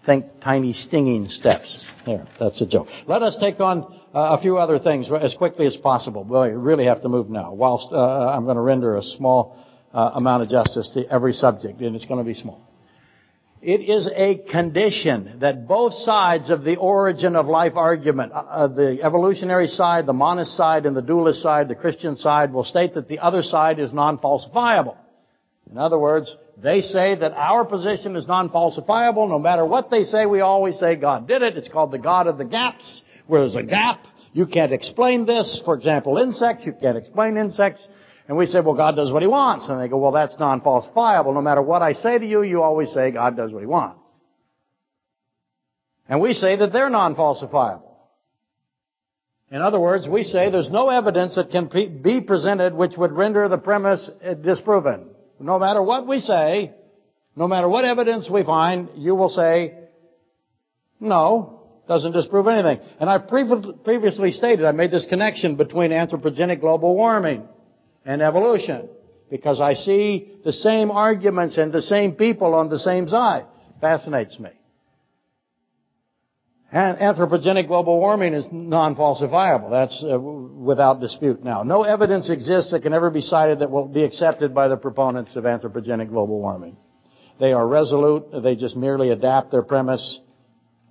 Think 0.06 0.24
tiny 0.40 0.72
stinging 0.72 1.28
steps. 1.28 1.84
There, 2.06 2.26
that's 2.40 2.62
a 2.62 2.66
joke. 2.66 2.88
Let 3.06 3.22
us 3.22 3.36
take 3.38 3.60
on 3.60 3.84
uh, 4.14 4.38
a 4.38 4.40
few 4.40 4.56
other 4.56 4.78
things 4.78 5.10
as 5.12 5.34
quickly 5.34 5.66
as 5.66 5.76
possible. 5.76 6.24
We 6.24 6.48
really 6.56 6.86
have 6.86 7.02
to 7.02 7.10
move 7.10 7.28
now. 7.28 7.52
Whilst 7.52 7.88
uh, 7.92 8.32
I'm 8.34 8.44
going 8.44 8.56
to 8.56 8.62
render 8.62 8.96
a 8.96 9.02
small 9.02 9.62
uh, 9.92 10.12
amount 10.14 10.44
of 10.44 10.48
justice 10.48 10.88
to 10.94 11.06
every 11.08 11.34
subject, 11.34 11.80
and 11.80 11.94
it's 11.94 12.06
going 12.06 12.18
to 12.18 12.24
be 12.24 12.34
small. 12.34 12.71
It 13.62 13.80
is 13.80 14.10
a 14.12 14.38
condition 14.50 15.38
that 15.38 15.68
both 15.68 15.94
sides 15.94 16.50
of 16.50 16.64
the 16.64 16.74
origin 16.74 17.36
of 17.36 17.46
life 17.46 17.74
argument, 17.76 18.32
uh, 18.32 18.38
uh, 18.38 18.66
the 18.66 19.00
evolutionary 19.04 19.68
side, 19.68 20.04
the 20.04 20.12
monist 20.12 20.56
side, 20.56 20.84
and 20.84 20.96
the 20.96 21.02
dualist 21.02 21.42
side, 21.42 21.68
the 21.68 21.76
Christian 21.76 22.16
side, 22.16 22.52
will 22.52 22.64
state 22.64 22.94
that 22.94 23.06
the 23.06 23.20
other 23.20 23.44
side 23.44 23.78
is 23.78 23.92
non-falsifiable. 23.92 24.96
In 25.70 25.78
other 25.78 25.96
words, 25.96 26.36
they 26.60 26.80
say 26.80 27.14
that 27.14 27.34
our 27.34 27.64
position 27.64 28.16
is 28.16 28.26
non-falsifiable. 28.26 29.28
No 29.28 29.38
matter 29.38 29.64
what 29.64 29.90
they 29.90 30.02
say, 30.02 30.26
we 30.26 30.40
always 30.40 30.76
say 30.80 30.96
God 30.96 31.28
did 31.28 31.42
it. 31.42 31.56
It's 31.56 31.68
called 31.68 31.92
the 31.92 32.00
God 32.00 32.26
of 32.26 32.38
the 32.38 32.44
gaps. 32.44 33.04
Where 33.28 33.42
there's 33.42 33.54
a 33.54 33.62
gap, 33.62 34.04
you 34.32 34.46
can't 34.46 34.72
explain 34.72 35.24
this. 35.24 35.62
For 35.64 35.74
example, 35.76 36.18
insects, 36.18 36.66
you 36.66 36.72
can't 36.72 36.98
explain 36.98 37.36
insects. 37.36 37.86
And 38.28 38.36
we 38.36 38.46
say, 38.46 38.60
well, 38.60 38.74
God 38.74 38.96
does 38.96 39.10
what 39.12 39.22
He 39.22 39.28
wants. 39.28 39.68
And 39.68 39.80
they 39.80 39.88
go, 39.88 39.98
well, 39.98 40.12
that's 40.12 40.38
non-falsifiable. 40.38 41.34
No 41.34 41.42
matter 41.42 41.62
what 41.62 41.82
I 41.82 41.92
say 41.92 42.18
to 42.18 42.26
you, 42.26 42.42
you 42.42 42.62
always 42.62 42.92
say 42.92 43.10
God 43.10 43.36
does 43.36 43.52
what 43.52 43.60
He 43.60 43.66
wants. 43.66 43.98
And 46.08 46.20
we 46.20 46.32
say 46.32 46.56
that 46.56 46.72
they're 46.72 46.90
non-falsifiable. 46.90 47.90
In 49.50 49.60
other 49.60 49.78
words, 49.78 50.08
we 50.08 50.24
say 50.24 50.50
there's 50.50 50.70
no 50.70 50.88
evidence 50.88 51.34
that 51.34 51.50
can 51.50 51.68
be 52.02 52.20
presented 52.20 52.74
which 52.74 52.96
would 52.96 53.12
render 53.12 53.48
the 53.48 53.58
premise 53.58 54.08
uh, 54.24 54.34
disproven. 54.34 55.08
No 55.38 55.58
matter 55.58 55.82
what 55.82 56.06
we 56.06 56.20
say, 56.20 56.72
no 57.36 57.48
matter 57.48 57.68
what 57.68 57.84
evidence 57.84 58.30
we 58.30 58.44
find, 58.44 58.88
you 58.96 59.14
will 59.14 59.28
say, 59.28 59.74
no, 61.00 61.60
doesn't 61.88 62.12
disprove 62.12 62.46
anything. 62.46 62.78
And 63.00 63.10
I 63.10 63.18
previously 63.18 64.32
stated, 64.32 64.64
I 64.64 64.72
made 64.72 64.90
this 64.90 65.06
connection 65.06 65.56
between 65.56 65.90
anthropogenic 65.90 66.60
global 66.60 66.94
warming 66.94 67.46
and 68.04 68.22
evolution. 68.22 68.88
because 69.32 69.60
I 69.60 69.72
see 69.72 70.30
the 70.44 70.52
same 70.52 70.90
arguments 70.90 71.56
and 71.56 71.72
the 71.72 71.80
same 71.80 72.12
people 72.12 72.54
on 72.54 72.68
the 72.68 72.78
same 72.78 73.08
side. 73.08 73.46
Fascinates 73.80 74.38
me. 74.38 74.50
And 76.70 76.98
anthropogenic 76.98 77.66
global 77.66 77.98
warming 77.98 78.34
is 78.34 78.44
non-falsifiable. 78.52 79.70
That's 79.70 80.04
uh, 80.04 80.20
without 80.20 81.00
dispute 81.00 81.42
now. 81.42 81.62
No 81.62 81.82
evidence 81.82 82.28
exists 82.28 82.72
that 82.72 82.82
can 82.82 82.92
ever 82.92 83.08
be 83.08 83.22
cited 83.22 83.60
that 83.60 83.70
will 83.70 83.88
be 83.88 84.04
accepted 84.04 84.54
by 84.54 84.68
the 84.68 84.76
proponents 84.76 85.34
of 85.34 85.44
anthropogenic 85.44 86.10
global 86.10 86.38
warming. 86.38 86.76
They 87.40 87.54
are 87.54 87.66
resolute. 87.66 88.42
They 88.42 88.54
just 88.54 88.76
merely 88.76 89.08
adapt 89.10 89.50
their 89.50 89.62
premise. 89.62 90.20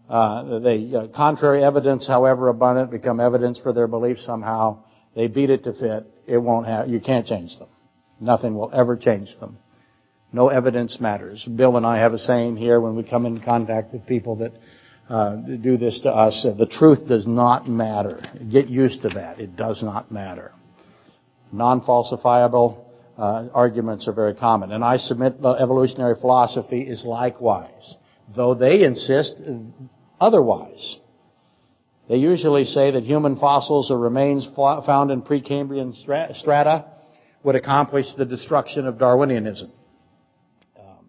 Uh, 0.09 0.59
they, 0.59 0.91
uh, 0.95 1.07
contrary 1.15 1.63
evidence, 1.63 2.07
however 2.07 2.47
abundant, 2.47 2.89
become 2.89 3.19
evidence 3.19 3.59
for 3.59 3.71
their 3.71 3.87
belief 3.87 4.17
somehow. 4.25 4.83
They 5.15 5.27
beat 5.27 5.49
it 5.49 5.63
to 5.65 5.73
fit. 5.73 6.07
It 6.27 6.37
won't 6.37 6.67
have, 6.67 6.87
you 6.87 7.01
can't 7.01 7.25
change 7.25 7.57
them. 7.57 7.67
Nothing 8.19 8.55
will 8.55 8.71
ever 8.73 8.95
change 8.95 9.29
them. 9.39 9.57
No 10.31 10.47
evidence 10.47 10.99
matters. 11.01 11.43
Bill 11.43 11.75
and 11.75 11.85
I 11.85 11.99
have 11.99 12.13
a 12.13 12.19
saying 12.19 12.55
here 12.55 12.79
when 12.79 12.95
we 12.95 13.03
come 13.03 13.25
in 13.25 13.41
contact 13.41 13.91
with 13.93 14.05
people 14.05 14.37
that 14.37 14.53
uh, 15.09 15.35
do 15.35 15.75
this 15.75 15.99
to 16.01 16.09
us. 16.09 16.45
Uh, 16.45 16.53
the 16.53 16.65
truth 16.67 17.07
does 17.07 17.27
not 17.27 17.67
matter. 17.67 18.21
Get 18.49 18.69
used 18.69 19.01
to 19.01 19.09
that. 19.09 19.39
It 19.39 19.57
does 19.57 19.83
not 19.83 20.09
matter. 20.11 20.53
Non-falsifiable 21.51 22.85
uh, 23.17 23.49
arguments 23.53 24.07
are 24.07 24.13
very 24.13 24.35
common, 24.35 24.71
and 24.71 24.85
I 24.85 24.97
submit 24.97 25.35
evolutionary 25.43 26.15
philosophy 26.15 26.81
is 26.81 27.03
likewise, 27.03 27.97
though 28.33 28.53
they 28.55 28.83
insist 28.83 29.35
otherwise. 30.19 30.97
They 32.11 32.17
usually 32.17 32.65
say 32.65 32.91
that 32.91 33.05
human 33.05 33.37
fossils 33.37 33.89
or 33.89 33.97
remains 33.97 34.45
found 34.53 35.11
in 35.11 35.21
Precambrian 35.21 35.95
strata 35.95 36.85
would 37.41 37.55
accomplish 37.55 38.07
the 38.17 38.25
destruction 38.25 38.85
of 38.85 38.95
Darwinianism. 38.95 39.71
Um, 40.77 41.05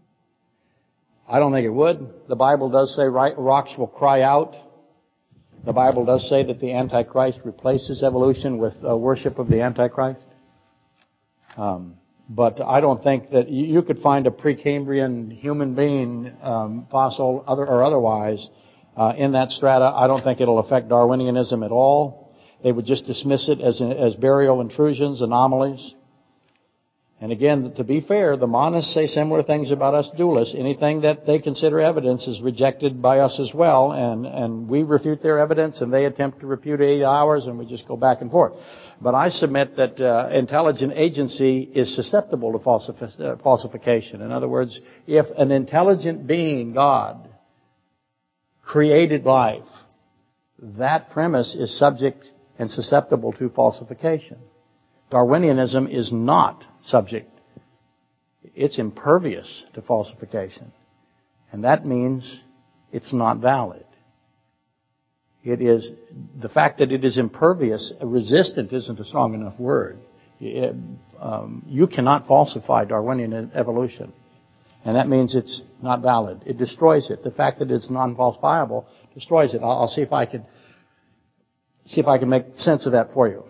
I 1.28 1.40
don't 1.40 1.52
think 1.52 1.66
it 1.66 1.74
would. 1.74 2.08
The 2.28 2.36
Bible 2.36 2.70
does 2.70 2.94
say 2.94 3.02
rocks 3.02 3.74
will 3.76 3.88
cry 3.88 4.22
out. 4.22 4.54
The 5.64 5.72
Bible 5.72 6.04
does 6.04 6.28
say 6.28 6.44
that 6.44 6.60
the 6.60 6.72
Antichrist 6.72 7.40
replaces 7.44 8.04
evolution 8.04 8.58
with 8.58 8.74
uh, 8.88 8.96
worship 8.96 9.40
of 9.40 9.48
the 9.48 9.60
Antichrist. 9.60 10.28
Um, 11.56 11.96
but 12.28 12.60
I 12.60 12.80
don't 12.80 13.02
think 13.02 13.30
that 13.30 13.48
you 13.48 13.82
could 13.82 13.98
find 13.98 14.28
a 14.28 14.30
Precambrian 14.30 15.36
human 15.36 15.74
being, 15.74 16.32
um, 16.40 16.86
fossil 16.92 17.42
other, 17.44 17.66
or 17.66 17.82
otherwise, 17.82 18.46
uh, 18.96 19.14
in 19.16 19.32
that 19.32 19.50
strata. 19.50 19.84
I 19.94 20.06
don't 20.06 20.22
think 20.22 20.40
it'll 20.40 20.58
affect 20.58 20.88
Darwinianism 20.88 21.64
at 21.64 21.70
all. 21.70 22.32
They 22.62 22.72
would 22.72 22.86
just 22.86 23.04
dismiss 23.06 23.48
it 23.48 23.60
as, 23.60 23.80
as 23.80 24.14
burial 24.14 24.60
intrusions, 24.60 25.20
anomalies. 25.20 25.94
And 27.20 27.30
again, 27.30 27.72
to 27.76 27.84
be 27.84 28.00
fair, 28.00 28.36
the 28.36 28.48
monists 28.48 28.92
say 28.92 29.06
similar 29.06 29.44
things 29.44 29.70
about 29.70 29.94
us 29.94 30.10
dualists. 30.18 30.58
Anything 30.58 31.02
that 31.02 31.24
they 31.24 31.38
consider 31.38 31.78
evidence 31.78 32.26
is 32.26 32.40
rejected 32.40 33.00
by 33.00 33.20
us 33.20 33.38
as 33.38 33.54
well, 33.54 33.92
and, 33.92 34.26
and 34.26 34.68
we 34.68 34.82
refute 34.82 35.22
their 35.22 35.38
evidence, 35.38 35.80
and 35.80 35.94
they 35.94 36.04
attempt 36.04 36.40
to 36.40 36.48
repudiate 36.48 37.04
ours, 37.04 37.46
and 37.46 37.60
we 37.60 37.64
just 37.64 37.86
go 37.86 37.96
back 37.96 38.22
and 38.22 38.30
forth. 38.32 38.54
But 39.00 39.14
I 39.14 39.28
submit 39.28 39.76
that 39.76 40.00
uh, 40.00 40.30
intelligent 40.32 40.94
agency 40.96 41.60
is 41.60 41.94
susceptible 41.94 42.52
to 42.52 42.58
falsifi- 42.58 43.20
uh, 43.20 43.36
falsification. 43.36 44.20
In 44.20 44.32
other 44.32 44.48
words, 44.48 44.80
if 45.06 45.26
an 45.38 45.52
intelligent 45.52 46.26
being, 46.26 46.72
God, 46.72 47.28
created 48.62 49.24
life, 49.24 49.68
that 50.58 51.10
premise 51.10 51.54
is 51.54 51.76
subject 51.78 52.24
and 52.58 52.70
susceptible 52.70 53.32
to 53.32 53.48
falsification. 53.50 54.38
Darwinianism 55.10 55.92
is 55.92 56.12
not 56.12 56.64
subject. 56.86 57.28
It's 58.54 58.78
impervious 58.78 59.64
to 59.74 59.82
falsification. 59.82 60.72
And 61.50 61.64
that 61.64 61.84
means 61.84 62.40
it's 62.92 63.12
not 63.12 63.38
valid. 63.38 63.84
It 65.44 65.60
is, 65.60 65.90
the 66.40 66.48
fact 66.48 66.78
that 66.78 66.92
it 66.92 67.04
is 67.04 67.18
impervious, 67.18 67.92
resistant 68.00 68.72
isn't 68.72 69.00
a 69.00 69.04
strong 69.04 69.34
enough 69.34 69.58
word. 69.58 69.98
It, 70.40 70.74
um, 71.20 71.64
you 71.66 71.86
cannot 71.88 72.26
falsify 72.26 72.84
Darwinian 72.84 73.50
evolution. 73.54 74.12
And 74.84 74.96
that 74.96 75.08
means 75.08 75.34
it's 75.34 75.62
not 75.82 76.02
valid. 76.02 76.42
It 76.44 76.58
destroys 76.58 77.10
it. 77.10 77.22
The 77.22 77.30
fact 77.30 77.60
that 77.60 77.70
it's 77.70 77.88
non-falsifiable 77.88 78.84
destroys 79.14 79.54
it. 79.54 79.62
I'll, 79.62 79.82
I'll 79.82 79.88
see 79.88 80.02
if 80.02 80.12
I 80.12 80.26
can, 80.26 80.44
see 81.86 82.00
if 82.00 82.06
I 82.06 82.18
can 82.18 82.28
make 82.28 82.44
sense 82.56 82.86
of 82.86 82.92
that 82.92 83.12
for 83.12 83.28
you 83.28 83.44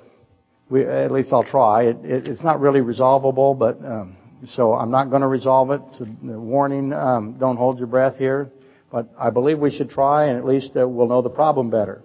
we, 0.72 0.87
at 0.87 1.12
least 1.12 1.33
I'll 1.33 1.45
try. 1.45 1.85
It, 1.85 1.97
it, 2.03 2.28
it's 2.28 2.43
not 2.43 2.59
really 2.61 2.80
resolvable, 2.80 3.55
but 3.55 3.85
um, 3.85 4.16
so 4.47 4.72
I'm 4.72 4.91
not 4.91 5.11
going 5.11 5.20
to 5.20 5.28
resolve 5.28 5.70
it. 5.70 5.83
Warning: 6.22 6.93
um, 6.95 7.37
don't 7.39 7.59
hold 7.59 7.78
your 7.78 7.87
breath 7.87 8.16
here. 8.16 8.51
But 8.91 9.09
I 9.18 9.30
believe 9.30 9.59
we 9.59 9.70
should 9.70 9.91
try, 9.91 10.26
and 10.26 10.39
at 10.39 10.45
least 10.45 10.76
uh, 10.76 10.89
we'll 10.89 11.09
know 11.09 11.22
the 11.22 11.30
problem 11.30 11.70
better. 11.70 12.03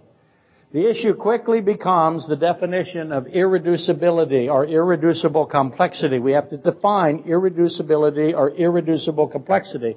The 0.73 0.89
issue 0.89 1.13
quickly 1.13 1.61
becomes 1.61 2.27
the 2.27 2.35
definition 2.35 3.11
of 3.11 3.25
irreducibility 3.25 4.51
or 4.51 4.65
irreducible 4.65 5.45
complexity. 5.45 6.19
We 6.19 6.33
have 6.33 6.49
to 6.49 6.57
define 6.57 7.23
irreducibility 7.23 8.35
or 8.35 8.51
irreducible 8.51 9.29
complexity. 9.29 9.95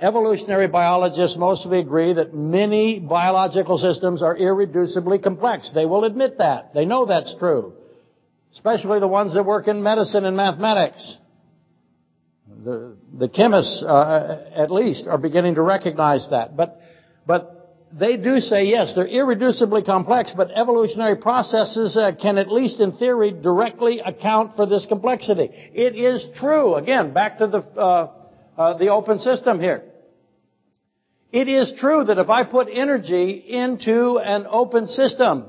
Evolutionary 0.00 0.68
biologists 0.68 1.36
mostly 1.36 1.80
agree 1.80 2.12
that 2.14 2.34
many 2.34 3.00
biological 3.00 3.78
systems 3.78 4.22
are 4.22 4.36
irreducibly 4.36 5.22
complex. 5.22 5.72
They 5.72 5.86
will 5.86 6.04
admit 6.04 6.38
that. 6.38 6.72
They 6.72 6.84
know 6.84 7.04
that's 7.06 7.34
true 7.38 7.74
especially 8.52 9.00
the 9.00 9.08
ones 9.08 9.34
that 9.34 9.44
work 9.44 9.66
in 9.68 9.82
medicine 9.82 10.24
and 10.24 10.36
mathematics. 10.36 11.16
The, 12.64 12.96
the 13.18 13.28
chemists, 13.28 13.82
uh, 13.82 14.50
at 14.54 14.70
least, 14.70 15.06
are 15.06 15.18
beginning 15.18 15.54
to 15.54 15.62
recognize 15.62 16.28
that. 16.30 16.56
But, 16.56 16.80
but 17.26 17.61
they 17.92 18.16
do 18.16 18.40
say, 18.40 18.64
yes, 18.64 18.94
they're 18.94 19.06
irreducibly 19.06 19.84
complex, 19.84 20.32
but 20.36 20.50
evolutionary 20.50 21.16
processes 21.16 21.96
uh, 21.96 22.12
can, 22.20 22.38
at 22.38 22.50
least 22.50 22.80
in 22.80 22.92
theory, 22.92 23.32
directly 23.32 24.00
account 24.00 24.56
for 24.56 24.66
this 24.66 24.86
complexity. 24.86 25.50
It 25.74 25.94
is 25.94 26.26
true. 26.36 26.74
Again, 26.76 27.12
back 27.12 27.38
to 27.38 27.46
the, 27.46 27.58
uh, 27.58 28.12
uh 28.56 28.78
the 28.78 28.88
open 28.88 29.18
system 29.18 29.60
here. 29.60 29.84
It 31.32 31.48
is 31.48 31.72
true 31.78 32.04
that 32.04 32.18
if 32.18 32.28
I 32.28 32.44
put 32.44 32.68
energy 32.70 33.30
into 33.30 34.18
an 34.18 34.46
open 34.48 34.86
system, 34.86 35.46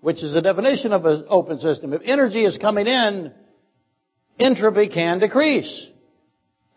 which 0.00 0.22
is 0.22 0.32
the 0.32 0.42
definition 0.42 0.92
of 0.92 1.04
an 1.04 1.26
open 1.28 1.58
system. 1.58 1.92
If 1.92 2.02
energy 2.04 2.44
is 2.44 2.56
coming 2.58 2.86
in, 2.86 3.32
entropy 4.38 4.88
can 4.88 5.18
decrease. 5.18 5.88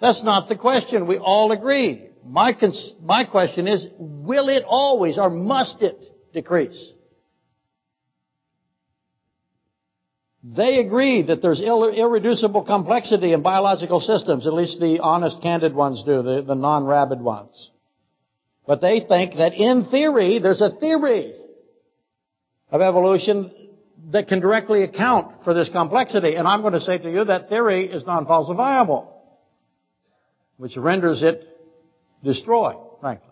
That's 0.01 0.23
not 0.23 0.49
the 0.49 0.55
question. 0.55 1.07
We 1.07 1.17
all 1.17 1.51
agree. 1.51 2.09
My, 2.25 2.53
cons- 2.53 2.93
my 3.01 3.25
question 3.25 3.67
is, 3.67 3.85
will 3.97 4.49
it 4.49 4.63
always 4.65 5.17
or 5.17 5.29
must 5.29 5.81
it 5.81 6.03
decrease? 6.33 6.91
They 10.43 10.79
agree 10.79 11.21
that 11.23 11.41
there's 11.41 11.61
irreducible 11.61 12.63
complexity 12.63 13.31
in 13.31 13.41
biological 13.41 14.01
systems, 14.01 14.45
at 14.45 14.53
least 14.53 14.79
the 14.79 14.99
honest, 14.99 15.41
candid 15.41 15.73
ones 15.73 16.03
do, 16.05 16.21
the, 16.21 16.41
the 16.41 16.55
non-rabid 16.55 17.21
ones. 17.21 17.71
But 18.67 18.81
they 18.81 18.99
think 19.01 19.35
that 19.35 19.53
in 19.53 19.85
theory, 19.85 20.39
there's 20.39 20.61
a 20.61 20.69
theory 20.69 21.33
of 22.71 22.81
evolution 22.81 23.51
that 24.11 24.27
can 24.27 24.41
directly 24.41 24.83
account 24.83 25.43
for 25.45 25.53
this 25.53 25.69
complexity. 25.69 26.35
And 26.35 26.45
I'm 26.45 26.61
going 26.61 26.73
to 26.73 26.81
say 26.81 26.97
to 26.97 27.11
you 27.11 27.23
that 27.25 27.47
theory 27.47 27.85
is 27.85 28.05
non-falsifiable, 28.05 29.07
which 30.57 30.75
renders 30.75 31.23
it 31.23 31.47
destroyed, 32.23 32.77
frankly. 32.99 33.29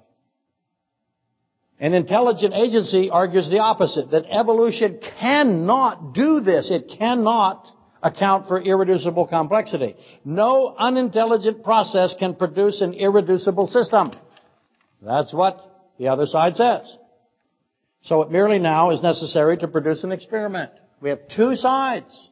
An 1.79 1.93
intelligent 1.93 2.53
agency 2.53 3.09
argues 3.09 3.49
the 3.49 3.59
opposite, 3.59 4.11
that 4.11 4.25
evolution 4.29 4.99
cannot 5.19 6.13
do 6.13 6.39
this. 6.41 6.69
It 6.69 6.91
cannot 6.99 7.67
account 8.03 8.47
for 8.47 8.61
irreducible 8.61 9.27
complexity. 9.27 9.95
No 10.23 10.75
unintelligent 10.77 11.63
process 11.63 12.13
can 12.17 12.35
produce 12.35 12.81
an 12.81 12.93
irreducible 12.93 13.67
system. 13.67 14.11
That's 15.01 15.33
what 15.33 15.59
the 15.97 16.09
other 16.09 16.27
side 16.27 16.55
says. 16.55 16.95
So 18.01 18.21
it 18.21 18.31
merely 18.31 18.59
now 18.59 18.91
is 18.91 19.01
necessary 19.01 19.57
to 19.57 19.67
produce 19.67 20.03
an 20.03 20.11
experiment. 20.11 20.71
We 21.01 21.09
have 21.09 21.27
two 21.35 21.55
sides. 21.55 22.29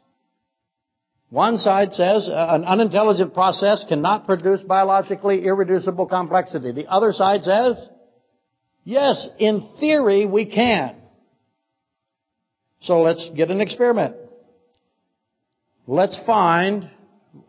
One 1.30 1.60
side 1.60 1.94
says 1.94 2.28
uh, 2.28 2.48
an 2.50 2.64
unintelligent 2.64 3.34
process 3.34 3.86
cannot 3.88 4.26
produce 4.26 4.62
biologically 4.62 5.46
irreducible 5.46 6.08
complexity. 6.08 6.72
The 6.72 6.88
other 6.88 7.14
side 7.14 7.44
says, 7.44 7.76
yes, 8.84 9.28
in 9.38 9.68
theory 9.80 10.26
we 10.26 10.46
can. 10.46 10.96
So 12.82 13.02
let's 13.02 13.30
get 13.36 13.52
an 13.52 13.62
experiment. 13.62 14.16
Let's 15.86 16.20
find, 16.26 16.90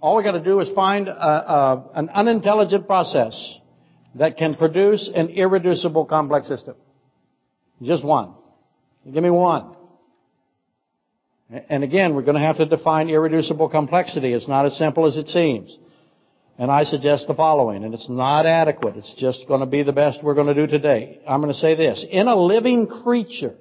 all 0.01 0.16
we 0.16 0.24
gotta 0.24 0.45
do 0.45 0.61
is 0.61 0.68
find 0.74 1.09
a, 1.09 1.12
a, 1.12 1.91
an 1.95 2.11
unintelligent 2.11 2.87
process 2.87 3.59
that 4.16 4.37
can 4.37 4.55
produce 4.57 5.09
an 5.14 5.28
irreducible 5.28 6.05
complex 6.05 6.49
system. 6.49 6.74
Just 7.81 8.05
one. 8.05 8.35
Give 9.11 9.22
me 9.22 9.31
one. 9.31 9.76
And 11.68 11.82
again, 11.82 12.14
we're 12.14 12.22
going 12.22 12.36
to 12.36 12.40
have 12.40 12.59
to 12.59 12.66
define 12.66 13.09
irreducible 13.09 13.68
complexity. 13.68 14.32
It's 14.32 14.46
not 14.46 14.66
as 14.66 14.76
simple 14.76 15.07
as 15.07 15.16
it 15.16 15.26
seems. 15.28 15.76
And 16.59 16.70
I 16.70 16.84
suggest 16.84 17.26
the 17.26 17.34
following, 17.34 17.84
and 17.84 17.94
it's 17.94 18.09
not 18.09 18.46
adequate. 18.46 18.96
It's 18.96 19.14
just 19.14 19.48
going 19.48 19.61
to 19.61 19.66
be 19.66 19.82
the 19.82 19.92
best 19.92 20.22
we're 20.22 20.34
going 20.34 20.46
to 20.46 20.55
do 20.55 20.66
today. 20.66 21.20
I'm 21.26 21.40
going 21.40 21.53
to 21.53 21.59
say 21.59 21.74
this. 21.74 22.05
In 22.09 22.28
a 22.28 22.36
living 22.36 22.86
creature, 22.86 23.57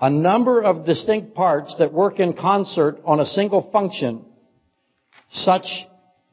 a 0.00 0.08
number 0.08 0.62
of 0.62 0.86
distinct 0.86 1.34
parts 1.34 1.74
that 1.78 1.92
work 1.92 2.18
in 2.18 2.34
concert 2.34 3.00
on 3.04 3.20
a 3.20 3.26
single 3.26 3.70
function 3.70 4.24
such 5.32 5.66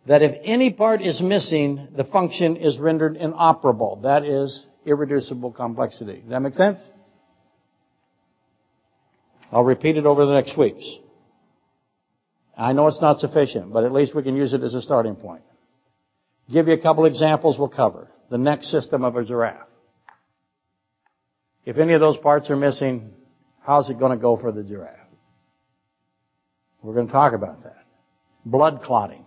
that 0.07 0.21
if 0.21 0.39
any 0.43 0.71
part 0.71 1.01
is 1.01 1.21
missing, 1.21 1.88
the 1.95 2.03
function 2.05 2.57
is 2.57 2.77
rendered 2.77 3.17
inoperable. 3.17 3.97
That 4.03 4.23
is 4.23 4.65
irreducible 4.86 5.51
complexity. 5.51 6.21
Does 6.21 6.30
that 6.30 6.39
make 6.41 6.53
sense? 6.53 6.80
I'll 9.52 9.64
repeat 9.64 9.97
it 9.97 10.06
over 10.06 10.26
the 10.26 10.34
next 10.34 10.58
weeks. 10.58 10.86
I 12.58 12.74
know 12.74 12.88
it's 12.88 13.02
not 13.02 13.20
sufficient, 13.20 13.72
but 13.72 13.84
at 13.84 13.91
least 13.91 14.14
we 14.14 14.22
can 14.22 14.36
use 14.36 14.54
it 14.54 14.62
as 14.64 14.74
a 14.74 14.82
starting 14.82 15.16
point. 15.16 15.43
Give 16.52 16.68
you 16.68 16.74
a 16.74 16.82
couple 16.82 17.06
examples 17.06 17.58
we'll 17.58 17.70
cover. 17.70 18.10
The 18.30 18.38
neck 18.38 18.64
system 18.64 19.04
of 19.04 19.16
a 19.16 19.24
giraffe. 19.24 19.68
If 21.66 21.78
any 21.78 21.93
of 21.93 22.02
those 22.02 22.18
parts 22.18 22.50
are 22.50 22.56
missing, 22.56 23.12
how's 23.62 23.89
it 23.89 24.00
going 24.00 24.12
to 24.12 24.22
go 24.22 24.38
for 24.38 24.52
the 24.52 24.64
giraffe? 24.64 24.95
We're 26.82 26.93
going 26.93 27.08
to 27.08 27.14
talk 27.14 27.34
about 27.34 27.64
that. 27.64 27.86
Blood 28.45 28.82
clotting. 28.84 29.26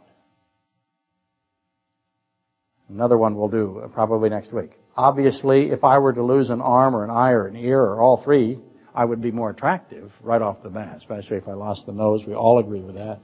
Another 2.88 3.16
one 3.16 3.36
we'll 3.36 3.48
do 3.48 3.90
probably 3.94 4.28
next 4.28 4.52
week. 4.52 4.72
Obviously, 4.96 5.70
if 5.70 5.84
I 5.84 5.98
were 5.98 6.12
to 6.12 6.22
lose 6.22 6.50
an 6.50 6.60
arm 6.60 6.94
or 6.94 7.04
an 7.04 7.10
eye 7.10 7.30
or 7.30 7.46
an 7.46 7.56
ear 7.56 7.80
or 7.80 8.00
all 8.00 8.22
three, 8.22 8.60
I 8.94 9.04
would 9.04 9.22
be 9.22 9.30
more 9.30 9.50
attractive 9.50 10.12
right 10.22 10.42
off 10.42 10.62
the 10.62 10.68
bat, 10.68 10.96
especially 10.98 11.38
if 11.38 11.48
I 11.48 11.52
lost 11.52 11.86
the 11.86 11.92
nose. 11.92 12.24
We 12.26 12.34
all 12.34 12.58
agree 12.58 12.82
with 12.82 12.96
that. 12.96 13.20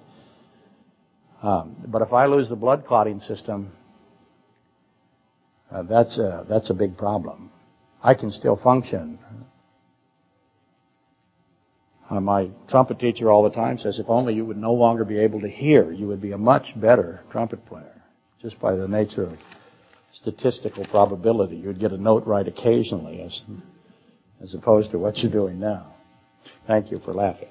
Um, 1.42 1.76
but 1.86 2.02
if 2.02 2.12
I 2.12 2.26
lose 2.26 2.48
the 2.48 2.56
blood 2.56 2.86
clotting 2.86 3.20
system, 3.20 3.72
uh, 5.70 5.82
that's 5.82 6.18
a, 6.18 6.46
that's 6.48 6.70
a 6.70 6.74
big 6.74 6.96
problem. 6.96 7.50
I 8.02 8.14
can 8.14 8.30
still 8.30 8.56
function. 8.56 9.18
Uh, 12.08 12.20
my 12.20 12.50
trumpet 12.68 12.98
teacher 12.98 13.30
all 13.30 13.42
the 13.42 13.50
time 13.50 13.78
says, 13.78 13.98
if 13.98 14.06
only 14.08 14.34
you 14.34 14.46
would 14.46 14.56
no 14.56 14.72
longer 14.72 15.04
be 15.04 15.20
able 15.20 15.40
to 15.42 15.48
hear, 15.48 15.92
you 15.92 16.06
would 16.06 16.22
be 16.22 16.32
a 16.32 16.38
much 16.38 16.72
better 16.74 17.22
trumpet 17.30 17.64
player, 17.66 18.02
just 18.40 18.58
by 18.58 18.74
the 18.74 18.88
nature 18.88 19.24
of 19.24 19.38
statistical 20.14 20.86
probability. 20.86 21.56
You'd 21.56 21.78
get 21.78 21.92
a 21.92 21.98
note 21.98 22.26
right 22.26 22.48
occasionally 22.48 23.20
as, 23.20 23.42
as 24.42 24.54
opposed 24.54 24.90
to 24.92 24.98
what 24.98 25.18
you're 25.18 25.32
doing 25.32 25.58
now. 25.58 25.94
Thank 26.66 26.90
you 26.90 27.00
for 27.00 27.12
laughing. 27.12 27.48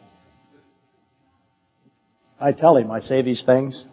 I 2.40 2.52
tell 2.52 2.78
him, 2.78 2.92
I 2.92 3.02
say 3.02 3.22
these 3.22 3.44
things. 3.44 3.86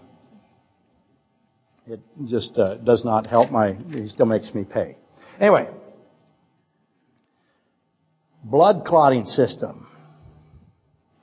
It 1.87 2.01
just 2.27 2.57
uh, 2.57 2.77
does 2.77 3.05
not 3.05 3.27
help 3.27 3.51
my, 3.51 3.77
he 3.91 4.09
still 4.09 4.27
makes 4.27 4.55
me 4.55 4.65
pay. 4.65 4.97
Anyway, 5.41 5.69
blood 8.43 8.85
clotting 8.87 9.27
system, 9.27 9.87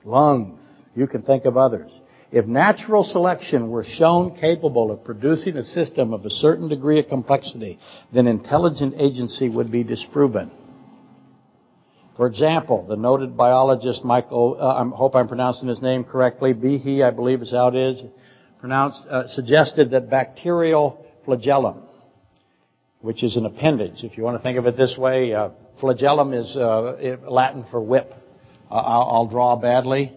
lungs, 0.04 0.60
you 0.94 1.06
can 1.06 1.22
think 1.22 1.44
of 1.44 1.56
others. 1.56 1.90
If 2.30 2.46
natural 2.46 3.04
selection 3.04 3.70
were 3.70 3.84
shown 3.84 4.36
capable 4.36 4.90
of 4.90 5.04
producing 5.04 5.56
a 5.56 5.62
system 5.62 6.14
of 6.14 6.24
a 6.24 6.30
certain 6.30 6.68
degree 6.68 6.98
of 6.98 7.08
complexity, 7.08 7.78
then 8.12 8.26
intelligent 8.26 8.94
agency 8.98 9.48
would 9.48 9.70
be 9.70 9.84
disproven. 9.84 10.50
For 12.16 12.26
example, 12.26 12.86
the 12.86 12.96
noted 12.96 13.36
biologist 13.36 14.04
Michael, 14.04 14.56
uh, 14.60 14.82
I 14.82 14.96
hope 14.96 15.14
I'm 15.14 15.28
pronouncing 15.28 15.68
his 15.68 15.80
name 15.80 16.04
correctly, 16.04 16.52
Behe, 16.52 17.02
I 17.02 17.10
believe 17.10 17.40
is 17.40 17.50
how 17.50 17.68
it 17.68 17.74
is 17.74 18.04
pronounced, 18.60 19.02
uh, 19.10 19.26
suggested 19.26 19.90
that 19.90 20.08
bacterial 20.08 21.04
flagellum, 21.24 21.82
which 23.00 23.24
is 23.24 23.36
an 23.36 23.44
appendage, 23.44 24.04
if 24.04 24.16
you 24.16 24.22
want 24.22 24.36
to 24.36 24.42
think 24.42 24.56
of 24.56 24.66
it 24.66 24.76
this 24.76 24.96
way, 24.96 25.34
uh, 25.34 25.50
flagellum 25.80 26.32
is 26.32 26.56
uh, 26.56 27.16
Latin 27.28 27.64
for 27.70 27.80
whip. 27.80 28.14
I'll, 28.70 29.08
I'll 29.10 29.26
draw 29.26 29.56
badly 29.56 30.16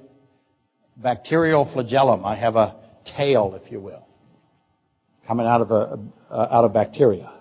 bacterial 0.95 1.65
flagellum. 1.65 2.23
I 2.25 2.35
have 2.35 2.55
a 2.55 2.75
tail, 3.17 3.59
if 3.61 3.71
you 3.71 3.79
will, 3.79 4.05
coming 5.27 5.47
out 5.47 5.61
of 5.61 5.71
a, 5.71 5.99
uh, 6.29 6.47
out 6.51 6.65
of 6.65 6.73
bacteria, 6.73 7.31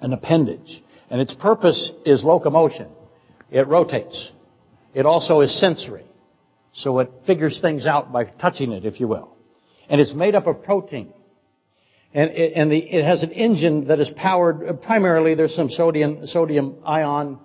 an 0.00 0.12
appendage, 0.12 0.82
and 1.10 1.20
its 1.20 1.34
purpose 1.34 1.92
is 2.04 2.24
locomotion. 2.24 2.88
It 3.50 3.66
rotates. 3.68 4.32
It 4.94 5.06
also 5.06 5.40
is 5.40 5.58
sensory, 5.60 6.06
so 6.72 6.98
it 7.00 7.10
figures 7.26 7.60
things 7.60 7.86
out 7.86 8.12
by 8.12 8.24
touching 8.24 8.72
it, 8.72 8.84
if 8.84 8.98
you 8.98 9.08
will, 9.08 9.36
and 9.88 10.00
it's 10.00 10.14
made 10.14 10.34
up 10.34 10.46
of 10.46 10.62
protein. 10.62 11.12
And, 12.14 12.30
it, 12.30 12.52
and 12.56 12.72
the, 12.72 12.78
it 12.78 13.04
has 13.04 13.22
an 13.22 13.32
engine 13.32 13.88
that 13.88 14.00
is 14.00 14.10
powered 14.16 14.80
primarily. 14.82 15.34
There's 15.34 15.54
some 15.54 15.68
sodium 15.68 16.26
sodium 16.26 16.76
ion 16.84 17.38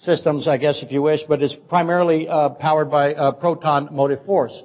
systems, 0.00 0.48
I 0.48 0.56
guess, 0.56 0.82
if 0.82 0.90
you 0.90 1.00
wish, 1.00 1.20
but 1.28 1.42
it's 1.42 1.56
primarily 1.68 2.28
uh, 2.28 2.50
powered 2.50 2.90
by 2.90 3.14
uh, 3.14 3.32
proton 3.32 3.88
motive 3.92 4.24
force. 4.26 4.62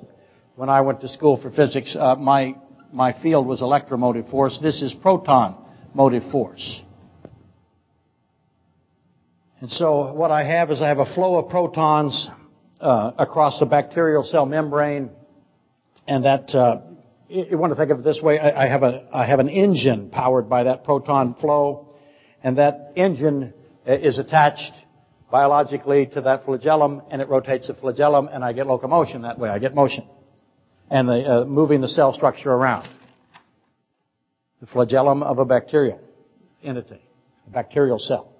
When 0.55 0.69
I 0.69 0.81
went 0.81 1.01
to 1.01 1.07
school 1.07 1.39
for 1.39 1.51
physics, 1.51 1.95
uh, 1.97 2.15
my 2.15 2.55
my 2.91 3.13
field 3.21 3.47
was 3.47 3.61
electromotive 3.61 4.27
force. 4.29 4.59
This 4.61 4.81
is 4.81 4.93
proton 4.93 5.55
motive 5.93 6.23
force. 6.31 6.81
And 9.61 9.71
so 9.71 10.11
what 10.13 10.31
I 10.31 10.43
have 10.43 10.71
is 10.71 10.81
I 10.81 10.87
have 10.87 10.97
a 10.97 11.13
flow 11.13 11.35
of 11.35 11.51
protons 11.51 12.27
uh, 12.79 13.11
across 13.19 13.59
the 13.59 13.67
bacterial 13.67 14.23
cell 14.23 14.47
membrane, 14.47 15.11
and 16.07 16.25
that 16.25 16.49
uh, 16.55 16.81
you 17.29 17.59
want 17.59 17.71
to 17.71 17.75
think 17.77 17.91
of 17.91 17.99
it 17.99 18.03
this 18.03 18.19
way: 18.23 18.39
I, 18.39 18.65
I 18.65 18.67
have 18.67 18.81
a 18.81 19.07
I 19.13 19.27
have 19.27 19.37
an 19.37 19.49
engine 19.49 20.09
powered 20.09 20.49
by 20.49 20.63
that 20.63 20.83
proton 20.83 21.35
flow, 21.35 21.93
and 22.43 22.57
that 22.57 22.93
engine 22.95 23.53
uh, 23.87 23.93
is 23.93 24.17
attached 24.17 24.73
biologically 25.29 26.07
to 26.07 26.21
that 26.21 26.43
flagellum, 26.43 27.03
and 27.11 27.21
it 27.21 27.29
rotates 27.29 27.67
the 27.67 27.75
flagellum, 27.75 28.29
and 28.31 28.43
I 28.43 28.53
get 28.53 28.65
locomotion 28.65 29.21
that 29.21 29.37
way. 29.37 29.49
I 29.49 29.59
get 29.59 29.75
motion, 29.75 30.07
and 30.89 31.07
the, 31.07 31.41
uh, 31.41 31.45
moving 31.45 31.81
the 31.81 31.87
cell 31.87 32.13
structure 32.13 32.51
around. 32.51 32.89
The 34.59 34.65
flagellum 34.65 35.21
of 35.21 35.37
a 35.37 35.45
bacterial 35.45 36.01
entity, 36.63 36.99
a 37.45 37.49
bacterial 37.51 37.99
cell. 37.99 38.33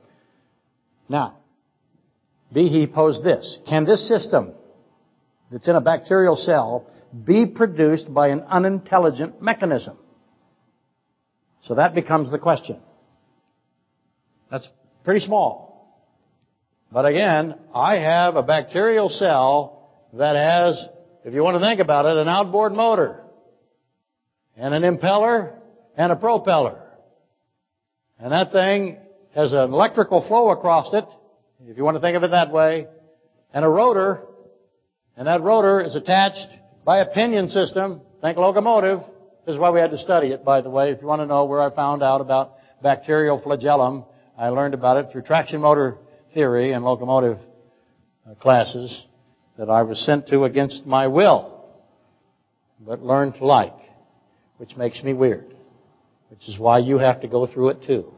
Now, 1.12 1.34
Behe 2.55 2.91
posed 2.93 3.22
this: 3.22 3.59
Can 3.68 3.84
this 3.84 4.07
system 4.07 4.53
that's 5.51 5.68
in 5.68 5.76
a 5.76 5.82
bacterial 5.82 6.38
cell 6.38 6.88
be 7.26 7.45
produced 7.45 8.12
by 8.14 8.30
an 8.30 8.45
unintelligent 8.47 9.41
mechanism? 9.41 9.97
So 11.66 11.76
that 11.76 11.93
becomes 11.93 12.32
the 12.32 12.39
question. 12.39 12.80
That's 14.49 14.70
pretty 15.03 15.20
small. 15.20 16.01
But 16.93 17.05
again, 17.05 17.55
I 17.76 17.97
have 17.97 18.38
a 18.38 18.43
bacterial 18.43 19.09
cell 19.09 19.89
that 20.14 20.38
has, 20.38 20.82
if 21.26 21.34
you 21.34 21.43
want 21.43 21.55
to 21.55 21.62
think 21.62 21.82
about 21.82 22.05
it, 22.05 22.16
an 22.16 22.30
outboard 22.30 22.72
motor 22.72 23.22
and 24.55 24.74
an 24.74 24.84
impeller 24.84 25.59
and 25.97 26.14
a 26.14 26.16
propeller. 26.16 26.82
And 28.18 28.32
that 28.32 28.53
thing 28.53 28.97
has 29.36 29.54
an 29.54 29.74
electrical 29.74 30.26
flow 30.28 30.50
across 30.50 30.94
it, 30.94 31.06
if 31.68 31.78
you 31.78 31.84
want 31.84 31.96
to 31.96 32.02
think 32.02 32.18
of 32.18 32.24
it 32.24 32.32
that 32.32 32.52
way, 32.52 32.88
and 33.54 33.64
a 33.64 33.70
rotor, 33.70 34.22
and 35.16 35.28
that 35.28 35.42
rotor 35.42 35.82
is 35.82 35.96
attached 35.96 36.48
by 36.84 37.00
a 37.00 37.06
pinion 37.06 37.48
system, 37.48 38.02
think 38.22 38.38
locomotive. 38.38 39.00
This 39.46 39.54
is 39.56 39.60
why 39.60 39.70
we 39.70 39.80
had 39.80 39.92
to 39.92 39.98
study 39.98 40.28
it, 40.28 40.44
by 40.44 40.62
the 40.62 40.70
way. 40.70 40.92
If 40.92 41.02
you 41.02 41.08
want 41.08 41.22
to 41.22 41.26
know 41.26 41.46
where 41.46 41.62
I 41.62 41.74
found 41.74 42.04
out 42.04 42.22
about 42.22 42.54
bacterial 42.82 43.40
flagellum, 43.40 44.06
I 44.38 44.50
learned 44.50 44.74
about 44.74 44.98
it 44.98 45.12
through 45.12 45.24
traction 45.24 45.62
motor 45.62 45.98
theory 46.34 46.74
and 46.74 46.84
locomotive 46.84 47.38
uh, 48.30 48.36
classes 48.36 49.06
that 49.58 49.70
I 49.70 49.84
was 49.84 50.04
sent 50.06 50.28
to 50.28 50.46
against 50.46 50.86
my 50.86 51.08
will, 51.08 51.66
but 52.80 53.02
learned 53.02 53.36
to 53.36 53.46
like, 53.46 53.76
which 54.58 54.76
makes 54.76 55.04
me 55.04 55.14
weird, 55.14 55.54
which 56.30 56.48
is 56.50 56.58
why 56.58 56.80
you 56.80 56.98
have 56.98 57.22
to 57.22 57.28
go 57.28 57.46
through 57.46 57.70
it 57.70 57.84
too. 57.84 58.14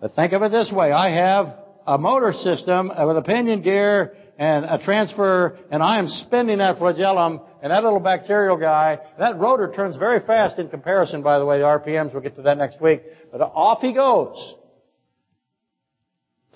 But 0.00 0.14
think 0.14 0.32
of 0.32 0.42
it 0.42 0.52
this 0.52 0.70
way. 0.70 0.92
I 0.92 1.10
have 1.10 1.56
a 1.86 1.98
motor 1.98 2.32
system 2.32 2.88
with 2.88 3.16
a 3.16 3.22
pinion 3.22 3.62
gear 3.62 4.14
and 4.38 4.66
a 4.66 4.78
transfer, 4.78 5.58
and 5.70 5.82
I 5.82 5.98
am 5.98 6.08
spinning 6.08 6.58
that 6.58 6.78
flagellum, 6.78 7.40
and 7.62 7.70
that 7.70 7.82
little 7.82 8.00
bacterial 8.00 8.58
guy, 8.58 8.98
that 9.18 9.38
rotor 9.38 9.72
turns 9.72 9.96
very 9.96 10.20
fast 10.20 10.58
in 10.58 10.68
comparison, 10.68 11.22
by 11.22 11.38
the 11.38 11.46
way, 11.46 11.58
the 11.58 11.64
RPMs, 11.64 12.12
we'll 12.12 12.22
get 12.22 12.36
to 12.36 12.42
that 12.42 12.58
next 12.58 12.80
week, 12.80 13.02
but 13.32 13.40
off 13.40 13.80
he 13.80 13.94
goes. 13.94 14.54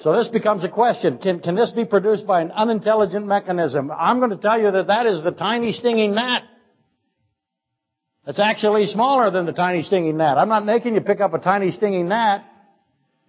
So 0.00 0.16
this 0.16 0.28
becomes 0.28 0.64
a 0.64 0.68
question. 0.68 1.18
Can, 1.18 1.40
can 1.40 1.54
this 1.54 1.70
be 1.72 1.84
produced 1.84 2.26
by 2.26 2.42
an 2.42 2.50
unintelligent 2.50 3.26
mechanism? 3.26 3.90
I'm 3.90 4.18
going 4.18 4.30
to 4.30 4.36
tell 4.36 4.60
you 4.60 4.70
that 4.70 4.86
that 4.88 5.06
is 5.06 5.22
the 5.22 5.32
tiny 5.32 5.72
stinging 5.72 6.14
gnat. 6.14 6.42
It's 8.26 8.38
actually 8.38 8.86
smaller 8.86 9.30
than 9.30 9.46
the 9.46 9.52
tiny 9.52 9.82
stinging 9.82 10.16
gnat. 10.16 10.38
I'm 10.38 10.48
not 10.48 10.64
making 10.64 10.94
you 10.94 11.00
pick 11.00 11.20
up 11.20 11.34
a 11.34 11.38
tiny 11.38 11.72
stinging 11.72 12.08
gnat. 12.08 12.49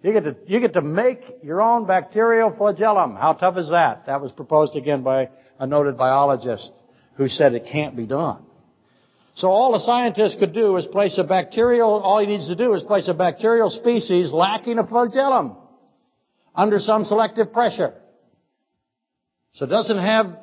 You 0.02 0.12
get 0.12 0.24
to, 0.24 0.36
you 0.46 0.60
get 0.60 0.72
to 0.74 0.82
make 0.82 1.20
your 1.42 1.62
own 1.62 1.86
bacterial 1.86 2.54
flagellum. 2.56 3.14
How 3.14 3.34
tough 3.34 3.56
is 3.56 3.70
that? 3.70 4.06
That 4.06 4.20
was 4.20 4.32
proposed 4.32 4.74
again 4.74 5.02
by 5.02 5.30
a 5.58 5.66
noted 5.66 5.96
biologist 5.96 6.72
who 7.16 7.28
said 7.28 7.54
it 7.54 7.66
can't 7.70 7.96
be 7.96 8.06
done. 8.06 8.42
So 9.34 9.48
all 9.48 9.74
a 9.74 9.80
scientist 9.80 10.40
could 10.40 10.52
do 10.52 10.76
is 10.76 10.86
place 10.86 11.16
a 11.18 11.24
bacterial, 11.24 11.88
all 11.88 12.18
he 12.18 12.26
needs 12.26 12.48
to 12.48 12.56
do 12.56 12.74
is 12.74 12.82
place 12.82 13.08
a 13.08 13.14
bacterial 13.14 13.70
species 13.70 14.30
lacking 14.32 14.78
a 14.78 14.86
flagellum 14.86 15.56
under 16.54 16.78
some 16.80 17.04
selective 17.04 17.52
pressure. 17.52 17.94
So 19.54 19.66
it 19.66 19.68
doesn't 19.68 19.98
have, 19.98 20.36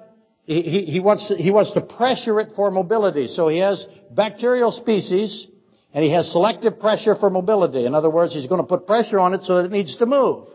he, 0.45 0.85
he, 0.85 0.99
wants 0.99 1.31
he 1.37 1.51
wants 1.51 1.73
to 1.73 1.81
pressure 1.81 2.39
it 2.39 2.53
for 2.55 2.71
mobility. 2.71 3.27
So 3.27 3.47
he 3.49 3.57
has 3.59 3.85
bacterial 4.09 4.71
species 4.71 5.47
and 5.93 6.03
he 6.03 6.11
has 6.11 6.31
selective 6.31 6.79
pressure 6.79 7.15
for 7.15 7.29
mobility. 7.29 7.85
In 7.85 7.95
other 7.95 8.09
words, 8.09 8.33
he's 8.33 8.47
going 8.47 8.61
to 8.61 8.67
put 8.67 8.85
pressure 8.85 9.19
on 9.19 9.33
it 9.33 9.43
so 9.43 9.57
that 9.57 9.65
it 9.65 9.71
needs 9.71 9.97
to 9.97 10.05
move. 10.05 10.47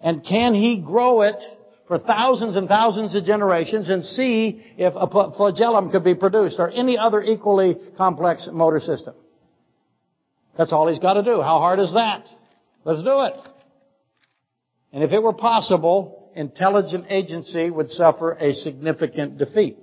And 0.00 0.24
can 0.24 0.54
he 0.54 0.78
grow 0.78 1.22
it 1.22 1.42
for 1.88 1.98
thousands 1.98 2.54
and 2.54 2.68
thousands 2.68 3.14
of 3.14 3.24
generations 3.24 3.88
and 3.88 4.04
see 4.04 4.62
if 4.76 4.92
a 4.94 5.32
flagellum 5.32 5.90
could 5.90 6.04
be 6.04 6.14
produced 6.14 6.56
or 6.60 6.70
any 6.70 6.98
other 6.98 7.22
equally 7.22 7.76
complex 7.96 8.46
motor 8.52 8.78
system. 8.78 9.14
That's 10.56 10.72
all 10.72 10.86
he's 10.86 10.98
got 10.98 11.14
to 11.14 11.22
do. 11.22 11.40
How 11.40 11.58
hard 11.58 11.80
is 11.80 11.92
that? 11.94 12.26
Let's 12.84 13.02
do 13.02 13.20
it. 13.22 13.34
And 14.92 15.02
if 15.02 15.12
it 15.12 15.22
were 15.22 15.32
possible, 15.32 16.30
intelligent 16.34 17.06
agency 17.08 17.70
would 17.70 17.90
suffer 17.90 18.32
a 18.32 18.52
significant 18.52 19.38
defeat. 19.38 19.78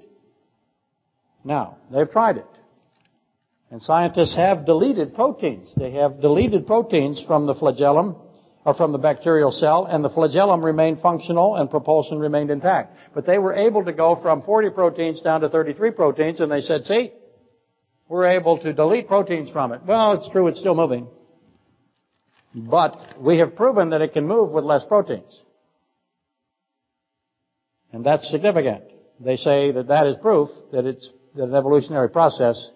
Now, 1.44 1.78
they've 1.92 2.10
tried 2.10 2.38
it. 2.38 2.48
And 3.76 3.84
scientists 3.84 4.38
have 4.38 4.66
deleted 4.66 5.16
proteins. 5.16 5.70
They 5.76 5.92
have 5.92 6.22
deleted 6.22 6.66
proteins 6.66 7.22
from 7.28 7.46
the 7.46 7.56
flagellum 7.56 8.16
or 8.64 8.74
from 8.74 8.94
the 8.94 8.98
bacterial 8.98 9.52
cell, 9.52 9.84
and 9.84 10.02
the 10.02 10.10
flagellum 10.10 10.64
remained 10.64 11.02
functional 11.02 11.58
and 11.58 11.70
propulsion 11.70 12.18
remained 12.18 12.52
intact. 12.52 12.96
But 13.14 13.26
they 13.26 13.38
were 13.38 13.54
able 13.54 13.84
to 13.84 13.92
go 13.92 14.16
from 14.16 14.44
40 14.44 14.70
proteins 14.70 15.20
down 15.20 15.42
to 15.42 15.50
33 15.50 15.92
proteins, 15.92 16.40
and 16.40 16.50
they 16.50 16.62
said, 16.62 16.86
see, 16.86 17.12
we're 18.08 18.28
able 18.28 18.60
to 18.60 18.72
delete 18.72 19.10
proteins 19.10 19.50
from 19.50 19.74
it. 19.74 19.82
Well, 19.86 20.14
it's 20.14 20.30
true, 20.30 20.48
it's 20.48 20.62
still 20.62 20.76
moving. 20.76 21.10
But 22.56 22.96
we 23.20 23.40
have 23.40 23.58
proven 23.58 23.90
that 23.90 24.02
it 24.02 24.14
can 24.14 24.26
move 24.26 24.52
with 24.52 24.64
less 24.64 24.86
proteins. 24.86 25.44
And 27.92 28.06
that's 28.06 28.32
significant. 28.32 28.86
They 29.20 29.36
say 29.36 29.74
that 29.74 29.90
that 29.90 30.08
is 30.08 30.16
proof 30.22 30.48
that 30.72 30.86
it's, 30.86 31.12
that 31.36 31.44
an 31.44 31.56
evolutionary 31.56 32.10
process 32.10 32.72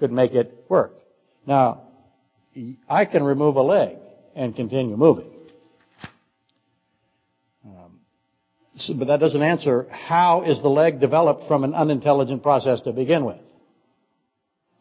could 0.00 0.10
make 0.10 0.34
it 0.34 0.64
work. 0.68 0.94
Now, 1.46 1.82
I 2.88 3.04
can 3.04 3.22
remove 3.22 3.56
a 3.56 3.62
leg 3.62 3.96
and 4.34 4.56
continue 4.56 4.96
moving. 4.96 5.30
Um, 7.64 8.00
so, 8.76 8.94
but 8.94 9.06
that 9.08 9.20
doesn't 9.20 9.42
answer 9.42 9.86
how 9.90 10.42
is 10.42 10.60
the 10.60 10.68
leg 10.68 11.00
developed 11.00 11.46
from 11.46 11.62
an 11.62 11.74
unintelligent 11.74 12.42
process 12.42 12.80
to 12.82 12.92
begin 12.92 13.24
with. 13.24 13.38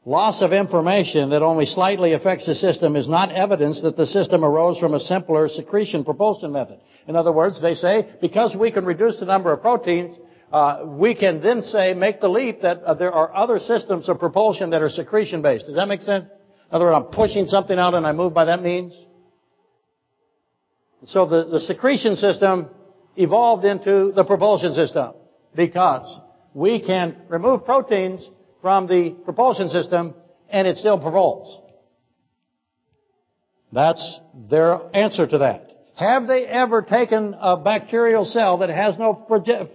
Loss 0.05 0.41
of 0.41 0.53
information 0.53 1.29
that 1.31 1.43
only 1.43 1.65
slightly 1.65 2.13
affects 2.13 2.45
the 2.45 2.55
system 2.55 2.95
is 2.95 3.07
not 3.07 3.31
evidence 3.31 3.81
that 3.83 3.97
the 3.97 4.07
system 4.07 4.43
arose 4.43 4.79
from 4.79 4.93
a 4.93 4.99
simpler 4.99 5.47
secretion 5.49 6.03
propulsion 6.03 6.51
method. 6.51 6.79
In 7.07 7.15
other 7.15 7.31
words, 7.31 7.61
they 7.61 7.75
say, 7.75 8.07
because 8.21 8.55
we 8.55 8.71
can 8.71 8.85
reduce 8.85 9.19
the 9.19 9.25
number 9.25 9.51
of 9.51 9.61
proteins, 9.61 10.15
uh, 10.51 10.83
we 10.85 11.13
can 11.15 11.41
then 11.41 11.61
say, 11.61 11.93
make 11.93 12.19
the 12.21 12.29
leap 12.29 12.61
that 12.63 12.81
uh, 12.83 12.93
there 12.95 13.11
are 13.11 13.33
other 13.35 13.59
systems 13.59 14.09
of 14.09 14.19
propulsion 14.19 14.71
that 14.71 14.81
are 14.81 14.89
secretion 14.89 15.41
based. 15.41 15.65
Does 15.67 15.75
that 15.75 15.87
make 15.87 16.01
sense? 16.01 16.25
In 16.29 16.75
other 16.75 16.85
words, 16.85 17.05
I'm 17.05 17.13
pushing 17.13 17.45
something 17.45 17.77
out 17.77 17.93
and 17.93 18.05
I 18.05 18.11
move 18.11 18.33
by 18.33 18.45
that 18.45 18.61
means. 18.61 18.93
So 21.05 21.25
the, 21.25 21.45
the 21.45 21.59
secretion 21.59 22.15
system 22.15 22.69
evolved 23.15 23.65
into 23.65 24.11
the 24.11 24.23
propulsion 24.23 24.73
system 24.73 25.13
because 25.55 26.19
we 26.53 26.81
can 26.81 27.15
remove 27.27 27.65
proteins 27.65 28.27
from 28.61 28.87
the 28.87 29.15
propulsion 29.23 29.69
system 29.69 30.15
and 30.49 30.67
it 30.67 30.77
still 30.77 30.99
propels. 30.99 31.61
That's 33.71 34.19
their 34.49 34.79
answer 34.95 35.27
to 35.27 35.37
that. 35.39 35.78
Have 35.99 36.27
they 36.27 36.45
ever 36.45 36.81
taken 36.81 37.35
a 37.37 37.57
bacterial 37.57 38.23
cell 38.23 38.59
that 38.59 38.69
has 38.69 38.97
no 38.97 39.25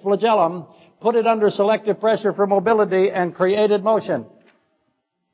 flagellum, 0.02 0.64
put 1.02 1.16
it 1.16 1.26
under 1.26 1.50
selective 1.50 2.00
pressure 2.00 2.32
for 2.32 2.46
mobility 2.46 3.10
and 3.10 3.34
created 3.34 3.84
motion? 3.84 4.24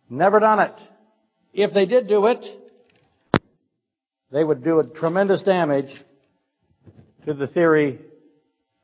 Never 0.08 0.40
done 0.40 0.58
it. 0.58 0.74
If 1.52 1.72
they 1.72 1.86
did 1.86 2.08
do 2.08 2.26
it, 2.26 2.44
they 4.32 4.42
would 4.42 4.64
do 4.64 4.80
a 4.80 4.84
tremendous 4.84 5.42
damage 5.42 5.94
to 7.24 7.34
the 7.34 7.46
theory 7.46 8.00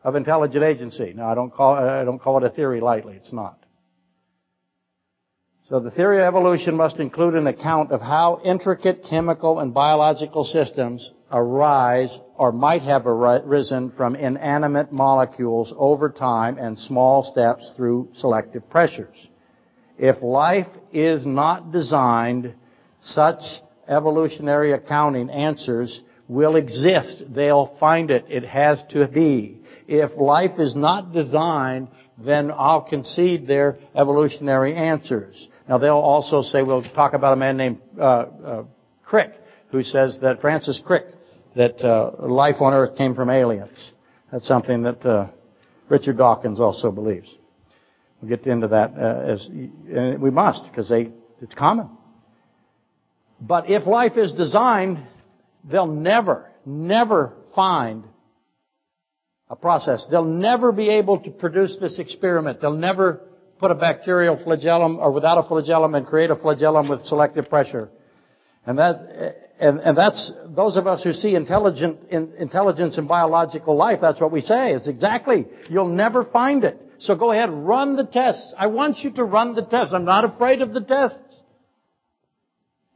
of 0.05 0.15
intelligent 0.15 0.63
agency. 0.63 1.13
Now, 1.13 1.29
I 1.29 1.35
don't 1.35 1.53
call, 1.53 1.75
I 1.75 2.05
don't 2.05 2.21
call 2.21 2.37
it 2.39 2.45
a 2.45 2.51
theory 2.51 2.81
lightly. 2.81 3.17
It's 3.17 3.33
not. 3.33 3.66
So 5.69 5.81
the 5.81 5.91
theory 5.91 6.19
of 6.19 6.25
evolution 6.27 6.77
must 6.77 6.99
include 6.99 7.35
an 7.35 7.49
account 7.49 7.91
of 7.91 8.01
how 8.01 8.41
intricate 8.45 9.05
chemical 9.11 9.59
and 9.59 9.75
biological 9.75 10.45
systems 10.45 11.11
arise 11.33 12.21
or 12.37 12.53
might 12.53 12.83
have 12.83 13.05
arisen 13.05 13.91
from 13.97 14.15
inanimate 14.15 14.93
molecules 14.93 15.75
over 15.77 16.09
time 16.09 16.57
and 16.57 16.79
small 16.79 17.25
steps 17.25 17.73
through 17.75 18.11
selective 18.15 18.71
pressures. 18.71 19.17
If 19.99 20.23
life 20.23 20.69
is 20.93 21.27
not 21.27 21.73
designed 21.73 22.55
such 23.03 23.41
evolutionary 23.89 24.71
accounting 24.71 25.31
answers 25.31 26.01
will 26.29 26.55
exist. 26.55 27.25
They'll 27.29 27.77
find 27.81 28.11
it. 28.11 28.27
It 28.29 28.45
has 28.45 28.83
to 28.91 29.09
be. 29.09 29.63
If 29.89 30.17
life 30.17 30.59
is 30.61 30.77
not 30.77 31.13
designed, 31.13 31.89
then 32.19 32.51
I'll 32.53 32.83
concede 32.89 33.47
their 33.47 33.79
evolutionary 33.95 34.75
answers. 34.75 35.49
Now 35.69 35.79
they'll 35.79 35.95
also 35.95 36.43
say, 36.43 36.63
we'll 36.63 36.83
talk 36.83 37.13
about 37.13 37.33
a 37.33 37.37
man 37.37 37.57
named 37.57 37.81
uh, 37.99 38.03
uh, 38.03 38.65
Crick, 39.05 39.33
who 39.71 39.83
says 39.83 40.19
that, 40.23 40.41
Francis 40.41 40.81
Crick, 40.85 41.07
that 41.55 41.81
uh, 41.81 42.13
life 42.21 42.57
on 42.61 42.73
Earth 42.73 42.97
came 42.97 43.15
from 43.15 43.31
aliens. 43.31 43.93
That's 44.31 44.47
something 44.47 44.83
that 44.83 45.05
uh, 45.05 45.29
Richard 45.89 46.19
Dawkins 46.19 46.61
also 46.61 46.91
believes. 46.91 47.29
We'll 48.21 48.29
get 48.29 48.47
into 48.47 48.69
that 48.69 48.93
uh, 48.97 49.33
as, 49.33 49.47
and 49.47 50.21
we 50.21 50.31
must, 50.31 50.65
because 50.65 50.89
they, 50.89 51.11
it's 51.43 51.55
common. 51.55 51.91
But 53.41 53.69
if 53.69 53.87
life 53.87 54.17
is 54.17 54.33
designed, 54.33 54.99
they'll 55.65 55.87
never, 55.87 56.51
never 56.65 57.35
find 57.55 58.05
a 59.49 59.57
process. 59.57 60.07
They'll 60.11 60.25
never 60.25 60.73
be 60.73 60.89
able 60.91 61.21
to 61.21 61.31
produce 61.31 61.77
this 61.81 61.99
experiment. 61.99 62.61
They'll 62.61 62.73
never 62.73 63.21
put 63.59 63.71
a 63.71 63.75
bacterial 63.75 64.37
flagellum 64.43 64.99
or 64.99 65.11
without 65.11 65.39
a 65.39 65.49
flagellum 65.49 65.95
and 65.95 66.07
create 66.07 66.31
a 66.31 66.37
flagellum 66.37 66.89
with 66.89 67.05
selective 67.05 67.49
pressure. 67.49 67.89
And 68.67 68.79
that, 68.79 69.55
and, 69.59 69.81
and 69.81 69.97
that's, 69.97 70.33
those 70.47 70.77
of 70.77 70.87
us 70.87 71.03
who 71.03 71.13
see 71.13 71.35
intelligent, 71.35 72.01
in, 72.11 72.33
intelligence 72.39 72.99
in 72.99 73.07
biological 73.07 73.77
life, 73.77 74.01
that's 74.03 74.21
what 74.21 74.33
we 74.33 74.41
say. 74.41 74.73
It's 74.73 74.89
exactly, 74.89 75.47
you'll 75.71 75.89
never 75.89 76.25
find 76.25 76.65
it. 76.65 76.81
So 76.99 77.15
go 77.15 77.33
ahead, 77.33 77.51
run 77.51 77.97
the 77.97 78.05
tests. 78.05 78.55
I 78.57 78.67
want 78.67 78.99
you 78.99 79.13
to 79.13 79.25
run 79.25 79.55
the 79.55 79.63
tests. 79.63 79.95
I'm 79.95 80.05
not 80.05 80.25
afraid 80.25 80.63
of 80.63 80.75
the 80.75 80.81
tests. 80.81 81.43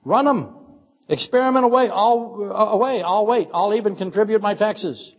Run 0.04 0.24
them. 0.24 0.56
Experiment 1.08 1.64
away. 1.64 1.88
I'll, 1.92 2.50
uh, 2.50 2.76
away. 2.76 3.02
I'll 3.02 3.26
wait. 3.26 3.48
I'll 3.52 3.74
even 3.74 3.96
contribute 3.96 4.40
my 4.40 4.54
taxes. 4.54 5.12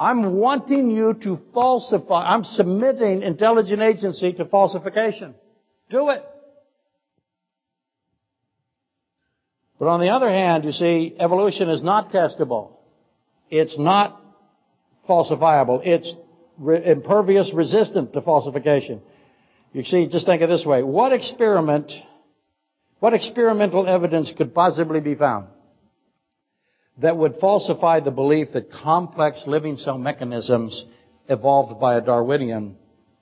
I'm 0.00 0.36
wanting 0.36 0.90
you 0.90 1.12
to 1.12 1.38
falsify. 1.52 2.32
I'm 2.32 2.44
submitting 2.44 3.22
intelligent 3.22 3.82
agency 3.82 4.32
to 4.32 4.46
falsification. 4.46 5.34
Do 5.90 6.08
it. 6.08 6.24
But 9.78 9.88
on 9.88 10.00
the 10.00 10.08
other 10.08 10.30
hand, 10.30 10.64
you 10.64 10.72
see, 10.72 11.14
evolution 11.18 11.68
is 11.68 11.82
not 11.82 12.12
testable. 12.12 12.78
It's 13.50 13.78
not 13.78 14.18
falsifiable. 15.06 15.82
It's 15.84 16.14
re- 16.56 16.82
impervious 16.82 17.52
resistant 17.52 18.14
to 18.14 18.22
falsification. 18.22 19.02
You 19.74 19.84
see, 19.84 20.06
just 20.06 20.24
think 20.24 20.40
of 20.40 20.48
this 20.48 20.64
way. 20.64 20.82
What 20.82 21.12
experiment 21.12 21.92
what 23.00 23.14
experimental 23.14 23.86
evidence 23.86 24.32
could 24.36 24.54
possibly 24.54 25.00
be 25.00 25.14
found 25.14 25.48
that 27.00 27.16
would 27.16 27.36
falsify 27.40 28.00
the 28.00 28.10
belief 28.10 28.48
that 28.52 28.70
complex 28.70 29.44
living 29.46 29.76
cell 29.76 29.98
mechanisms 29.98 30.84
evolved 31.28 31.80
by 31.80 31.96
a 31.96 32.00
Darwinian, 32.00 32.76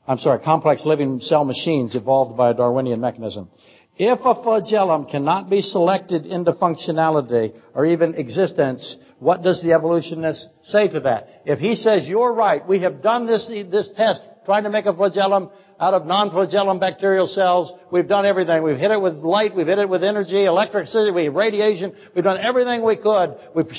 I'm 0.07 0.19
sorry, 0.19 0.41
complex 0.41 0.85
living 0.85 1.21
cell 1.21 1.45
machines 1.45 1.95
evolved 1.95 2.37
by 2.37 2.51
a 2.51 2.55
Darwinian 2.55 3.01
mechanism? 3.01 3.49
If 3.97 4.21
a 4.25 4.43
flagellum 4.43 5.07
cannot 5.07 5.51
be 5.51 5.61
selected 5.61 6.25
into 6.25 6.53
functionality 6.53 7.55
or 7.75 7.85
even 7.85 8.15
existence, 8.15 8.97
what 9.19 9.43
does 9.43 9.61
the 9.63 9.73
evolutionist 9.73 10.47
say 10.65 10.87
to 10.89 11.01
that? 11.01 11.43
If 11.45 11.59
he 11.59 11.75
says, 11.75 12.07
you're 12.07 12.33
right, 12.33 12.67
we 12.67 12.81
have 12.81 13.03
done 13.03 13.27
this, 13.27 13.49
this 13.49 13.91
test 13.97 14.23
trying 14.45 14.63
to 14.63 14.71
make 14.71 14.87
a 14.87 14.95
flagellum, 14.95 15.51
out 15.81 15.95
of 15.95 16.07
non-flagellum 16.07 16.79
bacterial 16.79 17.27
cells. 17.27 17.73
We've 17.91 18.09
done 18.09 18.27
everything. 18.27 18.63
We've 18.63 18.79
hit 18.79 18.91
it 18.91 19.01
with 19.01 19.15
light. 19.17 19.55
We've 19.55 19.67
hit 19.67 19.79
it 19.79 19.89
with 19.89 20.03
energy, 20.03 20.45
electricity, 20.45 21.11
we 21.13 21.29
radiation. 21.29 21.95
We've 22.15 22.25
done 22.25 22.39
everything 22.39 22.85
we 22.85 22.97
could. 22.97 23.37
We've 23.55 23.71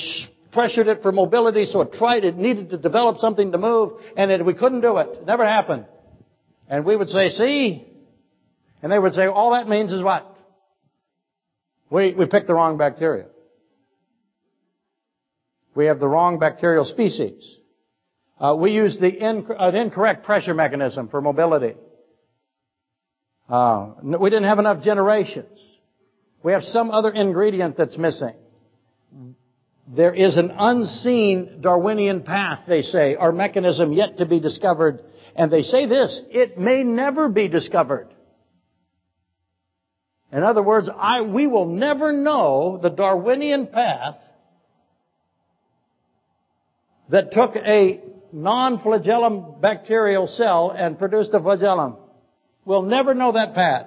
pressured 0.52 0.88
it 0.88 1.02
for 1.02 1.12
mobility, 1.12 1.64
so 1.64 1.80
it 1.82 1.92
tried, 1.92 2.24
it 2.24 2.36
needed 2.36 2.70
to 2.70 2.78
develop 2.78 3.18
something 3.18 3.52
to 3.52 3.58
move, 3.58 4.00
and 4.16 4.30
it, 4.30 4.44
we 4.44 4.54
couldn't 4.54 4.80
do 4.80 4.96
it. 4.98 5.08
It 5.20 5.26
never 5.26 5.44
happened. 5.46 5.86
And 6.68 6.84
we 6.84 6.96
would 6.96 7.08
say, 7.08 7.28
see? 7.28 7.86
And 8.82 8.90
they 8.90 8.98
would 8.98 9.14
say, 9.14 9.26
all 9.26 9.52
that 9.52 9.68
means 9.68 9.92
is 9.92 10.02
what? 10.02 10.26
We, 11.90 12.14
we 12.14 12.26
picked 12.26 12.46
the 12.46 12.54
wrong 12.54 12.78
bacteria. 12.78 13.26
We 15.74 15.86
have 15.86 16.00
the 16.00 16.08
wrong 16.08 16.38
bacterial 16.38 16.84
species. 16.84 17.58
Uh, 18.38 18.56
we 18.58 18.72
use 18.72 18.98
the 18.98 19.12
inc- 19.12 19.54
an 19.56 19.74
incorrect 19.74 20.24
pressure 20.24 20.54
mechanism 20.54 21.08
for 21.08 21.20
mobility. 21.20 21.74
Uh, 23.50 23.94
we 24.02 24.30
didn't 24.30 24.44
have 24.44 24.60
enough 24.60 24.82
generations. 24.82 25.58
We 26.42 26.52
have 26.52 26.62
some 26.62 26.90
other 26.90 27.10
ingredient 27.10 27.76
that's 27.76 27.98
missing. 27.98 28.34
There 29.88 30.14
is 30.14 30.36
an 30.36 30.52
unseen 30.56 31.60
Darwinian 31.60 32.22
path, 32.22 32.60
they 32.68 32.82
say, 32.82 33.16
or 33.16 33.32
mechanism 33.32 33.92
yet 33.92 34.18
to 34.18 34.26
be 34.26 34.38
discovered. 34.38 35.00
And 35.34 35.50
they 35.50 35.62
say 35.62 35.86
this, 35.86 36.20
it 36.30 36.58
may 36.58 36.84
never 36.84 37.28
be 37.28 37.48
discovered. 37.48 38.08
In 40.32 40.44
other 40.44 40.62
words, 40.62 40.88
I, 40.94 41.22
we 41.22 41.48
will 41.48 41.66
never 41.66 42.12
know 42.12 42.78
the 42.80 42.88
Darwinian 42.88 43.66
path 43.66 44.16
that 47.08 47.32
took 47.32 47.56
a 47.56 48.00
non-flagellum 48.32 49.60
bacterial 49.60 50.28
cell 50.28 50.70
and 50.70 50.96
produced 50.96 51.34
a 51.34 51.40
flagellum. 51.40 51.96
We'll 52.64 52.82
never 52.82 53.14
know 53.14 53.32
that 53.32 53.54
path. 53.54 53.86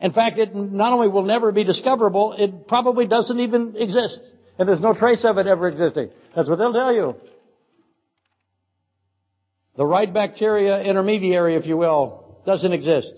In 0.00 0.12
fact, 0.12 0.38
it 0.38 0.54
not 0.54 0.92
only 0.92 1.08
will 1.08 1.22
never 1.22 1.52
be 1.52 1.64
discoverable, 1.64 2.34
it 2.36 2.68
probably 2.68 3.06
doesn't 3.06 3.40
even 3.40 3.74
exist. 3.76 4.20
And 4.58 4.68
there's 4.68 4.80
no 4.80 4.94
trace 4.94 5.24
of 5.24 5.38
it 5.38 5.46
ever 5.46 5.68
existing. 5.68 6.10
That's 6.34 6.48
what 6.48 6.56
they'll 6.56 6.72
tell 6.72 6.94
you. 6.94 7.16
The 9.76 9.86
right 9.86 10.12
bacteria 10.12 10.82
intermediary, 10.82 11.56
if 11.56 11.66
you 11.66 11.76
will, 11.76 12.38
doesn't 12.46 12.72
exist. 12.72 13.12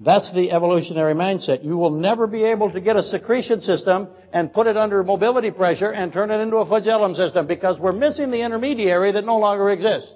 That's 0.00 0.32
the 0.32 0.50
evolutionary 0.50 1.14
mindset. 1.14 1.64
You 1.64 1.76
will 1.76 1.90
never 1.90 2.26
be 2.26 2.42
able 2.44 2.70
to 2.72 2.80
get 2.80 2.96
a 2.96 3.02
secretion 3.02 3.60
system 3.60 4.08
and 4.32 4.52
put 4.52 4.66
it 4.66 4.76
under 4.76 5.04
mobility 5.04 5.52
pressure 5.52 5.92
and 5.92 6.12
turn 6.12 6.30
it 6.30 6.40
into 6.40 6.56
a 6.56 6.66
flagellum 6.66 7.14
system 7.14 7.46
because 7.46 7.78
we're 7.78 7.92
missing 7.92 8.30
the 8.30 8.40
intermediary 8.42 9.12
that 9.12 9.24
no 9.24 9.38
longer 9.38 9.70
exists. 9.70 10.12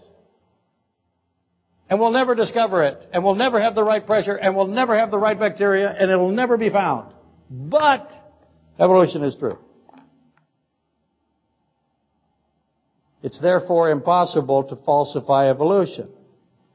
And 1.91 1.99
we'll 1.99 2.11
never 2.11 2.35
discover 2.35 2.83
it. 2.83 2.99
And 3.13 3.25
we'll 3.25 3.35
never 3.35 3.61
have 3.61 3.75
the 3.75 3.85
right 3.85 4.05
pressure. 4.05 4.37
And 4.37 4.55
we'll 4.55 4.67
never 4.67 4.97
have 4.97 5.11
the 5.11 5.19
right 5.19 5.39
bacteria. 5.39 5.91
And 5.91 6.11
it'll 6.11 6.31
never 6.31 6.57
be 6.57 6.71
found. 6.71 7.13
But 7.51 8.11
evolution 8.79 9.23
is 9.23 9.35
true. 9.35 9.59
It's 13.23 13.41
therefore 13.41 13.91
impossible 13.91 14.65
to 14.65 14.77
falsify 14.77 15.49
evolution. 15.51 16.09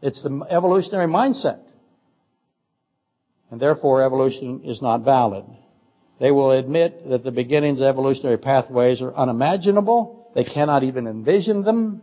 It's 0.01 0.21
the 0.21 0.45
evolutionary 0.49 1.07
mindset. 1.07 1.59
And 3.49 3.61
therefore 3.61 4.03
evolution 4.03 4.61
is 4.65 4.81
not 4.81 5.05
valid. 5.05 5.45
They 6.19 6.31
will 6.31 6.51
admit 6.51 7.07
that 7.09 7.23
the 7.23 7.31
beginnings 7.31 7.79
of 7.79 7.85
evolutionary 7.85 8.37
pathways 8.37 9.01
are 9.01 9.13
unimaginable. 9.13 10.31
They 10.35 10.43
cannot 10.43 10.83
even 10.83 11.07
envision 11.07 11.63
them. 11.63 12.01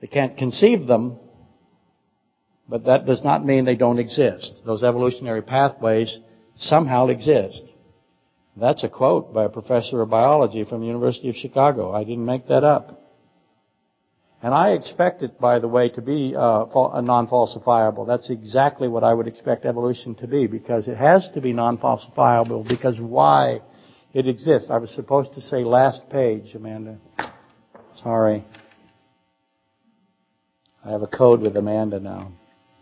They 0.00 0.06
can't 0.06 0.36
conceive 0.36 0.86
them. 0.86 1.18
But 2.68 2.84
that 2.84 3.06
does 3.06 3.22
not 3.22 3.44
mean 3.44 3.64
they 3.64 3.76
don't 3.76 3.98
exist. 3.98 4.62
Those 4.64 4.82
evolutionary 4.82 5.42
pathways 5.42 6.18
somehow 6.56 7.08
exist. 7.08 7.62
That's 8.56 8.84
a 8.84 8.88
quote 8.88 9.34
by 9.34 9.44
a 9.44 9.48
professor 9.48 10.00
of 10.00 10.10
biology 10.10 10.64
from 10.64 10.80
the 10.80 10.86
University 10.86 11.28
of 11.28 11.36
Chicago. 11.36 11.92
I 11.92 12.04
didn't 12.04 12.24
make 12.24 12.48
that 12.48 12.64
up. 12.64 13.00
And 14.42 14.54
I 14.54 14.72
expect 14.72 15.22
it, 15.22 15.40
by 15.40 15.58
the 15.58 15.68
way, 15.68 15.88
to 15.90 16.02
be 16.02 16.34
uh, 16.36 16.66
non-falsifiable. 17.00 18.06
That's 18.06 18.30
exactly 18.30 18.88
what 18.88 19.02
I 19.02 19.14
would 19.14 19.26
expect 19.26 19.64
evolution 19.64 20.14
to 20.16 20.26
be, 20.26 20.46
because 20.46 20.86
it 20.86 20.96
has 20.96 21.28
to 21.34 21.40
be 21.40 21.52
non-falsifiable, 21.52 22.68
because 22.68 23.00
why 23.00 23.62
it 24.12 24.28
exists. 24.28 24.70
I 24.70 24.78
was 24.78 24.90
supposed 24.94 25.32
to 25.34 25.40
say 25.40 25.64
last 25.64 26.08
page, 26.10 26.54
Amanda. 26.54 26.98
Sorry. 28.02 28.44
I 30.84 30.90
have 30.90 31.02
a 31.02 31.06
code 31.06 31.40
with 31.40 31.56
Amanda 31.56 31.98
now. 31.98 32.32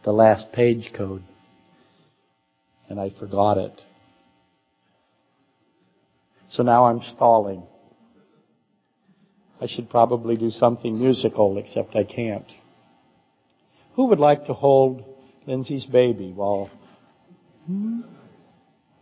The 0.04 0.12
last 0.12 0.52
page 0.52 0.92
code. 0.92 1.22
And 2.88 3.00
I 3.00 3.10
forgot 3.10 3.58
it. 3.58 3.80
So 6.48 6.62
now 6.62 6.84
I'm 6.86 7.00
stalling. 7.14 7.62
I 9.60 9.66
should 9.66 9.88
probably 9.88 10.36
do 10.36 10.50
something 10.50 10.98
musical, 10.98 11.56
except 11.56 11.94
I 11.94 12.04
can't. 12.04 12.50
Who 13.94 14.06
would 14.06 14.18
like 14.18 14.46
to 14.46 14.54
hold 14.54 15.04
Lindsay's 15.46 15.86
baby 15.86 16.32
while 16.32 16.70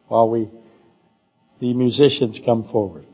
while 0.08 0.28
we 0.28 0.50
the 1.60 1.72
musicians 1.74 2.40
come 2.44 2.68
forward? 2.68 3.06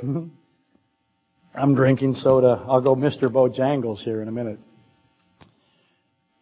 Hmm? 0.00 0.26
I'm 1.56 1.74
drinking 1.74 2.14
soda. 2.14 2.64
I'll 2.68 2.82
go 2.82 2.94
Mr. 2.94 3.30
Bojangles 3.30 4.00
here 4.00 4.20
in 4.20 4.28
a 4.28 4.32
minute. 4.32 4.58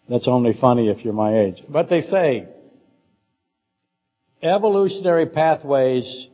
That's 0.08 0.26
only 0.26 0.52
funny 0.52 0.88
if 0.88 1.04
you're 1.04 1.14
my 1.14 1.38
age. 1.38 1.62
But 1.68 1.88
they 1.88 2.00
say 2.00 2.48
evolutionary 4.42 5.26
pathways, 5.26 6.26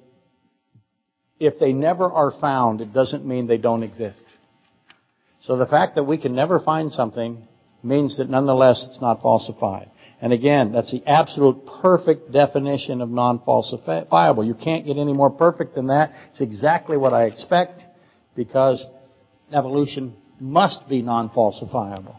if 1.39 1.59
they 1.61 1.73
never 1.73 2.11
are 2.11 2.33
found, 2.41 2.81
it 2.81 2.93
doesn't 2.93 3.25
mean 3.25 3.47
they 3.47 3.59
don't 3.59 3.83
exist. 3.83 4.25
So 5.43 5.57
the 5.57 5.67
fact 5.67 5.95
that 5.95 6.05
we 6.05 6.19
can 6.19 6.35
never 6.35 6.59
find 6.59 6.91
something 6.91 7.47
means 7.83 8.17
that 8.17 8.29
nonetheless 8.29 8.85
it's 8.89 9.01
not 9.01 9.23
falsified. 9.23 9.91
And 10.21 10.33
again, 10.33 10.73
that's 10.73 10.91
the 10.91 11.03
absolute 11.07 11.67
perfect 11.81 12.33
definition 12.33 13.01
of 13.01 13.09
non-falsifiable. 13.09 14.47
You 14.47 14.55
can't 14.55 14.85
get 14.85 14.99
any 14.99 15.15
more 15.15 15.31
perfect 15.31 15.75
than 15.75 15.87
that. 15.87 16.13
It's 16.33 16.41
exactly 16.41 16.97
what 16.97 17.15
I 17.15 17.25
expect 17.25 17.83
because 18.35 18.85
evolution 19.53 20.15
must 20.39 20.89
be 20.89 21.03
non-falsifiable. 21.03 22.17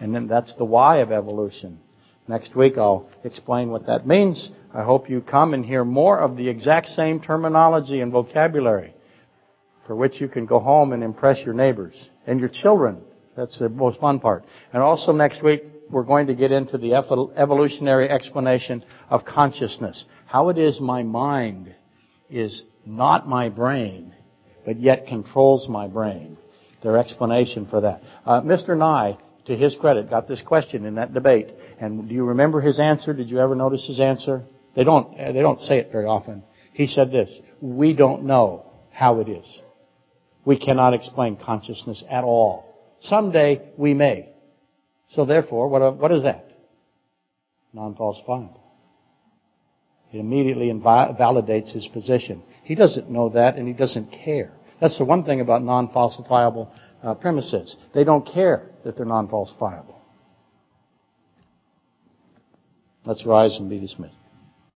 And 0.00 0.14
then 0.14 0.28
that's 0.28 0.54
the 0.56 0.64
why 0.64 0.98
of 0.98 1.12
evolution. 1.12 1.80
Next 2.26 2.54
week 2.54 2.78
I'll 2.78 3.08
explain 3.24 3.70
what 3.70 3.86
that 3.86 4.06
means. 4.06 4.50
I 4.72 4.84
hope 4.84 5.10
you 5.10 5.20
come 5.20 5.54
and 5.54 5.64
hear 5.64 5.84
more 5.84 6.18
of 6.18 6.36
the 6.36 6.48
exact 6.48 6.88
same 6.88 7.20
terminology 7.20 8.00
and 8.00 8.12
vocabulary 8.12 8.94
for 9.86 9.96
which 9.96 10.20
you 10.20 10.28
can 10.28 10.44
go 10.44 10.60
home 10.60 10.92
and 10.92 11.02
impress 11.02 11.40
your 11.44 11.54
neighbors 11.54 12.10
and 12.26 12.38
your 12.38 12.50
children. 12.50 12.98
That's 13.36 13.58
the 13.58 13.70
most 13.70 13.98
fun 13.98 14.20
part. 14.20 14.44
And 14.72 14.82
also 14.82 15.12
next 15.12 15.42
week 15.42 15.62
we're 15.90 16.02
going 16.04 16.26
to 16.26 16.34
get 16.34 16.52
into 16.52 16.76
the 16.76 16.94
evolutionary 16.94 18.10
explanation 18.10 18.84
of 19.08 19.24
consciousness. 19.24 20.04
How 20.26 20.50
it 20.50 20.58
is 20.58 20.80
my 20.80 21.02
mind 21.02 21.74
is 22.28 22.62
not 22.84 23.26
my 23.26 23.48
brain, 23.48 24.14
but 24.64 24.78
yet 24.78 25.06
controls 25.06 25.68
my 25.68 25.86
brain. 25.86 26.38
Their 26.82 26.98
explanation 26.98 27.66
for 27.66 27.80
that. 27.80 28.02
Uh, 28.24 28.40
Mr. 28.42 28.76
Nye 28.76 29.18
to 29.48 29.56
his 29.56 29.74
credit, 29.74 30.10
got 30.10 30.28
this 30.28 30.42
question 30.42 30.84
in 30.84 30.96
that 30.96 31.14
debate. 31.14 31.48
And 31.80 32.06
do 32.06 32.14
you 32.14 32.24
remember 32.24 32.60
his 32.60 32.78
answer? 32.78 33.14
Did 33.14 33.30
you 33.30 33.40
ever 33.40 33.54
notice 33.54 33.86
his 33.86 33.98
answer? 33.98 34.44
They 34.76 34.84
don't, 34.84 35.16
they 35.16 35.40
don't 35.40 35.60
say 35.60 35.78
it 35.78 35.90
very 35.90 36.04
often. 36.04 36.44
He 36.74 36.86
said 36.86 37.10
this, 37.10 37.30
we 37.60 37.94
don't 37.94 38.24
know 38.24 38.66
how 38.92 39.20
it 39.20 39.28
is. 39.28 39.46
We 40.44 40.58
cannot 40.58 40.92
explain 40.94 41.36
consciousness 41.36 42.04
at 42.08 42.24
all. 42.24 42.76
Someday 43.00 43.72
we 43.76 43.94
may. 43.94 44.28
So 45.10 45.24
therefore, 45.24 45.68
what, 45.68 45.96
what 45.96 46.12
is 46.12 46.24
that? 46.24 46.44
Non-falsifiable. 47.72 48.60
It 50.12 50.18
immediately 50.18 50.70
validates 50.70 51.72
his 51.72 51.88
position. 51.88 52.42
He 52.68 52.74
doesn't 52.74 53.08
know 53.08 53.30
that 53.30 53.56
and 53.56 53.66
he 53.66 53.72
doesn't 53.72 54.12
care. 54.12 54.52
That's 54.78 54.98
the 54.98 55.06
one 55.06 55.24
thing 55.24 55.40
about 55.40 55.62
non-falsifiable 55.62 56.68
uh, 57.02 57.14
premises. 57.14 57.74
They 57.94 58.04
don't 58.04 58.26
care 58.26 58.68
that 58.84 58.94
they're 58.94 59.06
non-falsifiable. 59.06 59.94
Let's 63.06 63.24
rise 63.24 63.56
and 63.56 63.70
be 63.70 63.78
dismissed. 63.78 64.17